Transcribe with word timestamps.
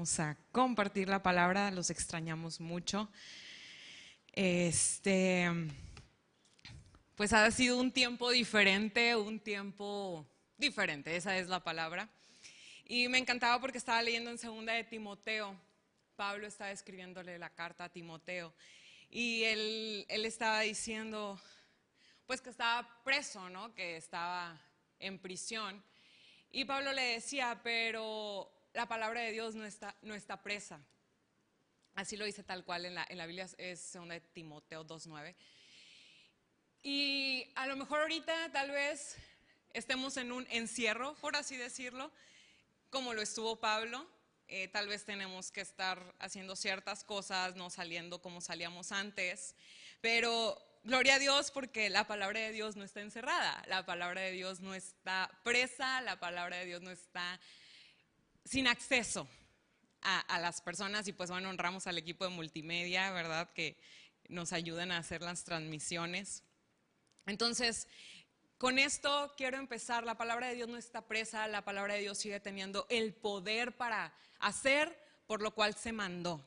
a 0.00 0.38
compartir 0.50 1.08
la 1.08 1.22
palabra, 1.22 1.70
los 1.70 1.90
extrañamos 1.90 2.58
mucho. 2.58 3.10
Este, 4.32 5.50
pues 7.16 7.34
ha 7.34 7.50
sido 7.50 7.78
un 7.78 7.92
tiempo 7.92 8.30
diferente, 8.30 9.14
un 9.14 9.40
tiempo 9.40 10.26
diferente, 10.56 11.14
esa 11.16 11.36
es 11.36 11.48
la 11.48 11.62
palabra. 11.62 12.08
Y 12.86 13.08
me 13.08 13.18
encantaba 13.18 13.60
porque 13.60 13.76
estaba 13.76 14.00
leyendo 14.02 14.30
en 14.30 14.38
segunda 14.38 14.72
de 14.72 14.84
Timoteo. 14.84 15.54
Pablo 16.16 16.46
estaba 16.46 16.70
escribiéndole 16.70 17.38
la 17.38 17.50
carta 17.50 17.84
a 17.84 17.88
Timoteo 17.90 18.54
y 19.10 19.44
él, 19.44 20.06
él 20.08 20.24
estaba 20.24 20.60
diciendo, 20.60 21.38
pues 22.26 22.40
que 22.40 22.50
estaba 22.50 23.02
preso, 23.04 23.50
¿no? 23.50 23.74
Que 23.74 23.96
estaba 23.96 24.58
en 24.98 25.18
prisión. 25.18 25.82
Y 26.50 26.64
Pablo 26.64 26.92
le 26.92 27.02
decía, 27.02 27.60
pero 27.62 28.50
la 28.72 28.86
palabra 28.86 29.20
de 29.20 29.32
Dios 29.32 29.54
no 29.54 29.64
está, 29.64 29.96
no 30.02 30.14
está 30.14 30.42
presa. 30.42 30.80
Así 31.94 32.16
lo 32.16 32.24
dice 32.24 32.42
tal 32.42 32.64
cual 32.64 32.86
en 32.86 32.94
la, 32.94 33.06
en 33.08 33.18
la 33.18 33.26
Biblia, 33.26 33.48
es 33.58 33.92
2 33.92 34.08
de 34.08 34.20
Timoteo 34.20 34.86
2.9. 34.86 35.34
Y 36.82 37.50
a 37.56 37.66
lo 37.66 37.76
mejor 37.76 38.00
ahorita 38.00 38.50
tal 38.52 38.70
vez 38.70 39.16
estemos 39.74 40.16
en 40.16 40.32
un 40.32 40.46
encierro, 40.50 41.14
por 41.16 41.36
así 41.36 41.56
decirlo, 41.56 42.10
como 42.90 43.12
lo 43.12 43.22
estuvo 43.22 43.56
Pablo. 43.56 44.06
Eh, 44.48 44.68
tal 44.68 44.88
vez 44.88 45.04
tenemos 45.04 45.52
que 45.52 45.60
estar 45.60 46.14
haciendo 46.18 46.56
ciertas 46.56 47.04
cosas, 47.04 47.54
no 47.54 47.70
saliendo 47.70 48.20
como 48.20 48.40
salíamos 48.40 48.90
antes, 48.90 49.54
pero 50.00 50.60
gloria 50.82 51.16
a 51.16 51.18
Dios 51.18 51.50
porque 51.52 51.88
la 51.88 52.06
palabra 52.06 52.40
de 52.40 52.50
Dios 52.50 52.74
no 52.74 52.82
está 52.82 53.00
encerrada, 53.00 53.62
la 53.68 53.86
palabra 53.86 54.22
de 54.22 54.32
Dios 54.32 54.60
no 54.60 54.74
está 54.74 55.30
presa, 55.44 56.00
la 56.00 56.18
palabra 56.18 56.56
de 56.56 56.64
Dios 56.64 56.82
no 56.82 56.90
está 56.90 57.38
sin 58.50 58.66
acceso 58.66 59.28
a, 60.02 60.40
las 60.40 60.60
personas 60.60 61.06
y 61.06 61.12
pues 61.12 61.30
bueno, 61.30 61.50
honramos 61.50 61.86
al 61.86 61.98
equipo 61.98 62.24
de 62.24 62.30
multimedia, 62.30 63.12
¿verdad? 63.12 63.48
Que 63.52 63.76
nos 64.28 64.52
ayudan 64.52 64.90
a 64.90 64.98
hacer 64.98 65.22
las 65.22 65.44
transmisiones. 65.44 66.42
Entonces, 67.26 67.86
con 68.58 68.80
esto 68.80 69.32
quiero 69.36 69.56
empezar. 69.56 70.02
La 70.02 70.18
palabra 70.18 70.48
de 70.48 70.56
Dios 70.56 70.68
no 70.68 70.78
está 70.78 71.06
presa, 71.06 71.46
la 71.46 71.64
palabra 71.64 71.94
de 71.94 72.00
Dios 72.00 72.18
sigue 72.18 72.40
teniendo 72.40 72.88
el 72.90 73.14
poder 73.14 73.76
para 73.76 74.12
hacer 74.40 75.00
por 75.28 75.42
lo 75.42 75.54
cual 75.54 75.76
se 75.76 75.92
mandó. 75.92 76.44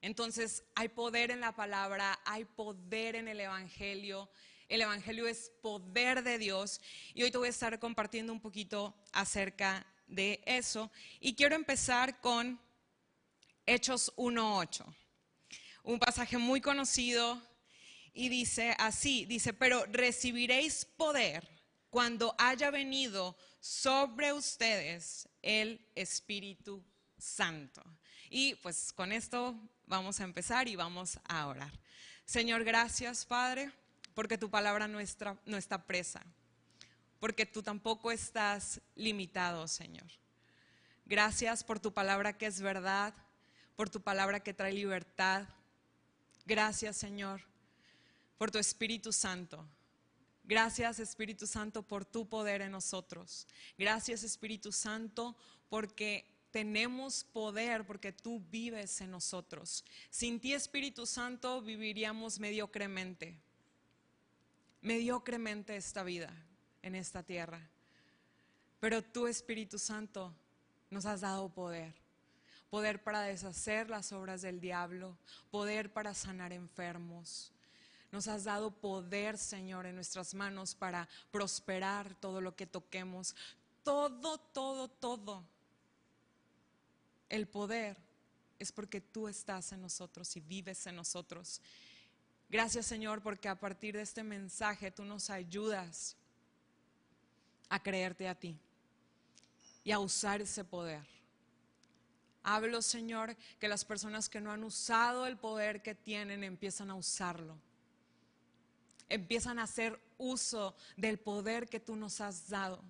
Entonces, 0.00 0.64
hay 0.74 0.88
poder 0.88 1.30
en 1.30 1.38
la 1.38 1.54
palabra, 1.54 2.18
hay 2.24 2.46
poder 2.46 3.14
en 3.14 3.28
el 3.28 3.38
Evangelio. 3.38 4.28
El 4.68 4.82
Evangelio 4.82 5.28
es 5.28 5.52
poder 5.62 6.24
de 6.24 6.36
Dios. 6.38 6.80
Y 7.14 7.22
hoy 7.22 7.30
te 7.30 7.38
voy 7.38 7.46
a 7.46 7.50
estar 7.50 7.78
compartiendo 7.78 8.32
un 8.32 8.40
poquito 8.40 8.92
acerca 9.12 9.86
de 10.06 10.42
eso. 10.46 10.90
Y 11.20 11.34
quiero 11.34 11.54
empezar 11.54 12.20
con 12.20 12.60
Hechos 13.66 14.12
1.8, 14.16 14.84
un 15.84 15.98
pasaje 15.98 16.38
muy 16.38 16.60
conocido 16.60 17.40
y 18.12 18.28
dice 18.28 18.74
así, 18.78 19.24
dice, 19.24 19.52
pero 19.52 19.84
recibiréis 19.86 20.84
poder 20.84 21.48
cuando 21.90 22.34
haya 22.38 22.70
venido 22.70 23.36
sobre 23.60 24.32
ustedes 24.32 25.28
el 25.42 25.80
Espíritu 25.94 26.84
Santo. 27.18 27.82
Y 28.28 28.54
pues 28.56 28.92
con 28.92 29.12
esto 29.12 29.58
vamos 29.86 30.20
a 30.20 30.24
empezar 30.24 30.68
y 30.68 30.76
vamos 30.76 31.18
a 31.24 31.46
orar. 31.46 31.72
Señor, 32.24 32.64
gracias 32.64 33.24
Padre, 33.24 33.70
porque 34.14 34.38
tu 34.38 34.50
palabra 34.50 34.88
no 34.88 35.00
está, 35.00 35.36
no 35.46 35.56
está 35.56 35.86
presa, 35.86 36.24
porque 37.24 37.46
tú 37.46 37.62
tampoco 37.62 38.12
estás 38.12 38.82
limitado, 38.96 39.66
Señor. 39.66 40.04
Gracias 41.06 41.64
por 41.64 41.80
tu 41.80 41.90
palabra 41.90 42.36
que 42.36 42.44
es 42.44 42.60
verdad, 42.60 43.14
por 43.76 43.88
tu 43.88 44.02
palabra 44.02 44.40
que 44.40 44.52
trae 44.52 44.74
libertad. 44.74 45.48
Gracias, 46.44 46.98
Señor, 46.98 47.40
por 48.36 48.50
tu 48.50 48.58
Espíritu 48.58 49.10
Santo. 49.10 49.66
Gracias, 50.42 50.98
Espíritu 50.98 51.46
Santo, 51.46 51.82
por 51.82 52.04
tu 52.04 52.28
poder 52.28 52.60
en 52.60 52.72
nosotros. 52.72 53.46
Gracias, 53.78 54.22
Espíritu 54.22 54.70
Santo, 54.70 55.34
porque 55.70 56.26
tenemos 56.50 57.24
poder, 57.24 57.86
porque 57.86 58.12
tú 58.12 58.44
vives 58.50 59.00
en 59.00 59.10
nosotros. 59.10 59.82
Sin 60.10 60.40
ti, 60.40 60.52
Espíritu 60.52 61.06
Santo, 61.06 61.62
viviríamos 61.62 62.38
mediocremente. 62.38 63.34
Mediocremente 64.82 65.74
esta 65.74 66.02
vida 66.02 66.30
en 66.84 66.94
esta 66.94 67.22
tierra. 67.22 67.60
Pero 68.78 69.02
tú, 69.02 69.26
Espíritu 69.26 69.78
Santo, 69.78 70.32
nos 70.90 71.04
has 71.06 71.22
dado 71.22 71.48
poder 71.48 71.92
poder 72.74 73.00
para 73.04 73.22
deshacer 73.22 73.88
las 73.88 74.10
obras 74.10 74.42
del 74.42 74.60
diablo, 74.60 75.16
poder 75.52 75.92
para 75.92 76.12
sanar 76.12 76.52
enfermos. 76.52 77.52
Nos 78.10 78.26
has 78.26 78.42
dado 78.42 78.72
poder, 78.72 79.38
Señor, 79.38 79.86
en 79.86 79.94
nuestras 79.94 80.34
manos 80.34 80.74
para 80.74 81.08
prosperar 81.30 82.16
todo 82.16 82.40
lo 82.40 82.56
que 82.56 82.66
toquemos. 82.66 83.36
Todo, 83.84 84.38
todo, 84.38 84.88
todo. 84.88 85.44
El 87.28 87.46
poder 87.46 87.96
es 88.58 88.72
porque 88.72 89.00
tú 89.00 89.28
estás 89.28 89.70
en 89.70 89.80
nosotros 89.80 90.34
y 90.34 90.40
vives 90.40 90.84
en 90.88 90.96
nosotros. 90.96 91.60
Gracias, 92.50 92.86
Señor, 92.86 93.22
porque 93.22 93.48
a 93.48 93.60
partir 93.60 93.94
de 93.94 94.02
este 94.02 94.24
mensaje 94.24 94.90
tú 94.90 95.04
nos 95.04 95.30
ayudas 95.30 96.16
a 97.68 97.82
creerte 97.82 98.28
a 98.28 98.34
ti 98.34 98.58
y 99.82 99.92
a 99.92 99.98
usar 99.98 100.40
ese 100.40 100.64
poder. 100.64 101.06
Hablo, 102.42 102.82
Señor, 102.82 103.36
que 103.58 103.68
las 103.68 103.84
personas 103.84 104.28
que 104.28 104.40
no 104.40 104.52
han 104.52 104.64
usado 104.64 105.26
el 105.26 105.38
poder 105.38 105.82
que 105.82 105.94
tienen 105.94 106.44
empiezan 106.44 106.90
a 106.90 106.94
usarlo. 106.94 107.58
Empiezan 109.08 109.58
a 109.58 109.64
hacer 109.64 109.98
uso 110.18 110.74
del 110.96 111.18
poder 111.18 111.68
que 111.68 111.80
tú 111.80 111.96
nos 111.96 112.20
has 112.20 112.48
dado. 112.48 112.82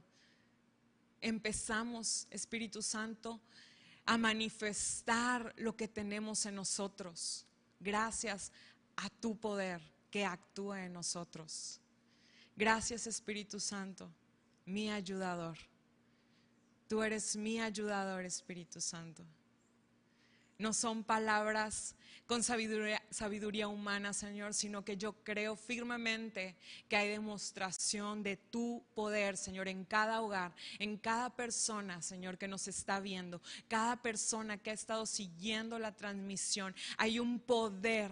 Empezamos, 1.21 2.27
Espíritu 2.31 2.83
Santo, 2.83 3.41
a 4.07 4.19
manifestar 4.19 5.55
lo 5.57 5.77
que 5.77 5.89
tenemos 5.89 6.45
en 6.47 6.57
nosotros, 6.57 7.47
gracias 7.81 8.53
a 8.97 9.09
tu 9.09 9.37
poder 9.37 9.81
que 10.11 10.25
actúa 10.25 10.85
en 10.85 10.93
nosotros. 10.93 11.81
Gracias, 12.57 13.07
Espíritu 13.07 13.59
Santo, 13.59 14.11
mi 14.67 14.91
ayudador. 14.91 15.57
Tú 16.89 17.03
eres 17.03 17.37
mi 17.37 17.61
ayudador, 17.61 18.25
Espíritu 18.25 18.81
Santo. 18.81 19.25
No 20.59 20.73
son 20.73 21.03
palabras 21.03 21.95
con 22.27 22.43
sabiduría, 22.43 23.69
humana, 23.69 24.13
Señor, 24.15 24.55
sino 24.55 24.85
que 24.85 24.97
yo 24.97 25.13
creo 25.25 25.57
firmemente 25.57 26.57
que 26.89 26.97
hay 26.97 27.11
demostración 27.11 28.23
de 28.23 28.37
tu 28.37 28.83
poder, 28.95 29.37
Señor, 29.37 29.69
en 29.69 29.85
cada 29.85 30.23
hogar, 30.23 30.55
en 30.79 30.97
cada 30.97 31.29
persona, 31.29 32.01
Señor, 32.01 32.39
que 32.39 32.49
nos 32.49 32.67
está 32.67 33.01
viendo, 33.01 33.43
cada 33.69 34.01
persona 34.01 34.57
que 34.57 34.71
ha 34.71 34.75
estado 34.75 35.05
siguiendo 35.05 35.79
la 35.79 35.93
transmisión. 35.93 36.75
Hay 36.97 37.19
un 37.19 37.39
poder 37.39 38.11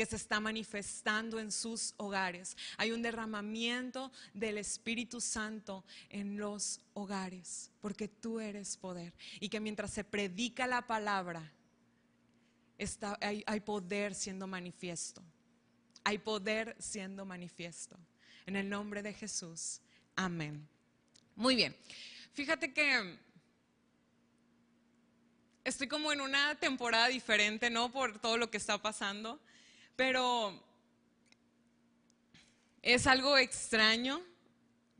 que 0.00 0.06
se 0.06 0.16
está 0.16 0.40
manifestando 0.40 1.38
en 1.38 1.52
sus 1.52 1.92
hogares. 1.98 2.56
Hay 2.78 2.90
un 2.90 3.02
derramamiento 3.02 4.10
del 4.32 4.56
Espíritu 4.56 5.20
Santo 5.20 5.84
en 6.08 6.38
los 6.38 6.80
hogares, 6.94 7.70
porque 7.82 8.08
tú 8.08 8.40
eres 8.40 8.78
poder. 8.78 9.12
Y 9.40 9.50
que 9.50 9.60
mientras 9.60 9.90
se 9.90 10.02
predica 10.02 10.66
la 10.66 10.86
palabra, 10.86 11.52
está, 12.78 13.18
hay, 13.20 13.44
hay 13.46 13.60
poder 13.60 14.14
siendo 14.14 14.46
manifiesto. 14.46 15.22
Hay 16.02 16.16
poder 16.16 16.74
siendo 16.78 17.26
manifiesto. 17.26 17.98
En 18.46 18.56
el 18.56 18.70
nombre 18.70 19.02
de 19.02 19.12
Jesús. 19.12 19.82
Amén. 20.16 20.66
Muy 21.36 21.56
bien. 21.56 21.76
Fíjate 22.32 22.72
que 22.72 23.18
estoy 25.62 25.88
como 25.88 26.10
en 26.10 26.22
una 26.22 26.54
temporada 26.54 27.08
diferente, 27.08 27.68
¿no? 27.68 27.92
Por 27.92 28.18
todo 28.18 28.38
lo 28.38 28.50
que 28.50 28.56
está 28.56 28.80
pasando. 28.80 29.38
Pero 30.00 30.58
es 32.80 33.06
algo 33.06 33.36
extraño, 33.36 34.22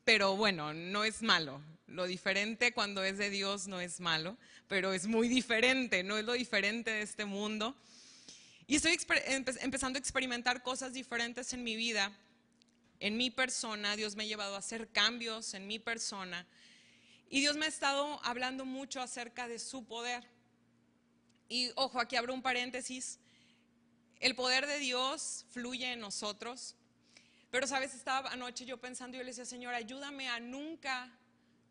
pero 0.05 0.37
bueno, 0.37 0.75
no 0.75 1.05
es 1.05 1.23
malo. 1.23 1.63
Lo 1.87 2.05
diferente 2.05 2.75
cuando 2.75 3.03
es 3.03 3.17
de 3.17 3.31
Dios 3.31 3.67
no 3.67 3.81
es 3.81 3.99
malo, 4.01 4.37
pero 4.69 4.93
es 4.93 5.07
muy 5.07 5.27
diferente, 5.27 6.03
no 6.03 6.19
es 6.19 6.27
lo 6.27 6.35
diferente 6.35 6.91
de 6.91 7.01
este 7.01 7.25
mundo. 7.25 7.75
Y 8.67 8.77
estoy 8.77 8.99
empezando 9.63 9.97
a 9.97 10.01
experimentar 10.01 10.63
cosas 10.63 10.93
diferentes 10.93 11.55
en 11.55 11.65
mi 11.65 11.77
vida, 11.77 12.13
en 12.99 13.17
mi 13.17 13.31
persona. 13.31 13.97
Dios 13.97 14.17
me 14.17 14.25
ha 14.25 14.27
llevado 14.27 14.55
a 14.55 14.59
hacer 14.59 14.87
cambios 14.89 15.55
en 15.55 15.67
mi 15.67 15.79
persona. 15.79 16.47
Y 17.31 17.41
Dios 17.41 17.57
me 17.57 17.65
ha 17.65 17.71
estado 17.71 18.23
hablando 18.23 18.67
mucho 18.67 19.01
acerca 19.01 19.49
de 19.49 19.61
su 19.61 19.83
poder. 19.87 20.29
Y 21.49 21.71
ojo, 21.77 22.01
aquí 22.01 22.17
abro 22.17 22.35
un 22.35 22.43
paréntesis. 22.43 23.19
El 24.21 24.35
poder 24.35 24.67
de 24.67 24.79
Dios 24.79 25.47
fluye 25.51 25.93
en 25.93 26.01
nosotros. 26.01 26.77
Pero, 27.51 27.67
¿sabes? 27.67 27.95
Estaba 27.95 28.31
anoche 28.31 28.65
yo 28.65 28.77
pensando 28.79 29.17
y 29.17 29.19
yo 29.19 29.25
le 29.25 29.31
decía, 29.31 29.45
Señor, 29.45 29.75
ayúdame 29.75 30.29
a 30.29 30.39
nunca 30.39 31.11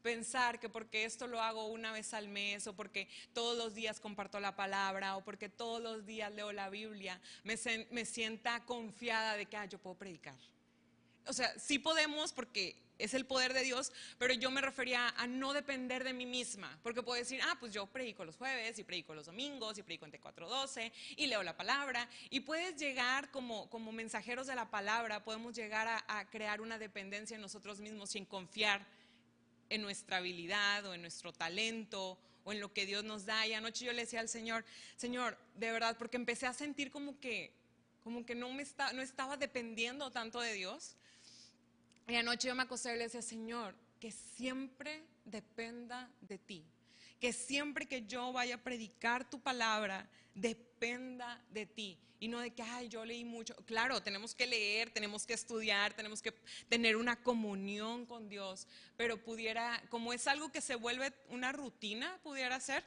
pensar 0.02 0.60
que 0.60 0.70
porque 0.70 1.06
esto 1.06 1.28
lo 1.28 1.42
hago 1.42 1.68
una 1.68 1.92
vez 1.92 2.14
al 2.14 2.28
mes 2.28 2.68
o 2.68 2.76
porque 2.76 3.08
todos 3.34 3.58
los 3.58 3.76
días 3.76 4.00
comparto 4.00 4.40
la 4.40 4.56
palabra 4.56 5.18
o 5.18 5.24
porque 5.24 5.50
todos 5.50 5.82
los 5.82 6.06
días 6.06 6.32
leo 6.34 6.52
la 6.52 6.70
Biblia, 6.70 7.22
me, 7.44 7.56
me 7.92 8.06
sienta 8.06 8.66
confiada 8.66 9.36
de 9.36 9.46
que 9.46 9.58
ah, 9.58 9.66
yo 9.66 9.78
puedo 9.78 9.96
predicar. 9.96 10.38
O 11.28 11.34
sea, 11.34 11.58
sí 11.60 11.80
podemos 11.80 12.34
porque 12.34 12.76
es 13.00 13.14
el 13.16 13.26
poder 13.26 13.54
de 13.54 13.64
Dios, 13.64 13.92
pero 14.18 14.34
yo 14.34 14.52
me 14.52 14.62
refería 14.62 15.10
a 15.18 15.26
no 15.26 15.54
depender 15.54 16.04
de 16.04 16.14
mí 16.14 16.26
misma, 16.26 16.78
porque 16.84 17.02
puedo 17.02 17.18
decir, 17.18 17.42
ah, 17.44 17.58
pues 17.60 17.74
yo 17.74 17.88
predico 17.88 18.24
los 18.26 18.36
jueves 18.36 18.78
y 18.78 18.84
predico 18.84 19.16
los 19.16 19.26
domingos 19.26 19.78
y 19.78 19.84
predico 19.84 20.06
en 20.06 20.12
T412 20.12 20.92
y 21.16 21.28
leo 21.28 21.42
la 21.42 21.58
palabra 21.58 22.08
y 22.30 22.42
puedes 22.42 22.76
llegar 22.76 23.32
como, 23.32 23.70
como 23.70 23.92
mensajeros 23.92 24.46
de 24.46 24.56
la 24.56 24.70
palabra, 24.70 25.24
podemos 25.24 25.56
llegar 25.56 25.88
a, 25.88 26.04
a 26.08 26.30
crear 26.30 26.62
una 26.62 26.78
dependencia 26.78 27.36
en 27.36 27.42
nosotros 27.42 27.80
mismos 27.80 28.12
sin 28.12 28.26
confiar 28.26 28.86
en 29.70 29.82
nuestra 29.82 30.18
habilidad 30.18 30.86
o 30.86 30.94
en 30.94 31.02
nuestro 31.02 31.32
talento 31.32 32.20
o 32.44 32.52
en 32.52 32.60
lo 32.60 32.74
que 32.74 32.86
Dios 32.86 33.04
nos 33.04 33.26
da. 33.26 33.46
Y 33.48 33.54
anoche 33.54 33.86
yo 33.86 33.94
le 33.94 34.02
decía 34.02 34.20
al 34.20 34.30
Señor, 34.30 34.66
Señor, 34.96 35.38
de 35.56 35.72
verdad, 35.72 35.98
porque 35.98 36.18
empecé 36.18 36.48
a 36.48 36.54
sentir 36.54 36.92
como 36.92 37.20
que, 37.20 37.54
como 38.04 38.26
que 38.26 38.36
no, 38.36 38.52
me 38.52 38.64
está, 38.64 38.94
no 38.94 39.02
estaba 39.02 39.38
dependiendo 39.38 40.12
tanto 40.12 40.40
de 40.40 40.54
Dios. 40.54 40.96
Y 42.10 42.16
anoche 42.16 42.48
yo 42.48 42.56
me 42.56 42.64
acosté 42.64 42.94
y 42.94 42.98
le 42.98 43.04
decía, 43.04 43.22
Señor, 43.22 43.76
que 44.00 44.12
siempre 44.12 45.04
dependa 45.26 46.10
de 46.22 46.38
ti. 46.40 46.66
Que 47.20 47.32
siempre 47.34 47.86
que 47.86 48.08
yo 48.08 48.34
vaya 48.34 48.56
a 48.56 48.64
predicar 48.64 49.30
tu 49.30 49.40
palabra, 49.40 50.10
dependa 50.34 51.44
de 51.52 51.66
ti 51.66 52.00
y 52.20 52.28
no 52.28 52.40
de 52.40 52.52
que, 52.52 52.62
ay, 52.62 52.90
yo 52.90 53.06
leí 53.06 53.24
mucho. 53.24 53.56
Claro, 53.66 54.02
tenemos 54.04 54.36
que 54.36 54.46
leer, 54.46 54.92
tenemos 54.92 55.26
que 55.26 55.34
estudiar, 55.34 55.94
tenemos 55.94 56.22
que 56.22 56.34
tener 56.68 56.98
una 56.98 57.22
comunión 57.22 58.06
con 58.06 58.28
Dios, 58.28 58.68
pero 58.98 59.24
pudiera, 59.24 59.82
como 59.90 60.12
es 60.12 60.28
algo 60.28 60.52
que 60.52 60.62
se 60.62 60.76
vuelve 60.76 61.14
una 61.30 61.52
rutina, 61.52 62.20
pudiera 62.22 62.60
ser, 62.60 62.84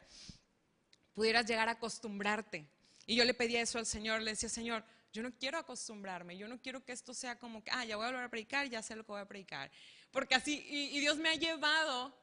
pudieras 1.15 1.47
llegar 1.47 1.69
a 1.69 1.73
acostumbrarte. 1.73 2.67
Y 3.07 3.17
yo 3.17 3.25
le 3.25 3.35
pedía 3.35 3.63
eso 3.63 3.79
al 3.79 3.87
Señor, 3.87 4.21
le 4.21 4.33
decía, 4.33 4.51
Señor, 4.51 4.85
yo 5.13 5.23
no 5.23 5.33
quiero 5.39 5.59
acostumbrarme, 5.59 6.37
yo 6.37 6.49
no 6.49 6.61
quiero 6.61 6.85
que 6.85 6.93
esto 6.93 7.15
sea 7.15 7.39
como 7.39 7.63
que, 7.63 7.71
ah, 7.71 7.85
ya 7.85 7.97
voy 7.97 8.07
a 8.07 8.11
volver 8.11 8.25
a 8.25 8.29
predicar, 8.29 8.69
ya 8.69 8.83
sé 8.83 8.97
lo 8.97 9.05
que 9.05 9.13
voy 9.13 9.21
a 9.21 9.29
predicar. 9.29 9.71
Porque 10.11 10.35
así, 10.35 10.67
y 10.69 10.99
Dios 11.01 11.17
me 11.19 11.29
ha 11.29 11.35
llevado 11.35 12.15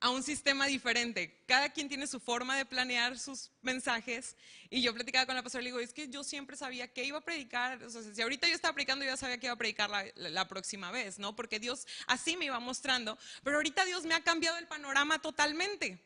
a 0.00 0.08
un 0.10 0.22
sistema 0.22 0.66
diferente. 0.66 1.44
Cada 1.46 1.68
quien 1.68 1.88
tiene 1.88 2.06
su 2.06 2.18
forma 2.18 2.56
de 2.56 2.64
planear 2.64 3.18
sus 3.18 3.50
mensajes. 3.60 4.34
Y 4.70 4.80
yo 4.80 4.94
platicaba 4.94 5.26
con 5.26 5.34
la 5.34 5.42
pastora 5.42 5.60
y 5.60 5.64
le 5.64 5.70
digo, 5.70 5.80
es 5.80 5.92
que 5.92 6.08
yo 6.08 6.24
siempre 6.24 6.56
sabía 6.56 6.88
que 6.88 7.04
iba 7.04 7.18
a 7.18 7.20
predicar. 7.20 7.82
O 7.84 7.90
sea, 7.90 8.02
si 8.02 8.22
ahorita 8.22 8.48
yo 8.48 8.54
estaba 8.54 8.72
predicando, 8.74 9.04
yo 9.04 9.10
ya 9.10 9.16
sabía 9.18 9.38
que 9.38 9.46
iba 9.46 9.52
a 9.52 9.58
predicar 9.58 9.90
la, 9.90 10.06
la, 10.14 10.48
próxima 10.48 10.90
vez, 10.90 11.18
¿no? 11.18 11.36
Porque 11.36 11.60
Dios 11.60 11.86
así 12.06 12.36
me 12.38 12.46
iba 12.46 12.58
mostrando. 12.60 13.18
Pero 13.44 13.56
ahorita 13.56 13.84
Dios 13.84 14.04
me 14.04 14.14
ha 14.14 14.22
cambiado 14.22 14.56
el 14.56 14.66
panorama 14.66 15.20
totalmente. 15.20 16.02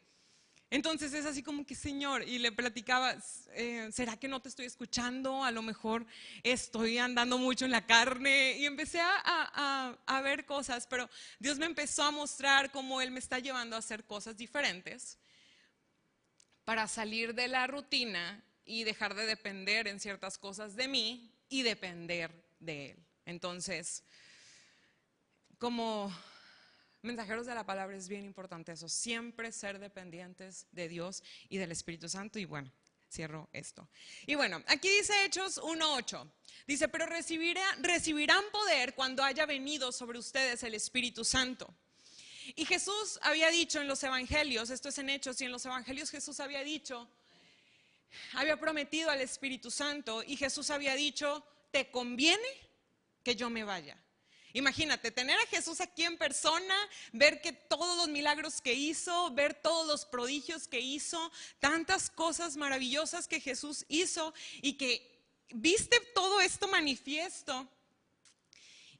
Entonces 0.70 1.12
es 1.14 1.24
así 1.26 1.42
como 1.42 1.64
que, 1.64 1.74
Señor, 1.74 2.26
y 2.26 2.38
le 2.38 2.50
platicaba, 2.50 3.16
eh, 3.52 3.88
¿será 3.92 4.16
que 4.16 4.28
no 4.28 4.40
te 4.40 4.48
estoy 4.48 4.66
escuchando? 4.66 5.44
A 5.44 5.50
lo 5.50 5.62
mejor 5.62 6.06
estoy 6.42 6.98
andando 6.98 7.38
mucho 7.38 7.64
en 7.64 7.70
la 7.70 7.86
carne. 7.86 8.56
Y 8.58 8.66
empecé 8.66 9.00
a, 9.00 9.96
a, 10.06 10.20
ver 10.22 10.46
cosas, 10.46 10.86
pero 10.86 11.08
Dios 11.38 11.58
me 11.58 11.66
empezó 11.66 12.02
a 12.02 12.10
mostrar 12.10 12.72
cómo 12.72 13.00
Él 13.00 13.10
me 13.10 13.20
está 13.20 13.38
llevando 13.38 13.76
a 13.76 13.80
hacer 13.80 14.04
cosas 14.04 14.36
diferentes 14.36 15.18
para 16.64 16.88
salir 16.88 17.34
de 17.34 17.46
la 17.48 17.66
rutina 17.66 18.42
y 18.64 18.84
dejar 18.84 19.14
de 19.14 19.26
depender 19.26 19.86
en 19.86 20.00
ciertas 20.00 20.38
cosas 20.38 20.74
de 20.74 20.88
mí 20.88 21.30
y 21.48 21.62
depender 21.62 22.32
de 22.58 22.90
Él. 22.92 23.06
Entonces, 23.26 24.02
como 25.58 26.12
mensajeros 27.04 27.46
de 27.46 27.54
la 27.54 27.64
palabra 27.64 27.96
es 27.96 28.08
bien 28.08 28.24
importante 28.24 28.72
eso, 28.72 28.88
siempre 28.88 29.52
ser 29.52 29.78
dependientes 29.78 30.66
de 30.72 30.88
Dios 30.88 31.22
y 31.48 31.58
del 31.58 31.72
Espíritu 31.72 32.08
Santo. 32.08 32.38
Y 32.38 32.44
bueno, 32.44 32.72
cierro 33.10 33.48
esto. 33.52 33.88
Y 34.26 34.34
bueno, 34.34 34.62
aquí 34.66 34.88
dice 34.88 35.24
Hechos 35.24 35.60
1.8. 35.62 36.30
Dice, 36.66 36.88
pero 36.88 37.06
recibirán 37.06 38.44
poder 38.50 38.94
cuando 38.94 39.22
haya 39.22 39.46
venido 39.46 39.92
sobre 39.92 40.18
ustedes 40.18 40.62
el 40.62 40.74
Espíritu 40.74 41.24
Santo. 41.24 41.72
Y 42.56 42.64
Jesús 42.64 43.18
había 43.22 43.50
dicho 43.50 43.80
en 43.80 43.88
los 43.88 44.02
evangelios, 44.02 44.70
esto 44.70 44.88
es 44.88 44.98
en 44.98 45.10
Hechos, 45.10 45.40
y 45.40 45.44
en 45.44 45.52
los 45.52 45.64
evangelios 45.64 46.10
Jesús 46.10 46.40
había 46.40 46.62
dicho, 46.62 47.08
había 48.34 48.58
prometido 48.58 49.10
al 49.10 49.20
Espíritu 49.20 49.70
Santo 49.70 50.22
y 50.22 50.36
Jesús 50.36 50.70
había 50.70 50.94
dicho, 50.94 51.44
te 51.70 51.90
conviene 51.90 52.48
que 53.22 53.34
yo 53.34 53.50
me 53.50 53.64
vaya. 53.64 53.98
Imagínate, 54.54 55.10
tener 55.10 55.36
a 55.36 55.46
Jesús 55.46 55.80
aquí 55.80 56.04
en 56.04 56.16
persona, 56.16 56.76
ver 57.12 57.40
que 57.40 57.52
todos 57.52 57.96
los 57.96 58.08
milagros 58.08 58.60
que 58.60 58.72
hizo, 58.72 59.32
ver 59.32 59.52
todos 59.52 59.84
los 59.84 60.06
prodigios 60.06 60.68
que 60.68 60.78
hizo, 60.78 61.32
tantas 61.58 62.08
cosas 62.08 62.56
maravillosas 62.56 63.26
que 63.26 63.40
Jesús 63.40 63.84
hizo 63.88 64.32
y 64.62 64.74
que 64.74 65.20
viste 65.50 65.98
todo 66.14 66.40
esto 66.40 66.68
manifiesto 66.68 67.68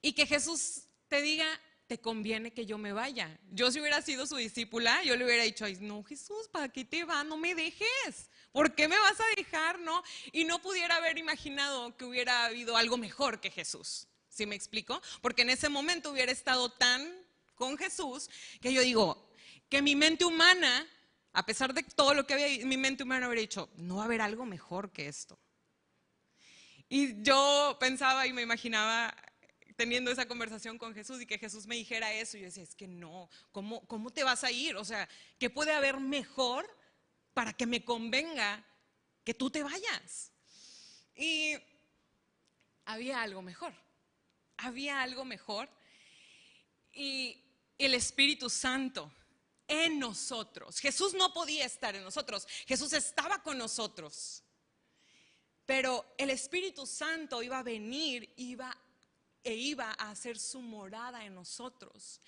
y 0.03 0.13
que 0.13 0.27
Jesús 0.27 0.83
te 1.09 1.23
diga, 1.23 1.47
te 1.87 2.01
conviene 2.01 2.53
que 2.53 2.67
yo 2.67 2.77
me 2.77 2.93
vaya. 2.93 3.39
Yo 3.53 3.71
si 3.71 3.79
hubiera 3.79 4.03
sido 4.03 4.27
su 4.27 4.35
discípula, 4.35 5.05
yo 5.05 5.15
le 5.15 5.25
hubiera 5.25 5.45
dicho, 5.45 5.67
no 5.81 6.03
Jesús, 6.03 6.49
¿para 6.49 6.69
qué 6.69 6.85
te 6.85 7.05
va? 7.05 7.23
No 7.23 7.37
me 7.37 7.55
dejes. 7.55 8.29
¿Por 8.51 8.75
qué 8.75 8.89
me 8.89 8.99
vas 8.99 9.21
a 9.21 9.37
dejar? 9.37 9.79
No, 9.79 10.03
y 10.33 10.43
no 10.43 10.61
pudiera 10.61 10.97
haber 10.97 11.17
imaginado 11.17 11.97
que 11.97 12.05
hubiera 12.05 12.47
habido 12.47 12.77
algo 12.77 12.97
mejor 12.97 13.41
que 13.41 13.53
Jesús. 13.53 14.09
¿Sí 14.35 14.47
me 14.47 14.57
explico? 14.57 15.01
Porque 15.21 15.43
en 15.43 15.51
ese 15.51 15.69
momento 15.69 16.11
hubiera 16.11 16.33
estado 16.33 16.69
tan 16.69 17.09
con 17.55 17.79
Jesús 17.79 18.29
que 18.61 18.73
yo 18.73 18.81
digo, 18.81 19.31
que 19.69 19.81
mi 19.81 19.95
mente 19.95 20.25
humana, 20.25 20.89
a 21.33 21.47
pesar 21.47 21.73
de 21.73 21.85
todo 21.85 22.15
lo 22.15 22.27
que 22.27 22.35
había, 22.35 22.67
mi 22.67 22.77
mente 22.77 23.05
humana 23.05 23.29
hubiera 23.29 23.43
dicho, 23.43 23.71
no 23.77 23.97
va 23.97 24.03
a 24.03 24.05
haber 24.07 24.21
algo 24.21 24.45
mejor 24.45 24.91
que 24.91 25.07
esto. 25.07 25.39
Y 26.89 27.23
yo 27.23 27.77
pensaba 27.79 28.27
y 28.27 28.33
me 28.33 28.43
imaginaba 28.43 29.15
teniendo 29.77 30.11
esa 30.11 30.27
conversación 30.27 30.79
con 30.79 30.95
Jesús 30.95 31.23
y 31.23 31.27
que 31.27 31.39
Jesús 31.39 31.69
me 31.69 31.77
dijera 31.77 32.13
eso. 32.13 32.37
Y 32.37 32.41
yo 32.41 32.47
decía, 32.47 32.65
es 32.65 32.75
que 32.75 32.89
no, 32.89 33.31
¿cómo, 33.53 33.87
¿cómo 33.87 34.11
te 34.11 34.25
vas 34.25 34.43
a 34.43 34.51
ir? 34.51 34.75
O 34.75 34.85
sea, 34.85 35.09
¿qué 35.39 35.49
puede 35.49 35.73
haber 35.73 36.01
mejor 36.01 36.69
para 37.35 37.53
que 37.53 37.67
me 37.67 37.85
convenga 37.85 38.67
que 39.23 39.33
tú 39.33 39.49
te 39.49 39.63
vayas? 39.63 40.33
Y 41.15 41.55
había 42.85 43.23
algo 43.23 43.41
mejor 43.41 43.84
había 44.57 45.03
algo 45.03 45.25
mejor. 45.25 45.69
Y 46.93 47.41
el 47.79 47.95
Espíritu 47.95 48.49
Santo 48.49 49.11
en 49.67 49.99
nosotros. 49.99 50.79
Jesús 50.79 51.15
no 51.15 51.33
podía 51.33 51.65
estar 51.65 51.95
en 51.97 52.05
nosotros, 52.05 52.47
Jesús 52.67 52.93
estaba 52.93 53.43
con 53.43 53.59
nosotros. 53.59 54.43
Pero 55.67 56.15
el 56.19 56.31
Espíritu 56.31 56.87
Santo 56.87 57.43
iba 57.43 57.59
a 57.59 57.63
venir, 57.63 58.33
iba 58.37 58.77
e 59.43 59.55
iba 59.55 59.95
a 59.99 60.11
hacer 60.11 60.39
su 60.39 60.61
morada 60.61 61.25
en 61.25 61.35
nosotros. 61.35 62.21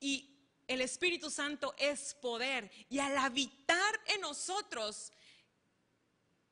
Y 0.00 0.36
el 0.66 0.80
Espíritu 0.80 1.30
Santo 1.30 1.74
es 1.78 2.14
poder. 2.14 2.70
Y 2.90 2.98
al 2.98 3.16
habitar 3.16 4.00
en 4.06 4.20
nosotros, 4.20 5.12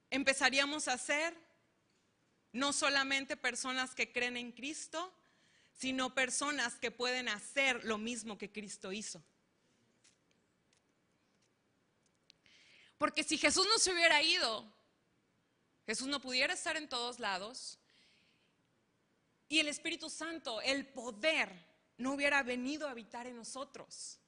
empezaríamos 0.09 0.87
a 0.87 0.97
ser 0.97 1.37
no 2.57 2.73
solamente 2.73 3.37
personas 3.37 3.95
que 3.95 4.11
creen 4.11 4.39
en 4.39 4.51
Cristo, 4.51 5.13
sino 5.75 6.15
personas 6.15 6.75
que 6.77 6.91
pueden 6.91 7.29
hacer 7.29 7.85
lo 7.85 7.99
mismo 7.99 8.39
que 8.39 8.51
Cristo 8.51 8.93
hizo. 8.93 9.23
Porque 12.97 13.23
si 13.25 13.37
Jesús 13.37 13.67
no 13.67 13.79
se 13.79 13.93
hubiera 13.93 14.23
ido, 14.23 14.65
Jesús 15.85 16.09
no 16.09 16.19
pudiera 16.21 16.55
estar 16.55 16.79
en 16.79 16.89
todos 16.89 17.21
lados 17.21 17.79
y 19.51 19.59
el 19.59 19.69
Espíritu 19.69 20.09
Santo, 20.09 20.63
el 20.63 20.87
poder, 20.87 21.53
no 21.99 22.15
hubiera 22.15 22.43
venido 22.43 22.89
a 22.89 22.93
habitar 22.93 23.27
en 23.27 23.37
nosotros. 23.37 24.19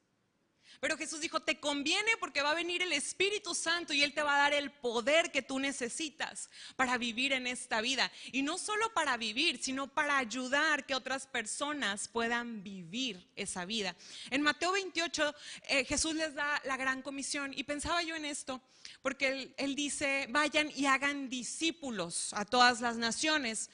Pero 0.81 0.97
Jesús 0.97 1.21
dijo, 1.21 1.41
te 1.41 1.59
conviene 1.59 2.17
porque 2.21 2.43
va 2.43 2.51
a 2.51 2.55
venir 2.55 2.83
el 2.83 2.93
Espíritu 2.93 3.55
Santo 3.55 3.93
y 3.93 4.03
Él 4.03 4.15
te 4.15 4.23
va 4.23 4.35
a 4.35 4.39
dar 4.39 4.55
el 4.55 4.71
poder 4.71 5.33
que 5.33 5.43
tú 5.43 5.59
necesitas 5.59 6.51
para 6.77 6.99
vivir 6.99 7.33
en 7.33 7.47
esta 7.47 7.81
vida. 7.81 8.11
Y 8.33 8.43
no 8.43 8.59
solo 8.59 8.93
para 8.95 9.17
vivir, 9.17 9.63
sino 9.63 9.89
para 9.89 10.19
ayudar 10.19 10.87
que 10.87 10.95
otras 10.95 11.27
personas 11.27 12.09
puedan 12.09 12.63
vivir 12.63 13.29
esa 13.35 13.65
vida. 13.65 13.97
En 14.31 14.43
Mateo 14.43 14.73
28 14.73 15.35
eh, 15.69 15.85
Jesús 15.85 16.15
les 16.15 16.35
da 16.35 16.63
la 16.65 16.77
gran 16.77 17.03
comisión 17.03 17.53
y 17.57 17.65
pensaba 17.65 18.03
yo 18.03 18.15
en 18.15 18.25
esto, 18.25 18.63
porque 19.03 19.29
él, 19.29 19.55
él 19.57 19.75
dice, 19.75 20.27
vayan 20.31 20.71
y 20.77 20.87
hagan 20.87 21.29
discípulos 21.29 22.33
a 22.35 22.45
todas 22.45 22.81
las 22.81 22.97
naciones. 22.97 23.71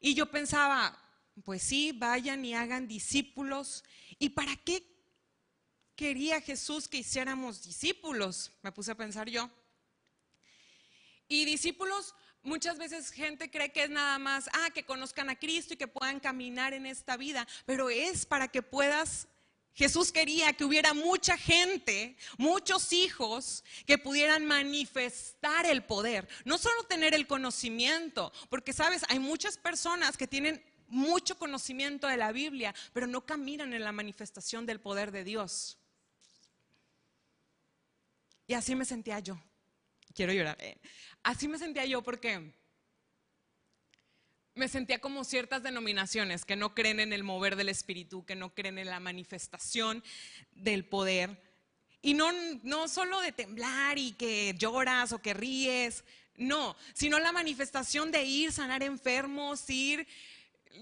Y 0.00 0.14
yo 0.14 0.30
pensaba, 0.30 0.96
pues 1.44 1.62
sí, 1.62 1.92
vayan 1.92 2.44
y 2.44 2.54
hagan 2.54 2.88
discípulos. 2.88 3.84
¿Y 4.18 4.30
para 4.30 4.56
qué 4.56 4.95
quería 5.96 6.40
Jesús 6.40 6.86
que 6.86 6.98
hiciéramos 6.98 7.62
discípulos? 7.62 8.52
Me 8.62 8.70
puse 8.70 8.92
a 8.92 8.94
pensar 8.94 9.28
yo. 9.28 9.50
Y 11.26 11.44
discípulos, 11.44 12.14
muchas 12.42 12.78
veces 12.78 13.10
gente 13.10 13.50
cree 13.50 13.72
que 13.72 13.84
es 13.84 13.90
nada 13.90 14.18
más, 14.18 14.48
ah, 14.52 14.70
que 14.72 14.84
conozcan 14.84 15.30
a 15.30 15.38
Cristo 15.38 15.74
y 15.74 15.76
que 15.76 15.88
puedan 15.88 16.20
caminar 16.20 16.74
en 16.74 16.86
esta 16.86 17.16
vida, 17.16 17.48
pero 17.64 17.90
es 17.90 18.26
para 18.26 18.48
que 18.48 18.62
puedas 18.62 19.26
Jesús 19.76 20.10
quería 20.10 20.54
que 20.54 20.64
hubiera 20.64 20.94
mucha 20.94 21.36
gente, 21.36 22.16
muchos 22.38 22.94
hijos 22.94 23.62
que 23.84 23.98
pudieran 23.98 24.46
manifestar 24.46 25.66
el 25.66 25.84
poder, 25.84 26.26
no 26.46 26.56
solo 26.56 26.84
tener 26.84 27.12
el 27.12 27.26
conocimiento, 27.26 28.32
porque 28.48 28.72
sabes, 28.72 29.02
hay 29.10 29.18
muchas 29.18 29.58
personas 29.58 30.16
que 30.16 30.26
tienen 30.26 30.64
mucho 30.88 31.38
conocimiento 31.38 32.06
de 32.06 32.16
la 32.16 32.32
Biblia, 32.32 32.74
pero 32.94 33.06
no 33.06 33.26
caminan 33.26 33.74
en 33.74 33.84
la 33.84 33.92
manifestación 33.92 34.64
del 34.64 34.80
poder 34.80 35.12
de 35.12 35.24
Dios. 35.24 35.76
Y 38.46 38.54
así 38.54 38.74
me 38.74 38.84
sentía 38.84 39.18
yo. 39.20 39.38
Quiero 40.14 40.32
llorar. 40.32 40.56
Eh. 40.60 40.78
Así 41.22 41.48
me 41.48 41.58
sentía 41.58 41.84
yo 41.84 42.02
porque 42.02 42.52
me 44.54 44.68
sentía 44.68 45.00
como 45.00 45.24
ciertas 45.24 45.62
denominaciones 45.62 46.44
que 46.44 46.56
no 46.56 46.74
creen 46.74 47.00
en 47.00 47.12
el 47.12 47.24
mover 47.24 47.56
del 47.56 47.68
espíritu, 47.68 48.24
que 48.24 48.34
no 48.34 48.54
creen 48.54 48.78
en 48.78 48.86
la 48.86 49.00
manifestación 49.00 50.02
del 50.52 50.86
poder. 50.86 51.42
Y 52.00 52.14
no, 52.14 52.30
no 52.62 52.88
solo 52.88 53.20
de 53.20 53.32
temblar 53.32 53.98
y 53.98 54.12
que 54.12 54.54
lloras 54.56 55.12
o 55.12 55.18
que 55.18 55.34
ríes, 55.34 56.04
no, 56.36 56.76
sino 56.94 57.18
la 57.18 57.32
manifestación 57.32 58.10
de 58.10 58.24
ir, 58.24 58.52
sanar 58.52 58.82
enfermos, 58.82 59.68
ir, 59.68 60.06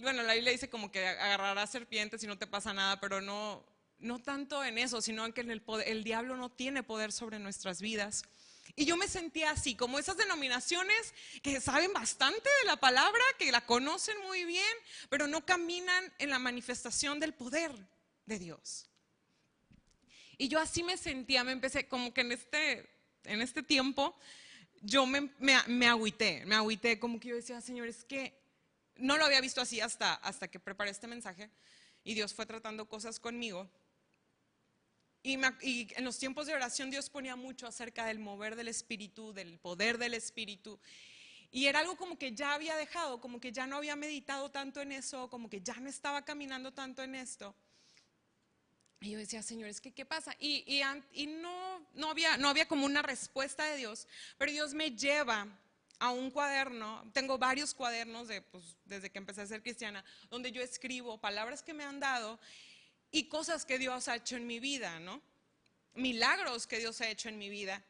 bueno, 0.03 0.23
la 0.23 0.35
Biblia 0.35 0.53
dice 0.53 0.69
como 0.69 0.91
que 0.91 1.07
agarrarás 1.07 1.71
serpientes 1.71 2.23
y 2.23 2.27
no 2.27 2.39
te 2.39 2.47
pasa 2.47 2.75
nada, 2.75 3.01
pero 3.01 3.21
no, 3.21 3.65
no 3.99 4.19
tanto 4.19 4.65
en 4.65 4.79
eso, 4.79 5.01
sino 5.01 5.25
en 5.25 5.33
que 5.33 5.41
el, 5.43 5.63
el 5.87 6.05
diablo 6.05 6.37
no 6.37 6.51
tiene 6.51 6.83
poder 6.83 7.13
sobre 7.13 7.39
nuestras 7.39 7.81
vidas. 7.81 8.25
Y 8.77 8.87
yo 8.87 8.97
me 8.97 9.07
sentía 9.07 9.51
así, 9.51 9.77
como 9.77 9.99
esas 9.99 10.17
denominaciones 10.17 11.15
que 11.43 11.61
saben 11.61 11.93
bastante 11.93 12.49
de 12.63 12.67
la 12.67 12.77
palabra, 12.77 13.23
que 13.39 13.53
la 13.53 13.65
conocen 13.65 14.17
muy 14.23 14.45
bien, 14.45 14.77
pero 15.09 15.27
no 15.27 15.47
caminan 15.47 16.13
en 16.19 16.31
la 16.31 16.39
manifestación 16.39 17.21
del 17.21 17.35
poder 17.35 17.73
de 18.27 18.39
Dios. 18.39 18.87
Y 20.39 20.49
yo 20.49 20.59
así 20.59 20.83
me 20.83 20.97
sentía, 20.97 21.45
me 21.45 21.53
empecé 21.53 21.87
como 21.87 22.13
que 22.13 22.23
en 22.23 22.33
este, 22.33 22.91
en 23.25 23.41
este 23.43 23.63
tiempo, 23.63 24.17
yo 24.83 25.07
me, 25.07 25.31
me, 25.39 25.57
me 25.69 25.87
agüité, 25.87 26.45
me 26.47 26.57
agüité, 26.57 26.99
como 26.99 27.21
que 27.21 27.29
yo 27.29 27.37
decía, 27.37 27.61
Señor, 27.61 27.87
es 27.87 28.05
que 28.05 28.35
no 28.97 29.17
lo 29.17 29.25
había 29.25 29.41
visto 29.41 29.61
así 29.61 29.81
hasta, 29.81 30.15
hasta 30.15 30.49
que 30.49 30.59
preparé 30.59 30.91
este 30.91 31.07
mensaje 31.07 31.51
y 32.03 32.15
Dios 32.15 32.35
fue 32.35 32.47
tratando 32.47 32.89
cosas 32.89 33.19
conmigo. 33.19 33.69
Y, 35.27 35.89
en 35.97 36.05
los 36.05 36.19
tiempos 36.19 36.47
de 36.47 36.53
oración 36.53 36.91
Dios 36.91 37.09
ponía 37.09 37.35
mucho 37.35 37.67
acerca 37.67 38.05
del 38.05 38.19
mover 38.19 38.57
del 38.57 38.69
Espíritu, 38.69 39.33
del 39.33 39.59
poder 39.59 39.97
del 39.97 40.13
Espíritu. 40.13 40.79
Y 41.51 41.65
era 41.65 41.79
algo 41.79 41.97
como 41.97 42.19
que 42.19 42.35
ya 42.35 42.53
había 42.53 42.77
dejado, 42.77 43.23
como 43.23 43.41
que 43.41 43.51
ya 43.51 43.67
no 43.67 43.77
había 43.77 43.97
meditado 43.97 44.51
tanto 44.51 44.83
en 44.83 44.93
eso, 44.93 45.31
como 45.31 45.49
que 45.49 45.63
ya 45.63 45.77
no 45.77 45.89
estaba 45.89 46.27
caminando 46.27 46.75
tanto 46.75 47.03
en 47.03 47.15
esto. 47.15 47.57
Y 49.01 49.13
yo 49.13 49.19
decía, 49.19 49.43
Señor, 49.43 49.71
es 49.71 49.81
que 49.81 49.93
¿qué 49.95 50.05
pasa? 50.05 50.37
Y, 50.39 50.63
y, 51.13 51.27
no, 51.27 51.89
no, 51.95 52.11
había, 52.11 52.37
no 52.37 52.51
había 52.51 52.69
como 52.69 52.85
una 52.85 53.01
respuesta 53.01 53.65
de 53.65 53.79
Dios, 53.79 54.07
pero 54.37 54.53
Dios 54.53 54.75
me 54.75 54.91
lleva 54.91 55.49
a 56.01 56.11
un 56.11 56.31
cuaderno, 56.31 57.11
tengo 57.15 57.39
varios 57.39 57.73
cuadernos 57.73 58.29
de, 58.29 58.43
pues, 58.43 58.77
desde 58.85 59.11
que 59.11 59.17
empecé 59.17 59.41
a 59.41 59.47
ser 59.47 59.63
cristiana, 59.63 60.05
donde 60.29 60.53
yo 60.53 60.61
escribo 60.61 61.19
palabras 61.19 61.63
que 61.63 61.73
me 61.73 61.85
han 61.85 61.99
dado 61.99 62.39
y 63.15 63.29
cosas 63.29 63.65
que 63.65 63.79
Dios 63.79 64.09
ha 64.09 64.17
hecho 64.17 64.35
en 64.35 64.45
mi 64.45 64.59
vida, 64.59 64.99
¿no? 64.99 65.23
Milagros 65.95 66.67
que 66.67 66.81
Dios 66.81 67.01
ha 67.01 67.09
hecho 67.09 67.29
en 67.29 67.39
mi 67.39 67.49
vida. 67.49 67.81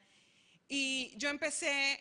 Y 0.68 1.16
yo 1.16 1.30
empecé, 1.30 1.98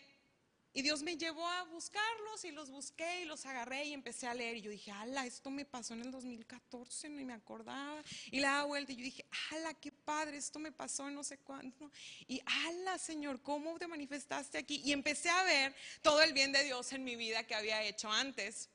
y 0.74 0.82
Dios 0.82 1.04
me 1.04 1.16
llevó 1.16 1.48
a 1.48 1.64
buscarlos 1.64 2.44
y 2.44 2.52
los 2.52 2.70
busqué 2.70 3.22
y 3.22 3.26
los 3.26 3.46
agarré 3.46 3.86
y 3.86 3.94
empecé 3.94 4.28
a 4.28 4.34
leer. 4.34 4.58
Y 4.58 4.62
yo 4.64 4.72
dije, 4.72 4.92
ala, 4.92 5.26
esto 5.26 5.50
me 5.50 5.64
pasó 5.64 5.94
en 5.94 6.02
el 6.02 6.12
2014, 6.12 7.08
ni 7.08 7.24
me 7.24 7.32
acordaba. 7.32 8.04
Y 8.30 8.42
la 8.42 8.50
daba 8.50 8.66
vuelta 8.66 8.92
y 8.92 8.98
yo 8.98 9.06
dije, 9.06 9.26
ala, 9.52 9.74
qué 9.76 9.94
padre, 9.94 10.36
esto 10.36 10.60
me 10.60 10.74
pasó 10.74 11.08
en 11.08 11.16
no 11.16 11.24
sé 11.24 11.38
cuánto. 11.38 11.90
Y 12.28 12.42
ala, 12.68 12.98
Señor, 12.98 13.42
¿cómo 13.42 13.80
te 13.80 13.88
manifestaste 13.88 14.58
aquí? 14.58 14.82
Y 14.84 14.92
empecé 14.92 15.30
a 15.30 15.44
ver 15.44 15.74
todo 16.02 16.22
el 16.22 16.34
bien 16.34 16.52
de 16.52 16.66
Dios 16.66 16.92
en 16.92 17.06
mi 17.06 17.16
vida 17.16 17.48
que 17.48 17.56
había 17.56 17.82
hecho 17.84 18.12
antes. 18.12 18.68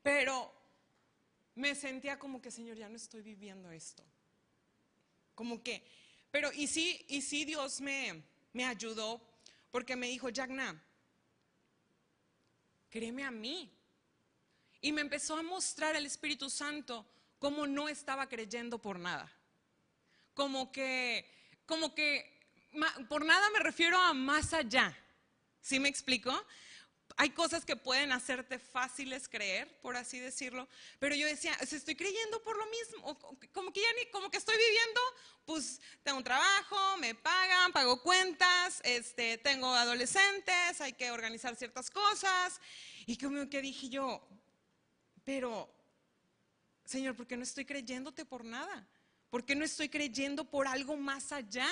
Pero 0.00 0.63
me 1.54 1.74
sentía 1.74 2.18
como 2.18 2.40
que, 2.40 2.50
Señor, 2.50 2.76
ya 2.76 2.88
no 2.88 2.96
estoy 2.96 3.22
viviendo 3.22 3.70
esto. 3.70 4.04
Como 5.34 5.62
que, 5.62 5.84
pero 6.30 6.52
y 6.52 6.66
sí, 6.66 7.04
y 7.08 7.22
sí 7.22 7.44
Dios 7.44 7.80
me, 7.80 8.22
me 8.52 8.64
ayudó 8.64 9.20
porque 9.70 9.96
me 9.96 10.08
dijo, 10.08 10.28
Jagna, 10.34 10.80
créeme 12.90 13.24
a 13.24 13.30
mí. 13.30 13.70
Y 14.80 14.92
me 14.92 15.00
empezó 15.00 15.36
a 15.36 15.42
mostrar 15.42 15.96
el 15.96 16.06
Espíritu 16.06 16.50
Santo 16.50 17.06
como 17.38 17.66
no 17.66 17.88
estaba 17.88 18.28
creyendo 18.28 18.78
por 18.78 18.98
nada. 18.98 19.30
Como 20.34 20.70
que, 20.72 21.28
como 21.66 21.94
que, 21.94 22.40
por 23.08 23.24
nada 23.24 23.48
me 23.50 23.60
refiero 23.60 23.98
a 23.98 24.12
más 24.12 24.52
allá. 24.52 24.96
¿Sí 25.60 25.78
me 25.78 25.88
explico? 25.88 26.32
Hay 27.16 27.30
cosas 27.30 27.64
que 27.64 27.76
pueden 27.76 28.10
hacerte 28.10 28.58
fáciles 28.58 29.28
creer, 29.28 29.68
por 29.80 29.96
así 29.96 30.18
decirlo, 30.18 30.68
pero 30.98 31.14
yo 31.14 31.26
decía, 31.26 31.56
si 31.64 31.76
estoy 31.76 31.94
creyendo 31.94 32.42
por 32.42 32.56
lo 32.56 32.66
mismo, 32.66 33.18
como 33.52 33.72
que 33.72 33.80
ya 33.80 33.92
ni, 33.98 34.10
como 34.10 34.30
que 34.30 34.38
estoy 34.38 34.56
viviendo, 34.56 35.00
pues 35.44 35.80
tengo 36.02 36.18
un 36.18 36.24
trabajo, 36.24 36.96
me 36.98 37.14
pagan, 37.14 37.72
pago 37.72 38.02
cuentas, 38.02 38.80
este, 38.82 39.38
tengo 39.38 39.72
adolescentes, 39.72 40.80
hay 40.80 40.92
que 40.94 41.12
organizar 41.12 41.54
ciertas 41.54 41.88
cosas, 41.88 42.60
y 43.06 43.16
como 43.16 43.48
que 43.48 43.62
dije 43.62 43.88
yo, 43.88 44.26
pero, 45.24 45.72
Señor, 46.84 47.14
¿por 47.14 47.26
qué 47.28 47.36
no 47.36 47.44
estoy 47.44 47.64
creyéndote 47.64 48.24
por 48.24 48.44
nada? 48.44 48.88
¿Por 49.34 49.44
qué 49.44 49.56
no 49.56 49.64
estoy 49.64 49.88
creyendo 49.88 50.44
por 50.44 50.68
algo 50.68 50.96
más 50.96 51.32
allá? 51.32 51.66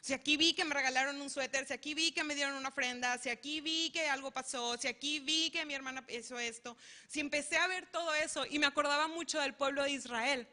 Si 0.00 0.12
aquí 0.12 0.36
vi 0.36 0.52
que 0.52 0.64
me 0.64 0.74
regalaron 0.74 1.20
un 1.20 1.30
suéter, 1.30 1.64
si 1.64 1.72
aquí 1.72 1.94
vi 1.94 2.10
que 2.10 2.24
me 2.24 2.34
dieron 2.34 2.56
una 2.56 2.70
ofrenda, 2.70 3.16
si 3.18 3.30
aquí 3.30 3.60
vi 3.60 3.90
que 3.92 4.08
algo 4.08 4.32
pasó, 4.32 4.76
si 4.78 4.88
aquí 4.88 5.20
vi 5.20 5.48
que 5.52 5.64
mi 5.64 5.74
hermana 5.74 6.04
hizo 6.08 6.36
esto, 6.40 6.76
si 7.06 7.20
empecé 7.20 7.56
a 7.56 7.68
ver 7.68 7.88
todo 7.92 8.12
eso 8.14 8.44
y 8.50 8.58
me 8.58 8.66
acordaba 8.66 9.06
mucho 9.06 9.40
del 9.40 9.54
pueblo 9.54 9.84
de 9.84 9.92
Israel. 9.92 10.48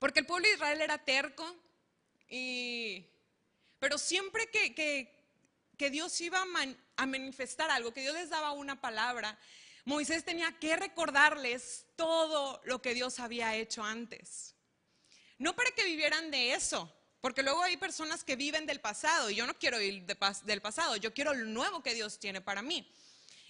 Porque 0.00 0.18
el 0.18 0.26
pueblo 0.26 0.48
de 0.48 0.54
Israel 0.54 0.80
era 0.80 0.98
terco, 0.98 1.54
y, 2.28 3.06
pero 3.78 3.96
siempre 3.96 4.48
que, 4.48 4.74
que, 4.74 5.90
Dios 5.90 6.20
iba 6.20 6.44
a 6.96 7.06
manifestar 7.06 7.70
algo, 7.70 7.92
que 7.92 8.00
Dios 8.00 8.14
les 8.14 8.28
daba 8.28 8.50
una 8.50 8.80
palabra, 8.80 9.38
Moisés 9.84 10.24
tenía 10.24 10.58
que 10.58 10.74
recordarles 10.74 11.86
todo 11.94 12.60
lo 12.64 12.82
que 12.82 12.92
Dios 12.92 13.20
había 13.20 13.54
hecho 13.54 13.84
antes. 13.84 14.57
No 15.38 15.54
para 15.54 15.70
que 15.70 15.84
vivieran 15.84 16.30
de 16.30 16.52
eso, 16.54 16.92
porque 17.20 17.42
luego 17.42 17.62
hay 17.62 17.76
personas 17.76 18.24
que 18.24 18.36
viven 18.36 18.66
del 18.66 18.80
pasado 18.80 19.30
y 19.30 19.36
yo 19.36 19.46
no 19.46 19.54
quiero 19.54 19.80
ir 19.80 20.04
del 20.04 20.60
pasado, 20.60 20.96
yo 20.96 21.14
quiero 21.14 21.32
lo 21.34 21.46
nuevo 21.46 21.82
que 21.82 21.94
Dios 21.94 22.18
tiene 22.18 22.40
para 22.40 22.62
mí. 22.62 22.90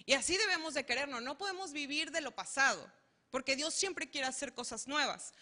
Y 0.05 0.13
así 0.13 0.37
debemos 0.37 0.73
de 0.73 0.85
querernos, 0.85 1.21
no 1.21 1.37
podemos 1.37 1.71
vivir 1.71 2.11
de 2.11 2.21
lo 2.21 2.31
pasado, 2.31 2.91
porque 3.29 3.55
Dios 3.55 3.73
siempre 3.73 4.09
quiere 4.09 4.27
hacer 4.27 4.53
cosas 4.53 4.87
nuevas. 4.87 5.33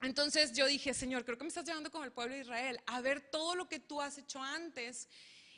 Entonces 0.00 0.52
yo 0.52 0.66
dije, 0.66 0.92
Señor, 0.92 1.24
creo 1.24 1.38
que 1.38 1.44
me 1.44 1.48
estás 1.48 1.64
llevando 1.64 1.90
con 1.90 2.04
el 2.04 2.12
pueblo 2.12 2.34
de 2.34 2.42
Israel 2.42 2.80
a 2.86 3.00
ver 3.00 3.20
todo 3.20 3.54
lo 3.54 3.68
que 3.68 3.78
tú 3.78 4.02
has 4.02 4.18
hecho 4.18 4.42
antes 4.42 5.08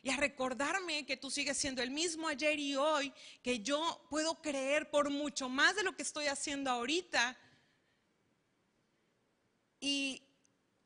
y 0.02 0.10
a 0.10 0.16
recordarme 0.16 1.04
que 1.04 1.16
tú 1.16 1.30
sigues 1.30 1.56
siendo 1.58 1.82
el 1.82 1.90
mismo 1.90 2.28
ayer 2.28 2.58
y 2.60 2.76
hoy, 2.76 3.12
que 3.42 3.60
yo 3.60 4.06
puedo 4.08 4.40
creer 4.40 4.88
por 4.90 5.10
mucho 5.10 5.48
más 5.48 5.74
de 5.74 5.82
lo 5.82 5.96
que 5.96 6.02
estoy 6.02 6.26
haciendo 6.26 6.70
ahorita 6.70 7.36
y 9.80 10.22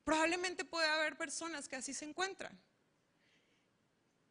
probablemente 0.05 0.65
puede 0.65 0.89
haber 0.89 1.17
personas 1.17 1.69
que 1.69 1.77
así 1.77 1.95
se 1.95 2.05
encuentran. 2.05 2.61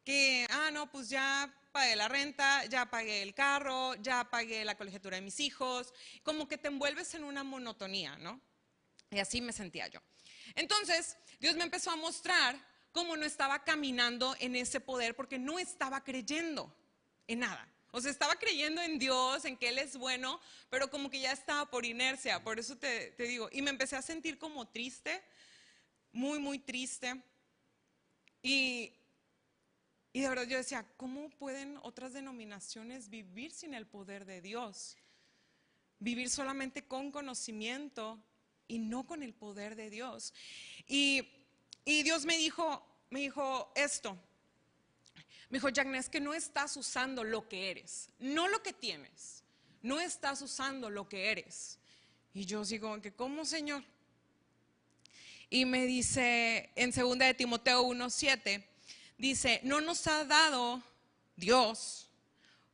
Que, 0.04 0.46
ah, 0.50 0.70
no, 0.72 0.90
pues 0.90 1.08
ya 1.08 1.52
pagué 1.72 1.96
la 1.96 2.08
renta, 2.08 2.64
ya 2.66 2.90
pagué 2.90 3.22
el 3.22 3.34
carro, 3.34 3.94
ya 3.96 4.24
pagué 4.28 4.64
la 4.64 4.76
colegiatura 4.76 5.16
de 5.16 5.22
mis 5.22 5.40
hijos, 5.40 5.92
como 6.22 6.48
que 6.48 6.58
te 6.58 6.68
envuelves 6.68 7.14
en 7.14 7.24
una 7.24 7.44
monotonía, 7.44 8.16
¿no? 8.18 8.40
Y 9.10 9.18
así 9.18 9.40
me 9.40 9.52
sentía 9.52 9.88
yo. 9.88 10.00
Entonces, 10.54 11.16
Dios 11.38 11.56
me 11.56 11.64
empezó 11.64 11.90
a 11.90 11.96
mostrar 11.96 12.56
cómo 12.92 13.16
no 13.16 13.24
estaba 13.24 13.64
caminando 13.64 14.34
en 14.40 14.56
ese 14.56 14.80
poder 14.80 15.14
porque 15.14 15.38
no 15.38 15.58
estaba 15.58 16.02
creyendo 16.02 16.74
en 17.26 17.40
nada. 17.40 17.68
O 17.92 18.00
sea, 18.00 18.10
estaba 18.10 18.36
creyendo 18.36 18.80
en 18.82 18.98
Dios, 18.98 19.44
en 19.44 19.56
que 19.56 19.68
Él 19.68 19.78
es 19.78 19.96
bueno, 19.96 20.40
pero 20.68 20.90
como 20.90 21.10
que 21.10 21.20
ya 21.20 21.32
estaba 21.32 21.68
por 21.68 21.84
inercia, 21.84 22.42
por 22.42 22.58
eso 22.58 22.76
te, 22.76 23.14
digo. 23.18 23.48
Y 23.52 23.62
me 23.62 23.70
empecé 23.70 23.96
a 23.96 24.02
sentir 24.02 24.38
como 24.38 24.68
triste, 24.68 25.22
muy, 26.12 26.38
muy 26.38 26.58
triste. 26.58 27.20
Y, 28.42 28.92
y 30.12 30.20
de 30.20 30.28
verdad 30.28 30.46
yo 30.46 30.56
decía, 30.56 30.86
¿cómo 30.96 31.30
pueden 31.30 31.78
otras 31.82 32.12
denominaciones 32.12 33.08
vivir 33.08 33.50
sin 33.50 33.74
el 33.74 33.86
poder 33.86 34.24
de 34.24 34.40
Dios? 34.40 34.96
Vivir 35.98 36.30
solamente 36.30 36.86
con 36.86 37.10
conocimiento 37.10 38.22
y 38.68 38.78
no 38.78 39.04
con 39.04 39.24
el 39.24 39.34
poder 39.34 39.74
de 39.74 39.90
Dios. 39.90 40.32
Y, 40.86 41.28
y 41.84 42.04
Dios 42.04 42.24
me 42.24 42.36
dijo, 42.36 42.86
me 43.10 43.20
dijo 43.20 43.72
esto, 43.74 44.16
me 45.50 45.58
dijo, 45.58 45.68
es 45.68 46.08
que 46.08 46.20
no 46.20 46.32
estás 46.32 46.76
usando 46.76 47.24
lo 47.24 47.48
que 47.48 47.70
eres, 47.70 48.08
no 48.18 48.48
lo 48.48 48.62
que 48.62 48.72
tienes. 48.72 49.44
No 49.82 49.98
estás 49.98 50.42
usando 50.42 50.90
lo 50.90 51.08
que 51.08 51.30
eres. 51.30 51.78
Y 52.34 52.44
yo 52.44 52.64
sigo, 52.64 53.00
que 53.00 53.12
¿cómo, 53.12 53.44
Señor? 53.44 53.82
y 55.50 55.64
me 55.64 55.84
dice 55.84 56.70
en 56.76 56.92
2 56.92 57.18
de 57.18 57.34
Timoteo 57.34 57.82
1:7 57.82 58.64
dice, 59.18 59.60
"No 59.64 59.80
nos 59.80 60.06
ha 60.06 60.24
dado 60.24 60.80
Dios 61.36 62.08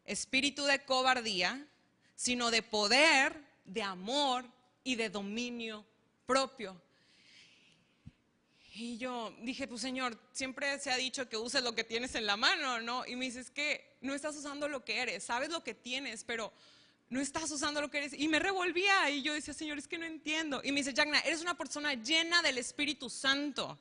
espíritu 0.05 0.65
de 0.65 0.85
cobardía, 0.85 1.67
sino 2.15 2.51
de 2.51 2.63
poder, 2.63 3.35
de 3.65 3.83
amor 3.83 4.45
y 4.85 4.95
de 4.95 5.09
dominio 5.09 5.85
propio." 6.27 6.81
Y 8.79 8.99
yo 8.99 9.35
dije, 9.41 9.67
pues 9.67 9.81
Señor, 9.81 10.19
siempre 10.33 10.79
se 10.79 10.91
ha 10.91 10.99
dicho 10.99 11.31
que 11.31 11.39
uses 11.39 11.63
lo 11.63 11.75
que 11.75 11.83
tienes 11.83 12.15
en 12.15 12.27
la 12.27 12.37
mano, 12.37 12.79
¿no? 12.83 13.07
Y 13.07 13.17
me 13.17 13.25
dice, 13.25 13.41
es 13.41 13.51
que 13.51 13.97
no 14.03 14.13
estás 14.13 14.37
usando 14.37 14.69
lo 14.69 14.85
que 14.85 14.99
eres, 14.99 15.25
sabes 15.25 15.49
lo 15.49 15.65
que 15.65 15.73
tienes, 15.73 16.25
pero 16.25 16.53
no 17.09 17.19
estás 17.19 17.51
usando 17.51 17.81
lo 17.81 17.91
que 17.91 17.97
eres. 17.97 18.13
Y 18.13 18.29
me 18.29 18.39
revolvía 18.39 19.09
y 19.09 19.23
yo 19.23 19.33
decía, 19.33 19.55
Señor, 19.55 19.79
es 19.79 19.89
que 19.89 19.97
no 19.97 20.05
entiendo. 20.05 20.61
Y 20.63 20.73
me 20.73 20.81
dice, 20.81 20.93
Jagna, 20.95 21.21
eres 21.21 21.41
una 21.41 21.57
persona 21.57 21.95
llena 21.95 22.43
del 22.43 22.59
Espíritu 22.59 23.09
Santo. 23.09 23.79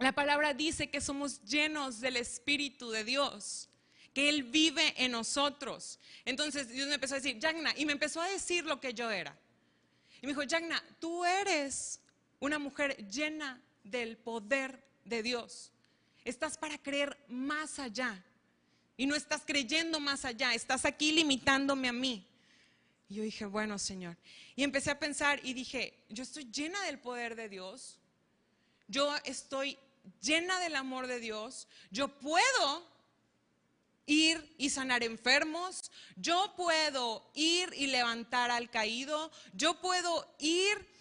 La 0.00 0.10
palabra 0.10 0.52
dice 0.52 0.90
que 0.90 1.00
somos 1.00 1.44
llenos 1.44 2.00
del 2.00 2.16
Espíritu 2.16 2.90
de 2.90 3.04
Dios, 3.04 3.68
que 4.12 4.28
Él 4.28 4.42
vive 4.42 4.94
en 4.96 5.12
nosotros. 5.12 6.00
Entonces 6.24 6.70
Dios 6.70 6.88
me 6.88 6.94
empezó 6.94 7.14
a 7.14 7.18
decir, 7.18 7.38
Jagna, 7.40 7.72
y 7.76 7.86
me 7.86 7.92
empezó 7.92 8.20
a 8.20 8.28
decir 8.28 8.64
lo 8.64 8.80
que 8.80 8.94
yo 8.94 9.08
era. 9.12 9.38
Y 10.20 10.26
me 10.26 10.32
dijo, 10.32 10.42
Jagna, 10.50 10.82
tú 10.98 11.24
eres 11.24 12.00
una 12.40 12.58
mujer 12.58 12.96
llena 13.08 13.60
del 13.84 14.16
poder 14.16 14.84
de 15.04 15.22
Dios. 15.22 15.72
Estás 16.24 16.58
para 16.58 16.78
creer 16.78 17.16
más 17.28 17.78
allá. 17.78 18.22
Y 18.96 19.06
no 19.06 19.14
estás 19.14 19.42
creyendo 19.46 20.00
más 20.00 20.24
allá, 20.24 20.54
estás 20.54 20.84
aquí 20.84 21.12
limitándome 21.12 21.88
a 21.88 21.92
mí. 21.92 22.26
Y 23.08 23.14
yo 23.16 23.22
dije, 23.22 23.44
bueno, 23.44 23.78
Señor. 23.78 24.16
Y 24.56 24.64
empecé 24.64 24.90
a 24.90 24.98
pensar 24.98 25.40
y 25.44 25.52
dije, 25.52 26.02
yo 26.08 26.22
estoy 26.22 26.50
llena 26.50 26.82
del 26.84 26.98
poder 26.98 27.36
de 27.36 27.48
Dios. 27.48 27.98
Yo 28.88 29.14
estoy 29.24 29.78
llena 30.20 30.58
del 30.60 30.76
amor 30.76 31.06
de 31.06 31.20
Dios. 31.20 31.68
Yo 31.90 32.08
puedo 32.08 32.86
ir 34.06 34.54
y 34.58 34.70
sanar 34.70 35.02
enfermos. 35.04 35.90
Yo 36.16 36.54
puedo 36.56 37.30
ir 37.34 37.72
y 37.76 37.88
levantar 37.88 38.50
al 38.50 38.70
caído. 38.70 39.30
Yo 39.52 39.80
puedo 39.80 40.34
ir 40.38 40.95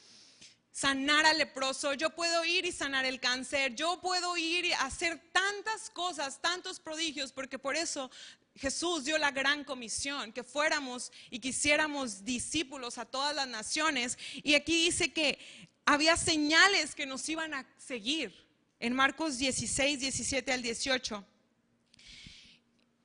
sanar 0.75 1.25
al 1.25 1.37
leproso, 1.37 1.93
yo 1.93 2.09
puedo 2.09 2.43
ir 2.43 2.65
y 2.65 2.71
sanar 2.73 3.05
el 3.05 3.21
cáncer, 3.21 3.73
yo 3.75 4.01
puedo 4.01 4.35
ir 4.35 4.65
y 4.65 4.73
hacer 4.73 5.21
tantas 5.31 5.89
cosas, 5.89 6.41
tantos 6.41 6.81
prodigios, 6.81 7.31
porque 7.31 7.57
por 7.57 7.77
eso 7.77 8.11
Jesús 8.55 9.05
dio 9.05 9.17
la 9.17 9.31
gran 9.31 9.63
comisión, 9.63 10.33
que 10.33 10.43
fuéramos 10.43 11.13
y 11.29 11.39
quisiéramos 11.39 12.25
discípulos 12.25 12.97
a 12.97 13.05
todas 13.05 13.33
las 13.33 13.47
naciones. 13.47 14.17
Y 14.43 14.55
aquí 14.55 14.83
dice 14.83 15.13
que 15.13 15.39
había 15.85 16.17
señales 16.17 16.93
que 16.93 17.05
nos 17.05 17.27
iban 17.29 17.53
a 17.53 17.65
seguir. 17.77 18.35
En 18.77 18.91
Marcos 18.91 19.37
16, 19.37 20.01
17 20.01 20.51
al 20.51 20.61
18. 20.61 21.25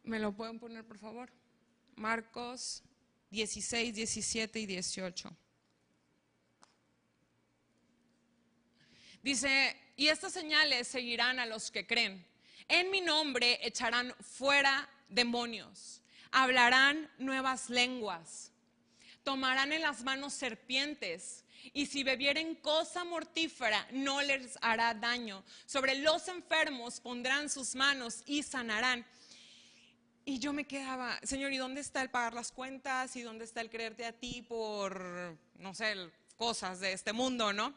¿Me 0.03 0.19
lo 0.19 0.33
pueden 0.33 0.59
poner, 0.59 0.85
por 0.85 0.99
favor? 0.99 1.31
Marcos 1.95 2.83
16, 3.31 3.95
17 3.95 4.59
y 4.59 4.67
18. 4.67 5.37
Dice, 9.23 9.77
y 9.97 10.09
estas 10.09 10.33
señales 10.33 10.89
seguirán 10.89 11.39
a 11.39 11.47
los 11.47 11.71
que 11.71 11.87
creen. 11.87 12.25
En 12.69 12.91
mi 12.91 13.00
nombre 13.00 13.59
echarán 13.62 14.15
fuera 14.21 14.89
demonios, 15.09 16.03
hablarán 16.31 17.11
nuevas 17.19 17.69
lenguas, 17.69 18.53
tomarán 19.25 19.73
en 19.73 19.83
las 19.83 20.03
manos 20.05 20.33
serpientes 20.33 21.45
y 21.73 21.87
si 21.87 22.03
bebieren 22.03 22.55
cosa 22.55 23.05
mortífera 23.05 23.87
no 23.93 24.23
les 24.23 24.59
hará 24.62 24.95
daño. 24.95 25.45
Sobre 25.67 25.97
los 25.97 26.29
enfermos 26.29 27.00
pondrán 27.00 27.50
sus 27.50 27.75
manos 27.75 28.23
y 28.25 28.43
sanarán. 28.43 29.05
Y 30.25 30.39
yo 30.39 30.52
me 30.52 30.65
quedaba, 30.65 31.19
Señor, 31.23 31.52
¿y 31.52 31.56
dónde 31.56 31.80
está 31.80 32.02
el 32.02 32.11
pagar 32.11 32.35
las 32.35 32.52
cuentas? 32.52 33.17
¿Y 33.17 33.23
dónde 33.23 33.45
está 33.45 33.61
el 33.61 33.71
creerte 33.71 34.06
a 34.06 34.13
ti 34.13 34.43
por, 34.43 35.37
no 35.56 35.75
sé, 35.75 35.95
cosas 36.37 36.80
de 36.80 36.93
este 36.93 37.13
mundo, 37.13 37.52
no? 37.52 37.75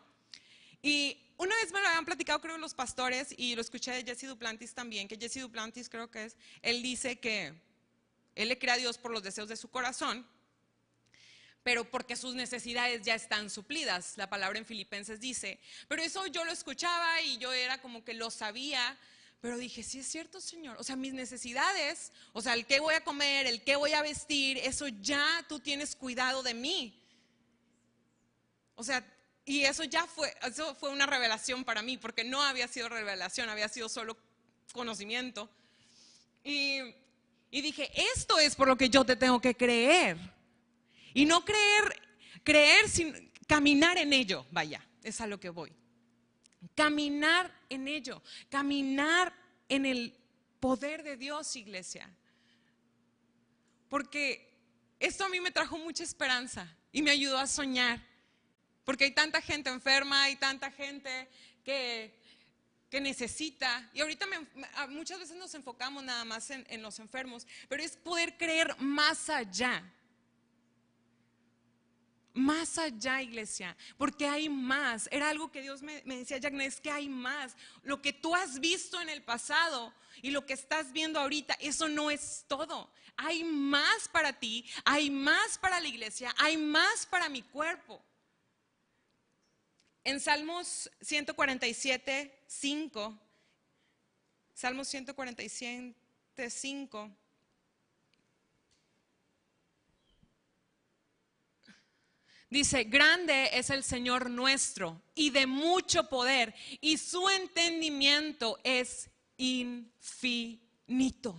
Y 0.84 1.18
una 1.38 1.56
vez 1.56 1.72
me 1.72 1.80
lo 1.80 1.88
habían 1.88 2.04
platicado, 2.04 2.42
creo, 2.42 2.58
los 2.58 2.74
pastores, 2.74 3.34
y 3.38 3.56
lo 3.56 3.62
escuché 3.62 3.92
de 3.92 4.04
Jesse 4.04 4.28
Duplantis 4.28 4.74
también, 4.74 5.08
que 5.08 5.18
Jesse 5.18 5.40
Duplantis 5.40 5.88
creo 5.90 6.12
que 6.12 6.26
es, 6.26 6.36
él 6.62 6.84
dice 6.84 7.18
que 7.20 7.54
él 8.36 8.50
le 8.50 8.60
crea 8.60 8.74
a 8.74 8.78
Dios 8.78 8.98
por 8.98 9.12
los 9.12 9.24
deseos 9.24 9.48
de 9.48 9.56
su 9.56 9.70
corazón, 9.70 10.28
pero 11.64 11.90
porque 11.90 12.18
sus 12.18 12.36
necesidades 12.36 13.04
ya 13.04 13.16
están 13.16 13.50
suplidas. 13.50 14.18
La 14.18 14.30
palabra 14.30 14.60
en 14.60 14.66
Filipenses 14.66 15.22
dice, 15.22 15.58
pero 15.88 16.04
eso 16.04 16.28
yo 16.28 16.44
lo 16.44 16.52
escuchaba 16.52 17.22
y 17.22 17.38
yo 17.38 17.54
era 17.54 17.82
como 17.82 18.04
que 18.04 18.14
lo 18.14 18.30
sabía, 18.30 18.98
pero 19.40 19.58
dije, 19.58 19.84
sí 19.84 20.00
es 20.00 20.08
cierto, 20.08 20.42
Señor. 20.42 20.76
O 20.78 20.84
sea, 20.84 20.98
mis 20.98 21.14
necesidades, 21.14 22.12
o 22.34 22.42
sea, 22.42 22.56
el 22.56 22.66
qué 22.66 22.82
voy 22.82 22.96
a 22.96 23.04
comer, 23.06 23.46
el 23.48 23.64
qué 23.64 23.78
voy 23.78 23.94
a 23.94 24.02
vestir, 24.02 24.58
eso 24.58 24.90
ya 24.90 25.46
tú 25.48 25.62
tienes 25.62 25.96
cuidado 25.96 26.44
de 26.44 26.54
mí. 26.54 27.00
O 28.76 28.84
sea, 28.84 29.06
y 29.46 29.66
eso 29.66 29.84
ya 29.84 30.06
fue, 30.08 30.34
eso 30.44 30.74
fue 30.76 30.90
una 30.90 31.06
revelación 31.06 31.64
para 31.64 31.82
mí, 31.82 31.98
porque 31.98 32.24
no 32.24 32.42
había 32.42 32.68
sido 32.68 32.88
revelación, 32.88 33.50
había 33.50 33.68
sido 33.68 33.90
solo 33.90 34.18
conocimiento. 34.72 35.50
Y, 36.44 36.80
y 37.52 37.62
dije, 37.62 37.92
esto 38.16 38.40
es 38.40 38.56
por 38.56 38.68
lo 38.68 38.78
que 38.78 38.90
yo 38.90 39.04
te 39.04 39.16
tengo 39.16 39.42
que 39.42 39.56
creer. 39.56 40.18
Y 41.14 41.26
no 41.26 41.44
creer, 41.44 42.02
creer 42.44 42.90
sin 42.90 43.32
caminar 43.46 43.98
en 43.98 44.14
ello, 44.14 44.46
vaya, 44.52 44.82
es 45.04 45.20
a 45.20 45.28
lo 45.28 45.40
que 45.40 45.50
voy. 45.50 45.74
Caminar 46.74 47.54
en 47.70 47.90
ello, 47.90 48.24
caminar 48.50 49.34
en 49.68 49.86
el 49.86 50.18
poder 50.62 51.04
de 51.04 51.18
Dios, 51.18 51.56
iglesia. 51.58 52.10
Porque 53.90 54.50
esto 55.00 55.26
a 55.26 55.30
mí 55.30 55.42
me 55.42 55.52
trajo 55.52 55.78
mucha 55.78 56.04
esperanza 56.04 56.74
y 56.94 57.02
me 57.02 57.12
ayudó 57.12 57.38
a 57.38 57.46
soñar 57.46 58.02
porque 58.84 59.06
hay 59.06 59.12
tanta 59.12 59.42
gente 59.42 59.70
enferma, 59.70 60.24
hay 60.24 60.36
tanta 60.36 60.72
gente 60.72 61.30
que, 61.64 62.14
que 62.90 63.02
necesita. 63.02 63.90
Y 63.94 64.02
ahorita 64.02 64.28
muchas 64.90 65.20
veces 65.20 65.36
nos 65.36 65.54
enfocamos 65.56 66.04
nada 66.04 66.26
más 66.26 66.50
en, 66.50 66.82
los 66.82 67.00
enfermos, 67.00 67.48
pero 67.70 67.82
es 67.82 67.96
poder 67.98 68.38
creer 68.38 68.76
más 68.80 69.30
allá. 69.30 69.84
Más 72.36 72.80
allá, 72.80 73.22
iglesia, 73.22 73.78
porque 73.96 74.28
hay 74.28 74.50
más. 74.50 75.08
Era 75.12 75.30
algo 75.30 75.52
que 75.52 75.62
Dios 75.62 75.84
me, 75.84 76.02
me 76.04 76.18
decía, 76.18 76.40
Jack, 76.40 76.54
es 76.56 76.82
que 76.82 76.90
hay 76.90 77.08
más. 77.08 77.56
Lo 77.84 78.02
que 78.02 78.12
tú 78.12 78.36
has 78.36 78.60
visto 78.60 79.00
en 79.00 79.10
el 79.10 79.22
pasado 79.22 79.94
y 80.22 80.32
lo 80.32 80.46
que 80.46 80.54
estás 80.54 80.92
viendo 80.92 81.20
ahorita, 81.20 81.54
eso 81.60 81.88
no 81.88 82.10
es 82.10 82.46
todo. 82.48 82.92
Hay 83.18 83.44
más 83.44 84.08
para 84.08 84.34
ti, 84.34 84.66
hay 84.84 85.12
más 85.12 85.60
para 85.60 85.80
la 85.80 85.88
iglesia, 85.88 86.34
hay 86.38 86.58
más 86.58 87.06
para 87.06 87.30
mi 87.30 87.44
cuerpo. 87.44 88.04
En 90.04 90.20
Salmos 90.20 90.92
147, 91.02 92.44
5, 92.48 93.20
Salmos 94.54 94.88
147, 94.88 95.96
5, 96.50 97.18
Dice, 102.54 102.84
grande 102.84 103.50
es 103.54 103.72
el 103.72 103.84
Señor 103.84 104.30
nuestro 104.30 105.02
y 105.16 105.32
de 105.32 105.48
mucho 105.48 106.08
poder 106.08 106.54
y 106.82 107.00
su 107.00 107.28
entendimiento 107.28 108.60
es 108.64 109.10
infinito. 109.38 111.36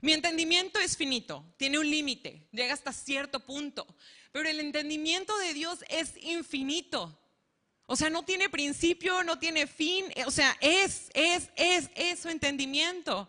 Mi 0.00 0.14
entendimiento 0.14 0.78
es 0.78 0.96
finito, 0.96 1.44
tiene 1.58 1.78
un 1.78 1.90
límite, 1.90 2.48
llega 2.52 2.72
hasta 2.72 2.90
cierto 2.90 3.40
punto, 3.40 3.86
pero 4.32 4.48
el 4.48 4.60
entendimiento 4.60 5.36
de 5.38 5.54
Dios 5.54 5.84
es 5.88 6.14
infinito. 6.22 7.16
O 7.86 7.96
sea, 7.96 8.08
no 8.08 8.24
tiene 8.24 8.48
principio, 8.48 9.24
no 9.24 9.38
tiene 9.38 9.66
fin, 9.66 10.06
eh, 10.14 10.24
o 10.24 10.30
sea, 10.30 10.56
es, 10.60 11.10
es, 11.12 11.50
es, 11.56 11.90
es 11.96 12.20
su 12.20 12.28
entendimiento. 12.28 13.28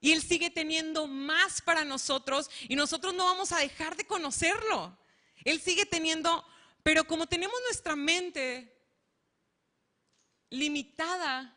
Y 0.00 0.12
Él 0.12 0.20
sigue 0.20 0.50
teniendo 0.50 1.06
más 1.06 1.62
para 1.62 1.84
nosotros 1.84 2.50
y 2.68 2.74
nosotros 2.74 3.14
no 3.14 3.24
vamos 3.24 3.52
a 3.52 3.60
dejar 3.60 3.96
de 3.96 4.04
conocerlo. 4.06 4.98
Él 5.44 5.60
sigue 5.60 5.86
teniendo, 5.86 6.44
pero 6.82 7.04
como 7.04 7.26
tenemos 7.26 7.56
nuestra 7.66 7.94
mente 7.94 8.76
limitada 10.50 11.56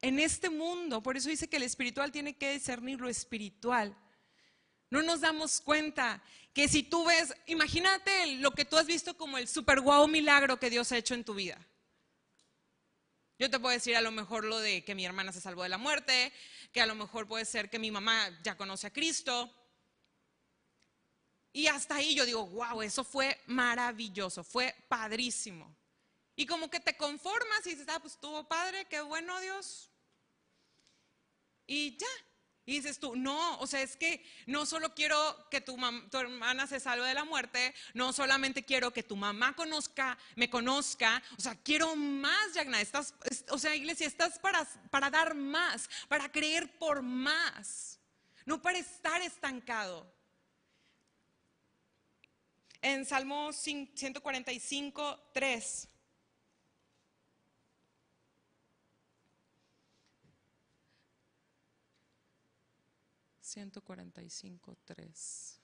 en 0.00 0.18
este 0.18 0.50
mundo, 0.50 1.02
por 1.02 1.16
eso 1.16 1.28
dice 1.28 1.48
que 1.48 1.56
el 1.58 1.62
espiritual 1.62 2.10
tiene 2.10 2.36
que 2.36 2.52
discernir 2.52 3.00
lo 3.00 3.08
espiritual. 3.08 3.96
No 4.90 5.02
nos 5.02 5.20
damos 5.20 5.60
cuenta 5.60 6.22
que 6.54 6.68
si 6.68 6.82
tú 6.82 7.04
ves, 7.04 7.34
imagínate 7.46 8.36
lo 8.36 8.50
que 8.52 8.64
tú 8.64 8.76
has 8.76 8.86
visto 8.86 9.16
como 9.16 9.38
el 9.38 9.46
super 9.46 9.80
guau 9.80 10.08
milagro 10.08 10.58
que 10.58 10.70
Dios 10.70 10.90
ha 10.92 10.96
hecho 10.96 11.14
en 11.14 11.24
tu 11.24 11.34
vida. 11.34 11.58
Yo 13.38 13.48
te 13.48 13.60
puedo 13.60 13.72
decir 13.72 13.94
a 13.94 14.00
lo 14.00 14.10
mejor 14.10 14.44
lo 14.44 14.58
de 14.58 14.84
que 14.84 14.96
mi 14.96 15.04
hermana 15.06 15.32
se 15.32 15.40
salvó 15.40 15.62
de 15.62 15.68
la 15.68 15.78
muerte, 15.78 16.32
que 16.72 16.80
a 16.80 16.86
lo 16.86 16.96
mejor 16.96 17.28
puede 17.28 17.44
ser 17.44 17.70
que 17.70 17.78
mi 17.78 17.90
mamá 17.90 18.30
ya 18.42 18.56
conoce 18.56 18.88
a 18.88 18.92
Cristo. 18.92 19.54
Y 21.52 21.68
hasta 21.68 21.96
ahí 21.96 22.14
yo 22.14 22.26
digo, 22.26 22.46
wow, 22.46 22.82
eso 22.82 23.04
fue 23.04 23.40
maravilloso, 23.46 24.42
fue 24.42 24.74
padrísimo. 24.88 25.76
Y 26.34 26.46
como 26.46 26.68
que 26.68 26.80
te 26.80 26.96
conformas 26.96 27.66
y 27.66 27.70
dices, 27.70 27.86
ah, 27.88 28.00
pues 28.00 28.14
estuvo 28.14 28.46
padre, 28.48 28.86
qué 28.86 29.00
bueno 29.00 29.40
Dios. 29.40 29.90
Y 31.66 31.96
ya, 31.96 32.06
y 32.68 32.72
dices 32.72 32.98
tú, 32.98 33.16
no, 33.16 33.58
o 33.60 33.66
sea, 33.66 33.80
es 33.80 33.96
que 33.96 34.22
no 34.44 34.66
solo 34.66 34.94
quiero 34.94 35.48
que 35.50 35.62
tu, 35.62 35.74
tu, 36.10 36.18
hermana 36.18 36.66
se 36.66 36.78
salve 36.78 37.06
de 37.06 37.14
la 37.14 37.24
muerte, 37.24 37.74
no 37.94 38.12
solamente 38.12 38.62
quiero 38.62 38.92
que 38.92 39.02
tu 39.02 39.16
mamá 39.16 39.56
conozca, 39.56 40.18
me 40.36 40.50
conozca, 40.50 41.22
o 41.38 41.40
sea, 41.40 41.54
quiero 41.54 41.96
más, 41.96 42.52
Yagna, 42.52 42.78
estás, 42.82 43.14
o 43.48 43.58
sea, 43.58 43.74
iglesia, 43.74 44.06
estás 44.06 44.38
para, 44.38 44.68
para 44.90 45.08
dar 45.08 45.34
más, 45.34 45.88
para 46.08 46.30
creer 46.30 46.70
por 46.78 47.00
más, 47.00 47.98
no 48.44 48.60
para 48.60 48.76
estar 48.76 49.22
estancado. 49.22 50.06
En 52.82 53.06
Salmo 53.06 53.50
145, 53.54 55.30
3. 55.32 55.88
145, 63.48 64.76
3. 64.84 65.60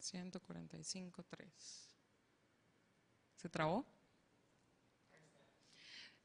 145, 0.00 1.22
3. 1.22 1.48
¿Se 3.36 3.48
trabó? 3.48 3.86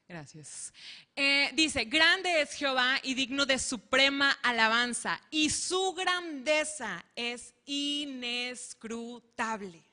Gracias. 0.08 0.74
Eh, 1.16 1.52
dice, 1.54 1.86
grande 1.86 2.42
es 2.42 2.54
Jehová 2.54 3.00
y 3.04 3.14
digno 3.14 3.46
de 3.46 3.60
suprema 3.60 4.32
alabanza, 4.42 5.22
y 5.30 5.52
su 5.52 5.94
grandeza 5.94 7.06
es 7.16 7.54
inescrutable. 7.66 9.93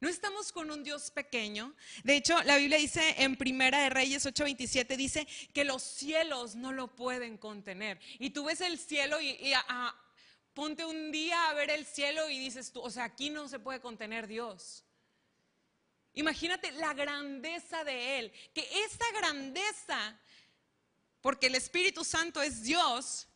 No 0.00 0.08
estamos 0.08 0.52
con 0.52 0.70
un 0.70 0.84
Dios 0.84 1.10
pequeño. 1.10 1.74
De 2.04 2.16
hecho, 2.16 2.42
la 2.42 2.56
Biblia 2.56 2.76
dice 2.76 3.14
en 3.18 3.36
Primera 3.36 3.80
de 3.80 3.90
Reyes 3.90 4.26
8:27 4.26 4.96
dice 4.96 5.26
que 5.54 5.64
los 5.64 5.82
cielos 5.82 6.54
no 6.54 6.72
lo 6.72 6.94
pueden 6.94 7.38
contener. 7.38 7.98
Y 8.18 8.30
tú 8.30 8.44
ves 8.44 8.60
el 8.60 8.78
cielo 8.78 9.20
y, 9.20 9.52
ponte 10.52 10.84
un 10.84 11.12
día 11.12 11.48
a 11.48 11.54
ver 11.54 11.70
el 11.70 11.84
cielo 11.86 12.28
y 12.30 12.38
dices 12.38 12.72
tú, 12.72 12.80
o 12.80 12.90
sea, 12.90 13.04
aquí 13.04 13.30
no 13.30 13.46
se 13.48 13.58
puede 13.58 13.80
contener 13.80 14.26
Dios. 14.26 14.84
Imagínate 16.14 16.72
la 16.72 16.94
grandeza 16.94 17.84
de 17.84 18.18
Él, 18.18 18.32
que 18.54 18.66
esta 18.86 19.04
grandeza, 19.12 20.18
porque 21.20 21.48
el 21.48 21.56
Espíritu 21.56 22.04
Santo 22.04 22.40
es 22.40 22.62
Dios, 22.62 23.28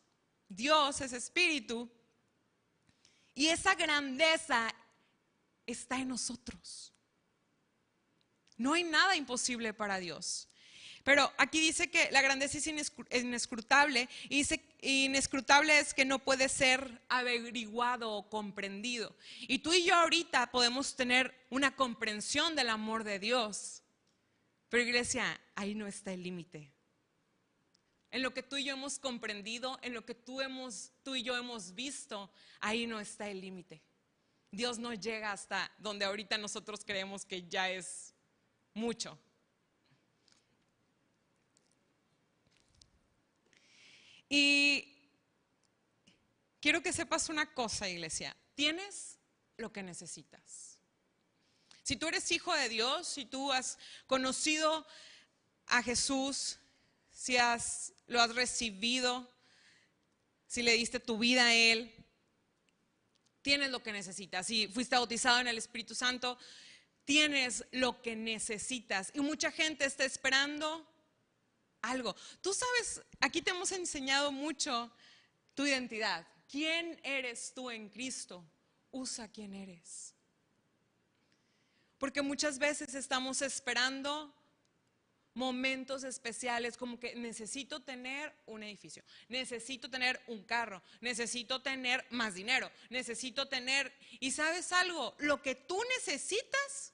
Dios 0.49 0.99
es 1.01 1.13
Espíritu, 1.13 1.91
y 3.35 3.47
esa 3.47 3.75
grandeza 3.75 4.73
está 5.65 5.99
en 5.99 6.09
nosotros. 6.09 6.93
No 8.57 8.73
hay 8.73 8.83
nada 8.83 9.15
imposible 9.15 9.73
para 9.73 9.99
Dios. 9.99 10.47
Pero 11.03 11.31
aquí 11.37 11.59
dice 11.59 11.89
que 11.89 12.11
la 12.11 12.21
grandeza 12.21 12.57
es 12.59 12.67
inescrutable 13.23 14.07
y 14.29 14.37
dice 14.37 14.63
inescrutable 14.81 15.79
es 15.79 15.93
que 15.93 16.05
no 16.05 16.19
puede 16.19 16.47
ser 16.47 17.01
averiguado 17.09 18.11
o 18.11 18.29
comprendido. 18.29 19.15
Y 19.41 19.59
tú 19.59 19.73
y 19.73 19.83
yo 19.83 19.95
ahorita 19.95 20.51
podemos 20.51 20.95
tener 20.95 21.33
una 21.49 21.75
comprensión 21.75 22.55
del 22.55 22.69
amor 22.69 23.03
de 23.03 23.17
Dios. 23.17 23.81
Pero 24.69 24.83
iglesia, 24.83 25.41
ahí 25.55 25.73
no 25.73 25.87
está 25.87 26.13
el 26.13 26.23
límite. 26.23 26.71
En 28.11 28.21
lo 28.21 28.33
que 28.33 28.43
tú 28.43 28.57
y 28.57 28.65
yo 28.65 28.73
hemos 28.73 28.99
comprendido, 28.99 29.79
en 29.81 29.93
lo 29.93 30.05
que 30.05 30.13
tú, 30.13 30.41
hemos, 30.41 30.91
tú 31.03 31.15
y 31.15 31.23
yo 31.23 31.35
hemos 31.35 31.73
visto, 31.73 32.29
ahí 32.59 32.85
no 32.85 32.99
está 32.99 33.29
el 33.29 33.41
límite. 33.41 33.81
Dios 34.51 34.77
no 34.77 34.93
llega 34.93 35.31
hasta 35.31 35.71
donde 35.77 36.03
ahorita 36.03 36.37
nosotros 36.37 36.83
creemos 36.85 37.25
que 37.25 37.47
ya 37.47 37.69
es 37.69 38.13
mucho. 38.73 39.17
Y 44.27 44.97
quiero 46.59 46.81
que 46.81 46.93
sepas 46.93 47.29
una 47.29 47.53
cosa, 47.53 47.89
iglesia. 47.89 48.35
Tienes 48.55 49.17
lo 49.57 49.71
que 49.71 49.83
necesitas. 49.83 50.79
Si 51.83 51.95
tú 51.95 52.07
eres 52.07 52.31
hijo 52.31 52.53
de 52.53 52.69
Dios, 52.69 53.07
si 53.07 53.25
tú 53.25 53.51
has 53.51 53.77
conocido 54.07 54.85
a 55.67 55.81
Jesús, 55.81 56.59
si 57.11 57.37
has, 57.37 57.93
lo 58.07 58.21
has 58.21 58.35
recibido, 58.35 59.29
si 60.47 60.61
le 60.61 60.73
diste 60.73 60.99
tu 60.99 61.17
vida 61.17 61.45
a 61.45 61.53
Él, 61.53 61.93
tienes 63.41 63.71
lo 63.71 63.81
que 63.81 63.91
necesitas. 63.91 64.47
Si 64.47 64.67
fuiste 64.67 64.95
bautizado 64.95 65.39
en 65.39 65.47
el 65.47 65.57
Espíritu 65.57 65.95
Santo, 65.95 66.37
tienes 67.05 67.65
lo 67.71 68.01
que 68.01 68.15
necesitas. 68.15 69.11
Y 69.13 69.21
mucha 69.21 69.51
gente 69.51 69.85
está 69.85 70.05
esperando 70.05 70.85
algo. 71.81 72.15
Tú 72.41 72.53
sabes, 72.53 73.01
aquí 73.19 73.41
te 73.41 73.51
hemos 73.51 73.71
enseñado 73.71 74.31
mucho 74.31 74.91
tu 75.55 75.65
identidad. 75.65 76.25
¿Quién 76.49 76.99
eres 77.03 77.53
tú 77.53 77.69
en 77.69 77.89
Cristo? 77.89 78.43
Usa 78.91 79.27
quién 79.27 79.53
eres. 79.53 80.13
Porque 81.97 82.21
muchas 82.21 82.59
veces 82.59 82.93
estamos 82.95 83.41
esperando 83.41 84.33
momentos 85.33 86.03
especiales 86.03 86.77
como 86.77 86.99
que 86.99 87.15
necesito 87.15 87.81
tener 87.81 88.33
un 88.45 88.63
edificio, 88.63 89.03
necesito 89.29 89.89
tener 89.89 90.21
un 90.27 90.43
carro, 90.43 90.81
necesito 90.99 91.61
tener 91.61 92.05
más 92.09 92.35
dinero, 92.35 92.71
necesito 92.89 93.47
tener... 93.47 93.93
Y 94.19 94.31
sabes 94.31 94.71
algo, 94.71 95.15
lo 95.19 95.41
que 95.41 95.55
tú 95.55 95.81
necesitas, 95.97 96.93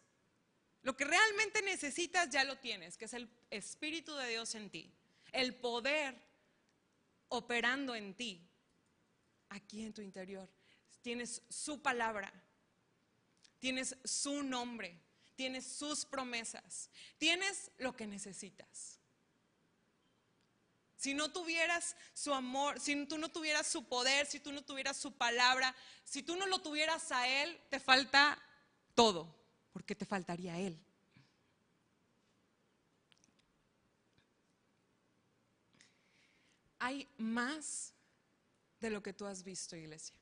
lo 0.84 0.96
que 0.96 1.06
realmente 1.06 1.62
necesitas 1.62 2.30
ya 2.30 2.44
lo 2.44 2.58
tienes, 2.58 2.98
que 2.98 3.06
es 3.06 3.14
el 3.14 3.30
Espíritu 3.50 4.16
de 4.16 4.30
Dios 4.30 4.54
en 4.56 4.70
ti, 4.70 4.94
el 5.32 5.56
poder 5.56 6.16
operando 7.30 7.96
en 7.96 8.14
ti, 8.14 8.48
aquí 9.50 9.84
en 9.84 9.94
tu 9.94 10.02
interior. 10.02 10.50
Tienes 11.02 11.42
su 11.50 11.82
palabra, 11.82 12.32
tienes 13.60 13.98
su 14.04 14.44
nombre 14.44 15.07
tienes 15.38 15.66
sus 15.66 16.04
promesas, 16.04 16.90
tienes 17.18 17.72
lo 17.78 17.96
que 17.96 18.08
necesitas. 18.08 19.00
Si 20.98 21.14
no 21.14 21.32
tuvieras 21.32 21.96
su 22.14 22.34
amor, 22.34 22.80
si 22.80 23.06
tú 23.06 23.20
no 23.20 23.30
tuvieras 23.30 23.68
su 23.68 23.86
poder, 23.86 24.26
si 24.26 24.40
tú 24.40 24.52
no 24.52 24.64
tuvieras 24.64 24.98
su 24.98 25.14
palabra, 25.14 25.74
si 26.04 26.24
tú 26.24 26.36
no 26.36 26.48
lo 26.48 26.60
tuvieras 26.60 27.12
a 27.12 27.28
Él, 27.44 27.58
te 27.70 27.80
falta 27.80 28.42
todo, 28.96 29.34
porque 29.72 29.96
te 29.96 30.06
faltaría 30.06 30.58
Él. 30.58 30.78
Hay 36.80 37.08
más 37.18 37.94
de 38.80 38.90
lo 38.90 39.04
que 39.04 39.14
tú 39.14 39.26
has 39.28 39.44
visto, 39.44 39.76
iglesia. 39.76 40.16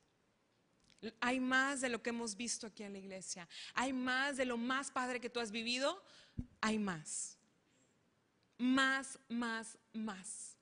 Hay 1.20 1.40
más 1.40 1.80
de 1.80 1.88
lo 1.88 2.02
que 2.02 2.10
hemos 2.10 2.36
visto 2.36 2.66
aquí 2.66 2.82
en 2.82 2.92
la 2.92 2.98
iglesia. 2.98 3.48
Hay 3.74 3.92
más 3.92 4.36
de 4.36 4.44
lo 4.44 4.56
más 4.56 4.90
padre 4.90 5.20
que 5.20 5.30
tú 5.30 5.40
has 5.40 5.50
vivido. 5.50 6.02
Hay 6.60 6.78
más. 6.78 7.38
Más, 8.58 9.18
más, 9.28 9.78
más. 9.92 10.56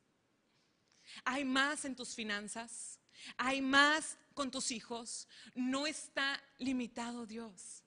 Hay 1.25 1.45
más 1.45 1.85
en 1.85 1.95
tus 1.95 2.15
finanzas. 2.15 2.99
Hay 3.37 3.61
más 3.61 4.17
con 4.35 4.51
tus 4.51 4.71
hijos. 4.71 5.29
No 5.55 5.87
está 5.87 6.43
limitado 6.59 7.27
Dios. 7.27 7.83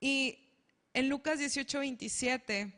Y 0.00 0.38
en 0.94 1.08
Lucas 1.08 1.38
18, 1.38 1.80
27 1.80 2.77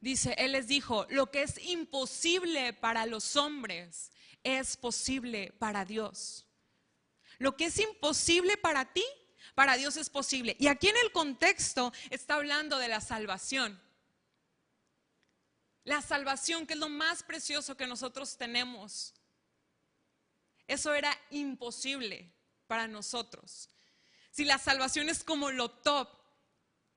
Dice, 0.00 0.34
Él 0.38 0.52
les 0.52 0.68
dijo, 0.68 1.06
lo 1.10 1.30
que 1.30 1.42
es 1.42 1.58
imposible 1.64 2.72
para 2.72 3.06
los 3.06 3.36
hombres 3.36 4.12
es 4.44 4.76
posible 4.76 5.52
para 5.58 5.84
Dios. 5.84 6.46
Lo 7.38 7.56
que 7.56 7.66
es 7.66 7.78
imposible 7.78 8.56
para 8.56 8.92
ti, 8.92 9.04
para 9.54 9.76
Dios 9.76 9.96
es 9.96 10.10
posible. 10.10 10.56
Y 10.58 10.68
aquí 10.68 10.88
en 10.88 10.96
el 11.02 11.12
contexto 11.12 11.92
está 12.10 12.34
hablando 12.34 12.78
de 12.78 12.88
la 12.88 13.00
salvación. 13.00 13.80
La 15.84 16.02
salvación, 16.02 16.66
que 16.66 16.74
es 16.74 16.80
lo 16.80 16.88
más 16.88 17.22
precioso 17.22 17.76
que 17.76 17.86
nosotros 17.86 18.36
tenemos. 18.36 19.14
Eso 20.66 20.94
era 20.94 21.16
imposible 21.30 22.32
para 22.66 22.88
nosotros. 22.88 23.68
Si 24.30 24.44
la 24.44 24.58
salvación 24.58 25.08
es 25.08 25.22
como 25.22 25.50
lo 25.50 25.70
top, 25.70 26.08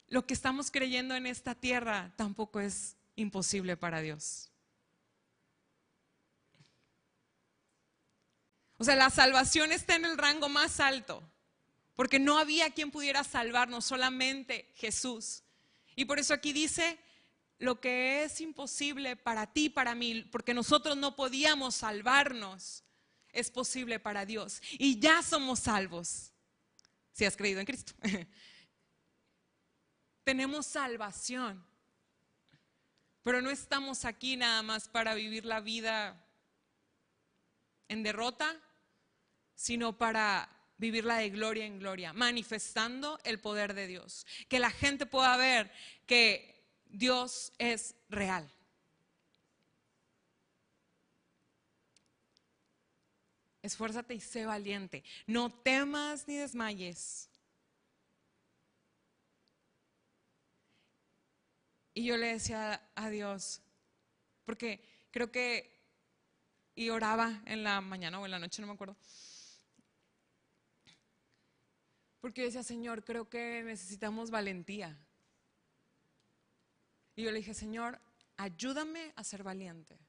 lo 0.09 0.25
que 0.25 0.33
estamos 0.33 0.71
creyendo 0.71 1.15
en 1.15 1.25
esta 1.25 1.55
tierra 1.55 2.11
tampoco 2.15 2.59
es 2.59 2.95
imposible 3.15 3.77
para 3.77 4.01
Dios. 4.01 4.49
O 8.77 8.83
sea, 8.83 8.95
la 8.95 9.09
salvación 9.09 9.71
está 9.71 9.95
en 9.95 10.05
el 10.05 10.17
rango 10.17 10.47
más 10.47 10.79
alto, 10.79 11.21
porque 11.95 12.17
no 12.17 12.37
había 12.39 12.71
quien 12.71 12.91
pudiera 12.91 13.23
salvarnos, 13.23 13.85
solamente 13.85 14.71
Jesús. 14.75 15.43
Y 15.95 16.05
por 16.05 16.17
eso 16.17 16.33
aquí 16.33 16.53
dice, 16.53 16.97
lo 17.57 17.81
que 17.81 18.23
es 18.23 18.39
imposible 18.39 19.17
para 19.17 19.47
ti, 19.47 19.69
para 19.69 19.95
mí, 19.95 20.23
porque 20.31 20.53
nosotros 20.53 20.95
no 20.95 21.17
podíamos 21.17 21.75
salvarnos, 21.75 22.83
es 23.33 23.51
posible 23.51 23.99
para 23.99 24.25
Dios. 24.25 24.61
Y 24.71 24.97
ya 24.99 25.21
somos 25.21 25.59
salvos, 25.59 26.31
si 27.11 27.25
has 27.25 27.35
creído 27.35 27.59
en 27.59 27.65
Cristo. 27.65 27.93
Tenemos 30.29 30.67
salvación, 30.67 31.65
pero 33.23 33.41
no 33.41 33.49
estamos 33.49 34.05
aquí 34.05 34.37
nada 34.37 34.61
más 34.61 34.87
para 34.87 35.15
vivir 35.15 35.43
la 35.43 35.59
vida 35.59 36.23
en 37.87 38.03
derrota, 38.03 38.55
sino 39.55 39.97
para 39.97 40.47
vivirla 40.77 41.15
de 41.15 41.31
gloria 41.31 41.65
en 41.65 41.79
gloria, 41.79 42.13
manifestando 42.13 43.19
el 43.23 43.39
poder 43.39 43.73
de 43.73 43.87
Dios. 43.87 44.27
Que 44.47 44.59
la 44.59 44.69
gente 44.69 45.07
pueda 45.07 45.35
ver 45.35 45.71
que 46.05 46.63
Dios 46.85 47.51
es 47.57 47.95
real. 48.07 48.47
Esfuérzate 53.63 54.13
y 54.13 54.19
sé 54.19 54.45
valiente. 54.45 55.03
No 55.25 55.51
temas 55.51 56.27
ni 56.27 56.35
desmayes. 56.35 57.28
Y 61.99 62.05
yo 62.05 62.15
le 62.15 62.27
decía 62.27 62.81
a 62.95 63.09
Dios, 63.09 63.61
porque 64.45 64.81
creo 65.11 65.33
que, 65.33 65.69
y 66.73 66.91
oraba 66.91 67.41
en 67.45 67.61
la 67.61 67.81
mañana 67.81 68.21
o 68.21 68.25
en 68.25 68.31
la 68.31 68.39
noche, 68.39 68.61
no 68.61 68.69
me 68.69 68.73
acuerdo. 68.73 68.95
Porque 72.21 72.39
yo 72.39 72.45
decía, 72.45 72.63
Señor, 72.63 73.03
creo 73.03 73.27
que 73.27 73.63
necesitamos 73.65 74.31
valentía. 74.31 74.97
Y 77.17 77.23
yo 77.23 77.31
le 77.31 77.39
dije, 77.39 77.53
Señor, 77.53 77.99
ayúdame 78.37 79.11
a 79.17 79.23
ser 79.25 79.43
valiente. 79.43 79.99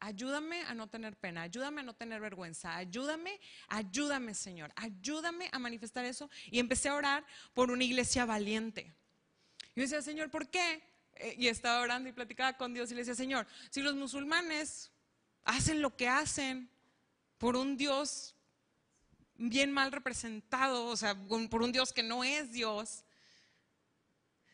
Ayúdame 0.00 0.60
a 0.64 0.74
no 0.74 0.90
tener 0.90 1.16
pena, 1.16 1.40
ayúdame 1.40 1.80
a 1.80 1.84
no 1.84 1.94
tener 1.94 2.20
vergüenza, 2.20 2.76
ayúdame, 2.76 3.40
ayúdame 3.68 4.34
Señor, 4.34 4.70
ayúdame 4.76 5.48
a 5.50 5.58
manifestar 5.58 6.04
eso. 6.04 6.28
Y 6.50 6.58
empecé 6.58 6.90
a 6.90 6.94
orar 6.94 7.24
por 7.54 7.70
una 7.70 7.84
iglesia 7.84 8.26
valiente. 8.26 8.92
Y 9.74 9.80
yo 9.80 9.82
decía, 9.84 10.02
Señor, 10.02 10.30
¿por 10.30 10.50
qué? 10.50 10.91
Eh, 11.14 11.34
y 11.38 11.48
estaba 11.48 11.80
orando 11.80 12.08
y 12.08 12.12
platicaba 12.12 12.56
con 12.56 12.74
Dios 12.74 12.90
y 12.90 12.94
le 12.94 13.00
decía, 13.00 13.14
Señor, 13.14 13.46
si 13.70 13.80
los 13.82 13.94
musulmanes 13.94 14.90
hacen 15.44 15.82
lo 15.82 15.96
que 15.96 16.08
hacen 16.08 16.70
por 17.38 17.56
un 17.56 17.76
Dios 17.76 18.34
bien 19.34 19.72
mal 19.72 19.92
representado, 19.92 20.86
o 20.86 20.96
sea, 20.96 21.14
por 21.50 21.62
un 21.62 21.72
Dios 21.72 21.92
que 21.92 22.02
no 22.02 22.22
es 22.22 22.52
Dios, 22.52 23.04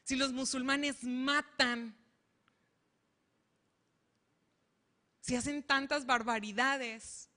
si 0.04 0.16
los 0.16 0.32
musulmanes 0.32 1.04
matan, 1.04 1.94
si 5.20 5.36
hacen 5.36 5.62
tantas 5.62 6.06
barbaridades, 6.06 7.28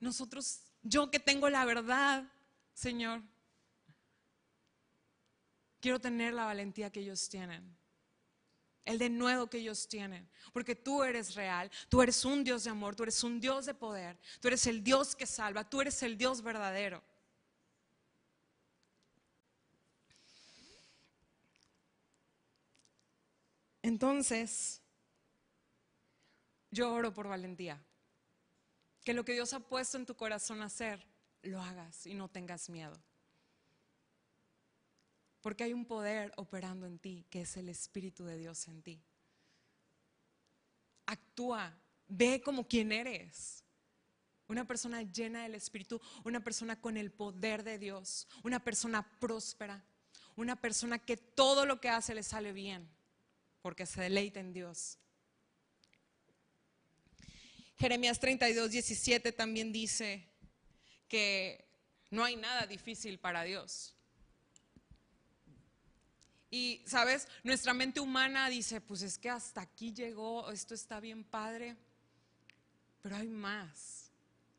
nosotros, 0.00 0.62
yo 0.82 1.10
que 1.10 1.20
tengo 1.20 1.50
la 1.50 1.66
verdad, 1.66 2.24
Señor, 2.72 3.22
quiero 5.80 6.00
tener 6.00 6.32
la 6.32 6.46
valentía 6.46 6.90
que 6.90 7.00
ellos 7.00 7.28
tienen. 7.28 7.76
El 8.84 8.98
de 8.98 9.08
nuevo 9.08 9.48
que 9.48 9.58
ellos 9.58 9.88
tienen. 9.88 10.28
Porque 10.52 10.74
tú 10.74 11.04
eres 11.04 11.34
real, 11.34 11.70
tú 11.88 12.02
eres 12.02 12.24
un 12.24 12.42
Dios 12.42 12.64
de 12.64 12.70
amor, 12.70 12.96
tú 12.96 13.04
eres 13.04 13.22
un 13.22 13.40
Dios 13.40 13.66
de 13.66 13.74
poder, 13.74 14.18
tú 14.40 14.48
eres 14.48 14.66
el 14.66 14.82
Dios 14.82 15.14
que 15.14 15.26
salva, 15.26 15.68
tú 15.68 15.80
eres 15.80 16.02
el 16.02 16.18
Dios 16.18 16.42
verdadero. 16.42 17.02
Entonces, 23.82 24.80
yo 26.70 26.92
oro 26.92 27.12
por 27.12 27.28
valentía. 27.28 27.82
Que 29.04 29.14
lo 29.14 29.24
que 29.24 29.32
Dios 29.32 29.52
ha 29.52 29.60
puesto 29.60 29.96
en 29.96 30.06
tu 30.06 30.14
corazón 30.14 30.62
hacer, 30.62 31.04
lo 31.42 31.60
hagas 31.60 32.06
y 32.06 32.14
no 32.14 32.28
tengas 32.28 32.70
miedo. 32.70 32.96
Porque 35.42 35.64
hay 35.64 35.74
un 35.74 35.84
poder 35.84 36.32
operando 36.36 36.86
en 36.86 36.98
ti, 36.98 37.26
que 37.28 37.42
es 37.42 37.56
el 37.58 37.68
Espíritu 37.68 38.24
de 38.24 38.38
Dios 38.38 38.66
en 38.68 38.82
ti. 38.82 39.02
Actúa, 41.04 41.76
ve 42.08 42.40
como 42.40 42.66
quien 42.66 42.92
eres. 42.92 43.62
Una 44.48 44.66
persona 44.66 45.02
llena 45.02 45.42
del 45.42 45.56
Espíritu, 45.56 46.00
una 46.24 46.42
persona 46.42 46.80
con 46.80 46.96
el 46.96 47.12
poder 47.12 47.62
de 47.62 47.78
Dios, 47.78 48.26
una 48.42 48.64
persona 48.64 49.02
próspera, 49.18 49.84
una 50.36 50.56
persona 50.56 50.98
que 50.98 51.18
todo 51.18 51.66
lo 51.66 51.80
que 51.80 51.90
hace 51.90 52.14
le 52.14 52.22
sale 52.22 52.52
bien 52.52 52.88
porque 53.62 53.86
se 53.86 54.02
deleita 54.02 54.40
en 54.40 54.52
Dios. 54.52 54.98
Jeremías 57.78 58.20
32, 58.20 58.70
17 58.70 59.32
también 59.32 59.72
dice 59.72 60.28
que 61.08 61.64
no 62.10 62.24
hay 62.24 62.36
nada 62.36 62.66
difícil 62.66 63.18
para 63.18 63.44
Dios. 63.44 63.94
Y, 66.52 66.82
¿sabes? 66.84 67.28
Nuestra 67.44 67.72
mente 67.72 67.98
humana 67.98 68.50
dice, 68.50 68.82
pues 68.82 69.00
es 69.00 69.16
que 69.16 69.30
hasta 69.30 69.62
aquí 69.62 69.90
llegó, 69.90 70.50
esto 70.52 70.74
está 70.74 71.00
bien 71.00 71.24
padre, 71.24 71.78
pero 73.00 73.16
hay 73.16 73.26
más. 73.26 74.10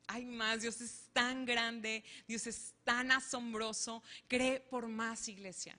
Hay 0.08 0.24
más, 0.24 0.62
Dios 0.62 0.80
es 0.80 1.04
tan 1.12 1.46
grande, 1.46 2.02
Dios 2.26 2.48
es 2.48 2.74
tan 2.82 3.12
asombroso. 3.12 4.02
Cree 4.26 4.58
por 4.58 4.88
más, 4.88 5.28
iglesia. 5.28 5.78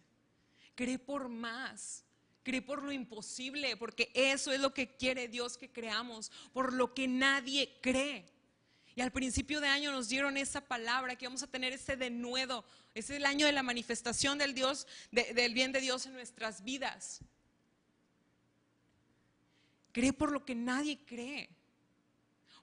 Cree 0.74 0.98
por 0.98 1.28
más. 1.28 2.06
Cree 2.44 2.62
por 2.62 2.82
lo 2.82 2.94
imposible, 2.94 3.76
porque 3.76 4.10
eso 4.16 4.54
es 4.54 4.62
lo 4.62 4.74
que 4.74 4.96
quiere 4.96 5.28
Dios 5.28 5.58
que 5.58 5.70
creamos, 5.70 6.32
por 6.54 6.72
lo 6.72 6.94
que 6.94 7.10
nadie 7.10 7.78
cree. 7.82 8.26
Y 8.96 9.02
al 9.02 9.12
principio 9.12 9.60
de 9.60 9.68
año 9.68 9.92
nos 9.92 10.08
dieron 10.08 10.38
esa 10.38 10.62
palabra, 10.62 11.18
que 11.18 11.28
vamos 11.28 11.44
a 11.44 11.48
tener 11.48 11.74
ese 11.74 11.98
denuedo. 11.98 12.64
Ese 12.94 13.14
es 13.14 13.18
el 13.18 13.26
año 13.26 13.46
de 13.46 13.52
la 13.52 13.62
manifestación 13.62 14.38
del 14.38 14.54
Dios, 14.54 14.88
del 15.12 15.54
bien 15.54 15.74
de 15.74 15.82
Dios 15.82 16.06
en 16.06 16.14
nuestras 16.14 16.64
vidas. 16.64 17.20
Cree 19.92 20.14
por 20.14 20.32
lo 20.32 20.46
que 20.46 20.56
nadie 20.56 20.98
cree. 21.06 21.50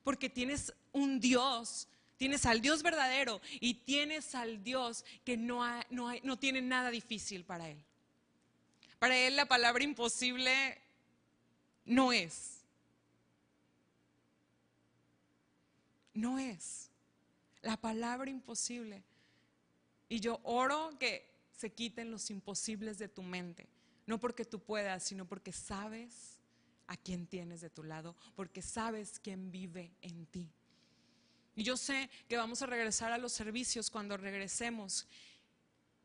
Porque 0.02 0.30
tienes 0.30 0.72
un 0.90 1.20
Dios, 1.20 1.86
tienes 2.16 2.46
al 2.46 2.62
Dios 2.62 2.82
verdadero 2.82 3.42
y 3.60 3.74
tienes 3.74 4.34
al 4.34 4.64
Dios 4.64 5.04
que 5.24 5.36
no, 5.36 5.62
no, 5.90 6.12
no 6.22 6.38
tiene 6.38 6.62
nada 6.62 6.90
difícil 6.90 7.44
para 7.44 7.68
él. 7.68 7.84
Para 8.98 9.18
él 9.18 9.36
la 9.36 9.46
palabra 9.46 9.84
imposible 9.84 10.80
no 11.84 12.12
es. 12.12 12.61
No 16.14 16.38
es. 16.38 16.90
La 17.62 17.76
palabra 17.76 18.30
imposible. 18.30 19.02
Y 20.08 20.20
yo 20.20 20.40
oro 20.42 20.90
que 20.98 21.30
se 21.56 21.72
quiten 21.72 22.10
los 22.10 22.30
imposibles 22.30 22.98
de 22.98 23.08
tu 23.08 23.22
mente. 23.22 23.68
No 24.06 24.18
porque 24.18 24.44
tú 24.44 24.58
puedas, 24.58 25.04
sino 25.04 25.26
porque 25.26 25.52
sabes 25.52 26.38
a 26.86 26.96
quién 26.96 27.26
tienes 27.26 27.60
de 27.60 27.70
tu 27.70 27.84
lado, 27.84 28.16
porque 28.34 28.62
sabes 28.62 29.18
quién 29.20 29.50
vive 29.50 29.92
en 30.02 30.26
ti. 30.26 30.50
Y 31.54 31.62
yo 31.62 31.76
sé 31.76 32.10
que 32.28 32.36
vamos 32.36 32.62
a 32.62 32.66
regresar 32.66 33.12
a 33.12 33.18
los 33.18 33.32
servicios 33.32 33.90
cuando 33.90 34.16
regresemos 34.16 35.06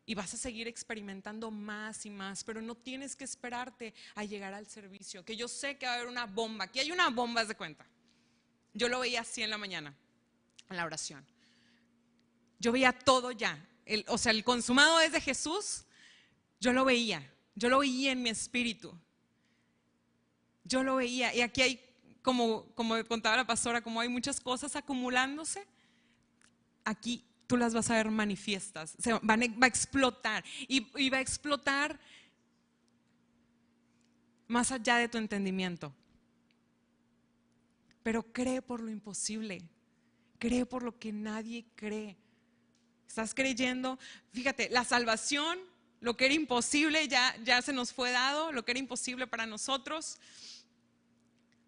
y 0.06 0.16
vas 0.16 0.34
a 0.34 0.38
seguir 0.38 0.68
experimentando 0.68 1.52
más 1.52 2.06
y 2.06 2.10
más, 2.10 2.44
pero 2.44 2.62
no 2.62 2.76
tienes 2.76 3.16
que 3.16 3.26
esperarte 3.26 3.94
a 4.16 4.24
llegar 4.24 4.54
al 4.54 4.68
servicio, 4.68 5.26
que 5.26 5.36
yo 5.36 5.48
sé 5.48 5.78
que 5.78 5.86
va 5.86 5.94
a 5.94 5.96
haber 5.96 6.08
una 6.08 6.26
bomba, 6.26 6.66
aquí 6.66 6.80
hay 6.80 6.92
una 6.92 7.10
bomba, 7.10 7.44
de 7.44 7.56
cuenta. 7.56 7.86
Yo 8.78 8.90
lo 8.90 9.00
veía 9.00 9.22
así 9.22 9.42
en 9.42 9.50
la 9.50 9.58
mañana, 9.58 9.96
en 10.70 10.78
la 10.78 10.86
oración. 10.86 11.26
Yo 12.60 12.72
veía 12.72 12.92
todo 12.92 13.32
ya, 13.32 13.60
o 14.08 14.18
sea, 14.18 14.32
el 14.32 14.44
consumado 14.44 15.00
es 15.00 15.12
de 15.12 15.20
Jesús, 15.20 15.86
yo 16.60 16.74
lo 16.74 16.86
veía, 16.86 17.28
yo 17.56 17.70
lo 17.70 17.80
veía 17.80 18.12
en 18.12 18.22
mi 18.22 18.30
espíritu. 18.30 18.94
Yo 20.64 20.84
lo 20.84 20.98
veía, 20.98 21.34
y 21.34 21.42
aquí 21.42 21.62
hay, 21.62 21.82
como, 22.22 22.66
como 22.76 23.04
contaba 23.06 23.38
la 23.38 23.48
pastora, 23.48 23.82
como 23.82 24.00
hay 24.00 24.10
muchas 24.10 24.40
cosas 24.40 24.76
acumulándose, 24.76 25.66
aquí 26.84 27.24
tú 27.48 27.58
las 27.58 27.74
vas 27.74 27.90
a 27.90 27.96
ver 27.96 28.12
manifiestas, 28.12 28.96
se 29.00 29.14
van, 29.14 29.42
va 29.42 29.66
a 29.66 29.68
explotar 29.68 30.44
y, 30.68 31.10
va 31.10 31.18
a 31.18 31.22
explotar 31.22 32.00
más 34.48 34.72
allá 34.72 34.98
de 34.98 35.08
tu 35.08 35.18
entendimiento. 35.18 35.94
Pero 38.08 38.24
cree 38.32 38.62
por 38.62 38.80
lo 38.80 38.90
imposible, 38.90 39.62
cree 40.40 40.66
por 40.66 40.82
lo 40.82 40.98
que 40.98 41.12
nadie 41.12 41.66
cree. 41.76 42.16
Estás 43.06 43.34
creyendo, 43.34 44.00
fíjate, 44.32 44.70
la 44.70 44.86
salvación, 44.86 45.60
lo 46.00 46.16
que 46.16 46.24
era 46.24 46.34
imposible 46.34 47.06
ya, 47.10 47.36
ya 47.44 47.62
se 47.62 47.74
nos 47.74 47.92
fue 47.92 48.12
dado, 48.12 48.54
lo 48.54 48.64
que 48.64 48.72
era 48.72 48.80
imposible 48.80 49.28
para 49.28 49.46
nosotros. 49.46 50.20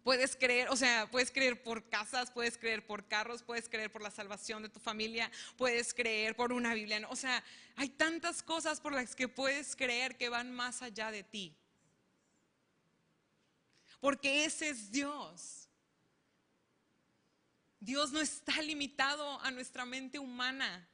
Puedes 0.02 0.34
creer, 0.34 0.70
o 0.70 0.76
sea, 0.76 1.10
puedes 1.10 1.30
creer 1.30 1.62
por 1.62 1.86
casas, 1.90 2.30
puedes 2.30 2.56
creer 2.56 2.86
por 2.86 3.06
carros, 3.06 3.42
puedes 3.42 3.68
creer 3.68 3.92
por 3.92 4.00
la 4.00 4.10
salvación 4.10 4.62
de 4.62 4.70
tu 4.70 4.80
familia, 4.80 5.30
puedes 5.58 5.92
creer 5.92 6.34
por 6.36 6.54
una 6.54 6.72
Biblia. 6.72 7.06
O 7.10 7.16
sea, 7.16 7.44
hay 7.76 7.90
tantas 7.90 8.42
cosas 8.42 8.80
por 8.80 8.94
las 8.94 9.14
que 9.14 9.28
puedes 9.28 9.76
creer 9.76 10.16
que 10.16 10.30
van 10.30 10.50
más 10.52 10.80
allá 10.80 11.10
de 11.10 11.22
ti. 11.22 11.54
Porque 14.00 14.46
ese 14.46 14.70
es 14.70 14.90
Dios. 14.90 15.59
Dios 17.80 18.12
no 18.12 18.20
está 18.20 18.60
limitado 18.60 19.40
a 19.40 19.50
nuestra 19.50 19.86
mente 19.86 20.18
humana. 20.18 20.86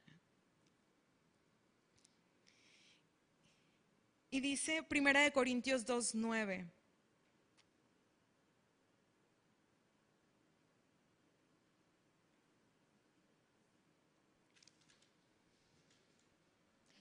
Y 4.31 4.41
dice 4.41 4.85
Primera 4.85 5.21
de 5.21 5.33
Corintios 5.33 5.85
2:9. 5.85 6.71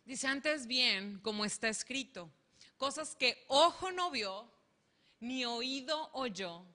Dice 0.05 0.27
antes 0.27 0.65
bien, 0.65 1.19
como 1.19 1.45
está 1.45 1.67
escrito, 1.67 2.31
cosas 2.77 3.15
que 3.15 3.43
ojo 3.47 3.91
no 3.91 4.11
vio, 4.11 4.49
ni 5.19 5.45
oído 5.45 6.09
oyó, 6.13 6.65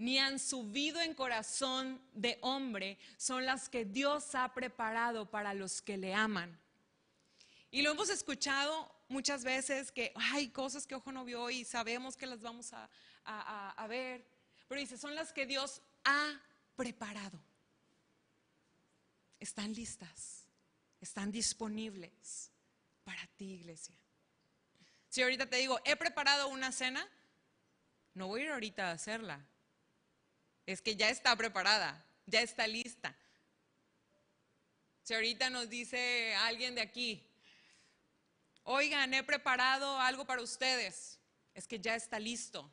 ni 0.00 0.18
han 0.18 0.38
subido 0.38 0.98
en 1.02 1.12
corazón 1.12 2.00
de 2.14 2.38
hombre, 2.40 2.98
son 3.18 3.44
las 3.44 3.68
que 3.68 3.84
Dios 3.84 4.34
ha 4.34 4.54
preparado 4.54 5.30
para 5.30 5.52
los 5.52 5.82
que 5.82 5.98
le 5.98 6.14
aman. 6.14 6.58
Y 7.70 7.82
lo 7.82 7.90
hemos 7.90 8.08
escuchado 8.08 8.90
muchas 9.08 9.44
veces 9.44 9.92
que 9.92 10.14
hay 10.32 10.48
cosas 10.48 10.86
que 10.86 10.94
ojo 10.94 11.12
no 11.12 11.26
vio 11.26 11.50
y 11.50 11.66
sabemos 11.66 12.16
que 12.16 12.26
las 12.26 12.40
vamos 12.40 12.72
a, 12.72 12.88
a 13.24 13.86
ver, 13.88 14.26
pero 14.68 14.80
dice, 14.80 14.96
son 14.96 15.14
las 15.14 15.34
que 15.34 15.44
Dios 15.44 15.82
ha 16.04 16.40
preparado. 16.76 17.38
Están 19.38 19.74
listas, 19.74 20.46
están 20.98 21.30
disponibles 21.30 22.50
para 23.04 23.26
ti, 23.36 23.52
iglesia. 23.52 23.94
Si 25.10 25.20
ahorita 25.20 25.44
te 25.44 25.56
digo, 25.56 25.78
he 25.84 25.94
preparado 25.96 26.48
una 26.48 26.72
cena, 26.72 27.06
no 28.14 28.28
voy 28.28 28.40
a 28.40 28.44
ir 28.44 28.50
ahorita 28.52 28.88
a 28.88 28.92
hacerla. 28.92 29.46
Es 30.66 30.80
que 30.80 30.96
ya 30.96 31.10
está 31.10 31.34
preparada, 31.36 32.04
ya 32.26 32.40
está 32.42 32.66
lista. 32.66 33.16
Si 35.02 35.14
ahorita 35.14 35.50
nos 35.50 35.68
dice 35.68 36.34
alguien 36.36 36.74
de 36.74 36.82
aquí, 36.82 37.26
oigan, 38.64 39.12
he 39.14 39.22
preparado 39.24 39.98
algo 39.98 40.24
para 40.26 40.42
ustedes, 40.42 41.18
es 41.54 41.66
que 41.66 41.80
ya 41.80 41.94
está 41.94 42.20
listo. 42.20 42.70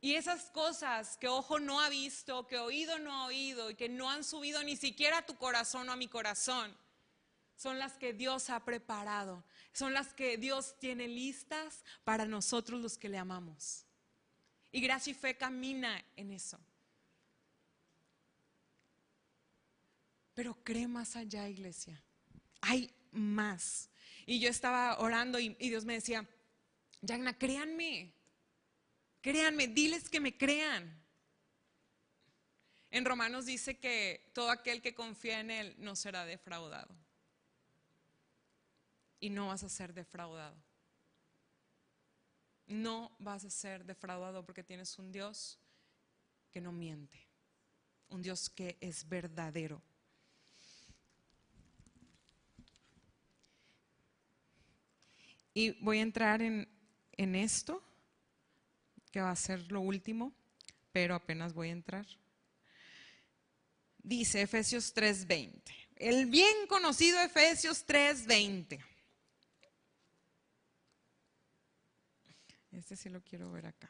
Y 0.00 0.14
esas 0.14 0.50
cosas 0.50 1.16
que 1.16 1.28
ojo 1.28 1.58
no 1.58 1.80
ha 1.80 1.88
visto, 1.88 2.46
que 2.46 2.58
oído 2.58 2.98
no 2.98 3.12
ha 3.12 3.26
oído 3.26 3.70
y 3.70 3.74
que 3.74 3.88
no 3.88 4.10
han 4.10 4.22
subido 4.22 4.62
ni 4.62 4.76
siquiera 4.76 5.18
a 5.18 5.26
tu 5.26 5.36
corazón 5.36 5.88
o 5.88 5.92
a 5.92 5.96
mi 5.96 6.06
corazón, 6.06 6.76
son 7.56 7.78
las 7.78 7.94
que 7.94 8.12
Dios 8.12 8.50
ha 8.50 8.64
preparado, 8.64 9.42
son 9.72 9.94
las 9.94 10.12
que 10.12 10.36
Dios 10.36 10.78
tiene 10.78 11.08
listas 11.08 11.82
para 12.04 12.26
nosotros 12.26 12.80
los 12.80 12.98
que 12.98 13.08
le 13.08 13.18
amamos. 13.18 13.85
Y 14.76 14.80
gracia 14.82 15.10
y 15.10 15.14
fe 15.14 15.34
camina 15.34 16.04
en 16.16 16.32
eso. 16.32 16.60
Pero 20.34 20.54
cree 20.62 20.86
más 20.86 21.16
allá, 21.16 21.48
iglesia. 21.48 21.98
Hay 22.60 22.92
más. 23.10 23.88
Y 24.26 24.38
yo 24.38 24.50
estaba 24.50 24.98
orando 24.98 25.38
y, 25.38 25.54
Dios 25.54 25.86
me 25.86 25.94
decía, 25.94 26.28
Yagna, 27.00 27.38
créanme, 27.38 28.12
créanme, 29.22 29.66
diles 29.66 30.10
que 30.10 30.20
me 30.20 30.36
crean. 30.36 31.02
En 32.90 33.06
Romanos 33.06 33.46
dice 33.46 33.78
que 33.78 34.30
todo 34.34 34.50
aquel 34.50 34.82
que 34.82 34.94
confía 34.94 35.40
en 35.40 35.50
Él 35.50 35.74
no 35.78 35.96
será 35.96 36.26
defraudado 36.26 36.94
y 39.20 39.30
no 39.30 39.46
vas 39.46 39.62
a 39.62 39.70
ser 39.70 39.94
defraudado. 39.94 40.65
No 42.66 43.14
vas 43.18 43.44
a 43.44 43.50
ser 43.50 43.84
defraudado 43.84 44.44
porque 44.44 44.64
tienes 44.64 44.98
un 44.98 45.12
Dios 45.12 45.58
que 46.50 46.60
no 46.60 46.72
miente, 46.72 47.18
un 48.08 48.22
Dios 48.22 48.50
que 48.50 48.76
es 48.80 49.08
verdadero. 49.08 49.82
Y 55.54 55.70
voy 55.82 55.98
a 55.98 56.02
entrar 56.02 56.42
en, 56.42 56.68
en 57.12 57.34
esto, 57.34 57.82
que 59.10 59.20
va 59.20 59.30
a 59.30 59.36
ser 59.36 59.72
lo 59.72 59.80
último, 59.80 60.34
pero 60.92 61.14
apenas 61.14 61.54
voy 61.54 61.68
a 61.68 61.72
entrar. 61.72 62.06
Dice 63.98 64.42
Efesios 64.42 64.94
3:20, 64.94 65.62
el 65.96 66.26
bien 66.26 66.66
conocido 66.68 67.20
Efesios 67.20 67.84
3:20. 67.86 68.95
Este 72.76 72.94
sí 72.94 73.08
lo 73.08 73.22
quiero 73.22 73.50
ver 73.50 73.66
acá. 73.66 73.88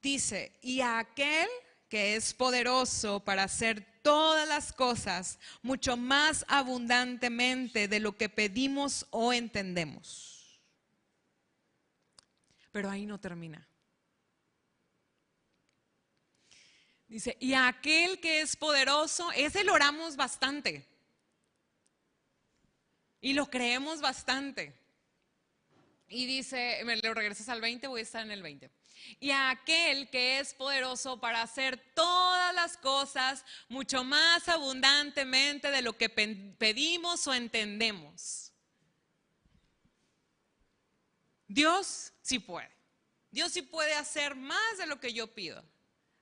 Dice, 0.00 0.52
y 0.62 0.80
aquel 0.80 1.48
que 1.88 2.14
es 2.14 2.34
poderoso 2.34 3.20
para 3.20 3.44
hacer 3.44 3.84
todas 4.02 4.46
las 4.46 4.72
cosas 4.72 5.40
mucho 5.62 5.96
más 5.96 6.44
abundantemente 6.46 7.88
de 7.88 8.00
lo 8.00 8.16
que 8.16 8.28
pedimos 8.28 9.06
o 9.10 9.32
entendemos. 9.32 10.60
Pero 12.70 12.90
ahí 12.90 13.06
no 13.06 13.18
termina. 13.18 13.66
Dice, 17.08 17.36
y 17.38 17.54
aquel 17.54 18.20
que 18.20 18.40
es 18.40 18.56
poderoso, 18.56 19.30
ese 19.32 19.64
lo 19.64 19.74
oramos 19.74 20.16
bastante. 20.16 20.86
Y 23.20 23.34
lo 23.34 23.46
creemos 23.46 24.00
bastante. 24.00 24.74
Y 26.08 26.26
dice, 26.26 26.80
me 26.84 26.96
lo 26.96 27.14
regresas 27.14 27.48
al 27.48 27.60
20, 27.60 27.86
voy 27.86 28.00
a 28.00 28.02
estar 28.02 28.22
en 28.22 28.30
el 28.30 28.42
20. 28.42 28.70
Y 29.20 29.30
aquel 29.30 30.08
que 30.10 30.38
es 30.38 30.54
poderoso 30.54 31.20
para 31.20 31.42
hacer 31.42 31.78
todas 31.94 32.54
las 32.54 32.76
cosas 32.76 33.44
mucho 33.68 34.04
más 34.04 34.48
abundantemente 34.48 35.70
de 35.70 35.82
lo 35.82 35.96
que 35.96 36.08
pedimos 36.08 37.26
o 37.26 37.34
entendemos. 37.34 38.52
Dios 41.46 42.12
sí 42.22 42.38
puede. 42.38 42.70
Dios 43.30 43.52
sí 43.52 43.62
puede 43.62 43.94
hacer 43.94 44.34
más 44.34 44.78
de 44.78 44.86
lo 44.86 45.00
que 45.00 45.12
yo 45.12 45.34
pido. 45.34 45.64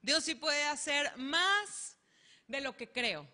Dios 0.02 0.24
sí 0.24 0.34
puede 0.34 0.64
hacer 0.64 1.16
más 1.16 1.96
de 2.48 2.60
lo 2.60 2.76
que 2.76 2.90
creo. 2.90 3.26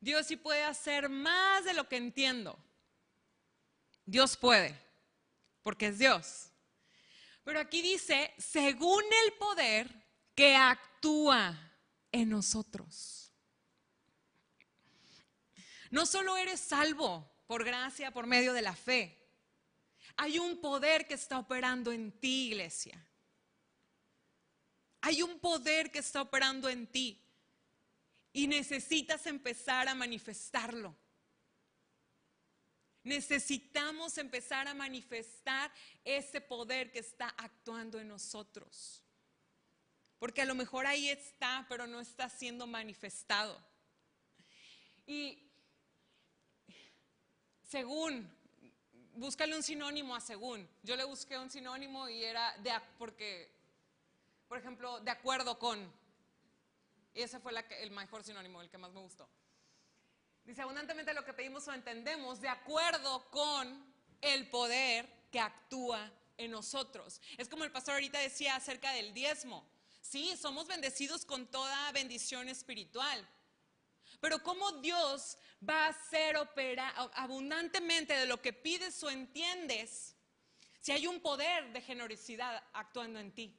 Dios 0.00 0.26
sí 0.26 0.36
puede 0.36 0.64
hacer 0.64 1.08
más 1.08 1.64
de 1.64 1.74
lo 1.74 1.88
que 1.88 1.96
entiendo. 1.96 2.58
Dios 4.04 4.36
puede, 4.36 4.76
porque 5.62 5.86
es 5.86 5.98
Dios. 5.98 6.50
Pero 7.44 7.60
aquí 7.60 7.80
dice, 7.82 8.34
según 8.36 9.04
el 9.24 9.32
poder 9.34 9.88
que 10.34 10.56
actúa 10.56 11.56
en 12.10 12.28
nosotros. 12.28 13.32
No 15.90 16.04
solo 16.04 16.36
eres 16.36 16.60
salvo 16.60 17.30
por 17.46 17.64
gracia, 17.64 18.10
por 18.10 18.26
medio 18.26 18.52
de 18.52 18.62
la 18.62 18.74
fe. 18.74 19.18
Hay 20.16 20.38
un 20.38 20.60
poder 20.60 21.06
que 21.06 21.14
está 21.14 21.38
operando 21.38 21.92
en 21.92 22.10
ti, 22.18 22.48
iglesia. 22.48 23.06
Hay 25.02 25.20
un 25.20 25.38
poder 25.40 25.90
que 25.90 25.98
está 25.98 26.22
operando 26.22 26.68
en 26.68 26.86
ti 26.86 27.20
y 28.32 28.46
necesitas 28.46 29.26
empezar 29.26 29.88
a 29.88 29.94
manifestarlo. 29.94 30.96
Necesitamos 33.02 34.16
empezar 34.16 34.68
a 34.68 34.74
manifestar 34.74 35.72
ese 36.04 36.40
poder 36.40 36.92
que 36.92 37.00
está 37.00 37.28
actuando 37.30 37.98
en 37.98 38.08
nosotros. 38.08 39.02
Porque 40.20 40.42
a 40.42 40.44
lo 40.44 40.54
mejor 40.54 40.86
ahí 40.86 41.08
está, 41.08 41.66
pero 41.68 41.88
no 41.88 42.00
está 42.00 42.28
siendo 42.28 42.68
manifestado. 42.68 43.60
Y 45.04 45.50
según, 47.68 48.32
búscale 49.14 49.56
un 49.56 49.64
sinónimo 49.64 50.14
a 50.14 50.20
según. 50.20 50.68
Yo 50.84 50.94
le 50.94 51.02
busqué 51.02 51.36
un 51.38 51.50
sinónimo 51.50 52.08
y 52.08 52.22
era 52.22 52.56
de 52.58 52.70
porque 52.98 53.61
por 54.52 54.58
ejemplo, 54.58 55.00
de 55.00 55.10
acuerdo 55.10 55.58
con. 55.58 55.90
Ese 57.14 57.40
fue 57.40 57.54
el 57.80 57.90
mejor 57.90 58.22
sinónimo, 58.22 58.60
el 58.60 58.68
que 58.68 58.76
más 58.76 58.92
me 58.92 59.00
gustó. 59.00 59.26
Dice, 60.44 60.60
abundantemente 60.60 61.14
lo 61.14 61.24
que 61.24 61.32
pedimos 61.32 61.66
o 61.68 61.72
entendemos, 61.72 62.38
de 62.38 62.50
acuerdo 62.50 63.30
con 63.30 63.94
el 64.20 64.50
poder 64.50 65.08
que 65.30 65.40
actúa 65.40 66.12
en 66.36 66.50
nosotros. 66.50 67.22
Es 67.38 67.48
como 67.48 67.64
el 67.64 67.72
pastor 67.72 67.94
ahorita 67.94 68.18
decía 68.18 68.54
acerca 68.54 68.92
del 68.92 69.14
diezmo. 69.14 69.66
Sí, 70.02 70.36
somos 70.36 70.66
bendecidos 70.66 71.24
con 71.24 71.46
toda 71.46 71.90
bendición 71.92 72.50
espiritual. 72.50 73.26
Pero 74.20 74.42
cómo 74.42 74.70
Dios 74.82 75.38
va 75.66 75.86
a 75.86 75.88
hacer 75.88 76.36
operar 76.36 76.92
abundantemente 77.14 78.12
de 78.12 78.26
lo 78.26 78.42
que 78.42 78.52
pides 78.52 79.02
o 79.02 79.08
entiendes 79.08 80.14
si 80.82 80.92
hay 80.92 81.06
un 81.06 81.20
poder 81.20 81.72
de 81.72 81.80
generosidad 81.80 82.62
actuando 82.74 83.18
en 83.18 83.32
ti. 83.32 83.58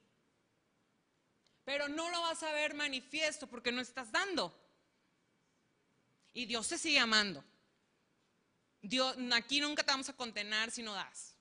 Pero 1.64 1.88
no 1.88 2.10
lo 2.10 2.20
vas 2.20 2.42
a 2.42 2.52
ver 2.52 2.74
manifiesto 2.74 3.46
porque 3.46 3.72
no 3.72 3.80
estás 3.80 4.12
dando. 4.12 4.54
Y 6.32 6.46
Dios 6.46 6.68
te 6.68 6.78
sigue 6.78 6.98
amando. 6.98 7.44
Dios, 8.82 9.16
aquí 9.32 9.60
nunca 9.60 9.82
te 9.82 9.92
vamos 9.92 10.08
a 10.08 10.16
condenar 10.16 10.70
si 10.70 10.82
no 10.82 10.92
das. 10.92 11.34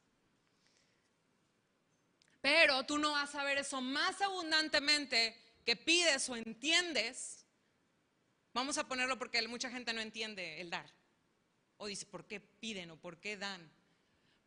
Pero 2.41 2.85
tú 2.85 2.97
no 2.97 3.11
vas 3.11 3.35
a 3.35 3.43
ver 3.43 3.57
eso 3.57 3.81
más 3.81 4.21
abundantemente 4.21 5.35
que 5.65 5.75
pides 5.75 6.29
o 6.29 6.35
entiendes. 6.35 7.45
Vamos 8.53 8.77
a 8.77 8.87
ponerlo 8.87 9.17
porque 9.17 9.45
mucha 9.47 9.69
gente 9.69 9.93
no 9.93 10.01
entiende 10.01 10.61
el 10.61 10.69
dar. 10.69 10.89
O 11.77 11.87
dice, 11.87 12.05
¿por 12.05 12.25
qué 12.25 12.39
piden 12.39 12.91
o 12.91 12.97
por 12.97 13.19
qué 13.19 13.35
dan? 13.35 13.69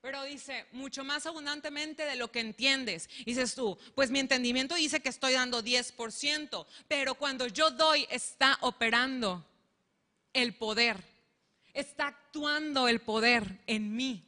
Pero 0.06 0.22
dice, 0.22 0.66
mucho 0.70 1.02
más 1.02 1.26
abundantemente 1.26 2.04
de 2.04 2.14
lo 2.14 2.30
que 2.30 2.38
entiendes. 2.38 3.10
Dices 3.24 3.56
tú, 3.56 3.76
pues 3.96 4.08
mi 4.08 4.20
entendimiento 4.20 4.76
dice 4.76 5.00
que 5.00 5.08
estoy 5.08 5.32
dando 5.32 5.64
10%, 5.64 6.64
pero 6.86 7.16
cuando 7.16 7.48
yo 7.48 7.72
doy 7.72 8.06
está 8.08 8.56
operando 8.60 9.44
el 10.32 10.54
poder, 10.54 11.02
está 11.74 12.06
actuando 12.06 12.86
el 12.86 13.00
poder 13.00 13.58
en 13.66 13.96
mí. 13.96 14.24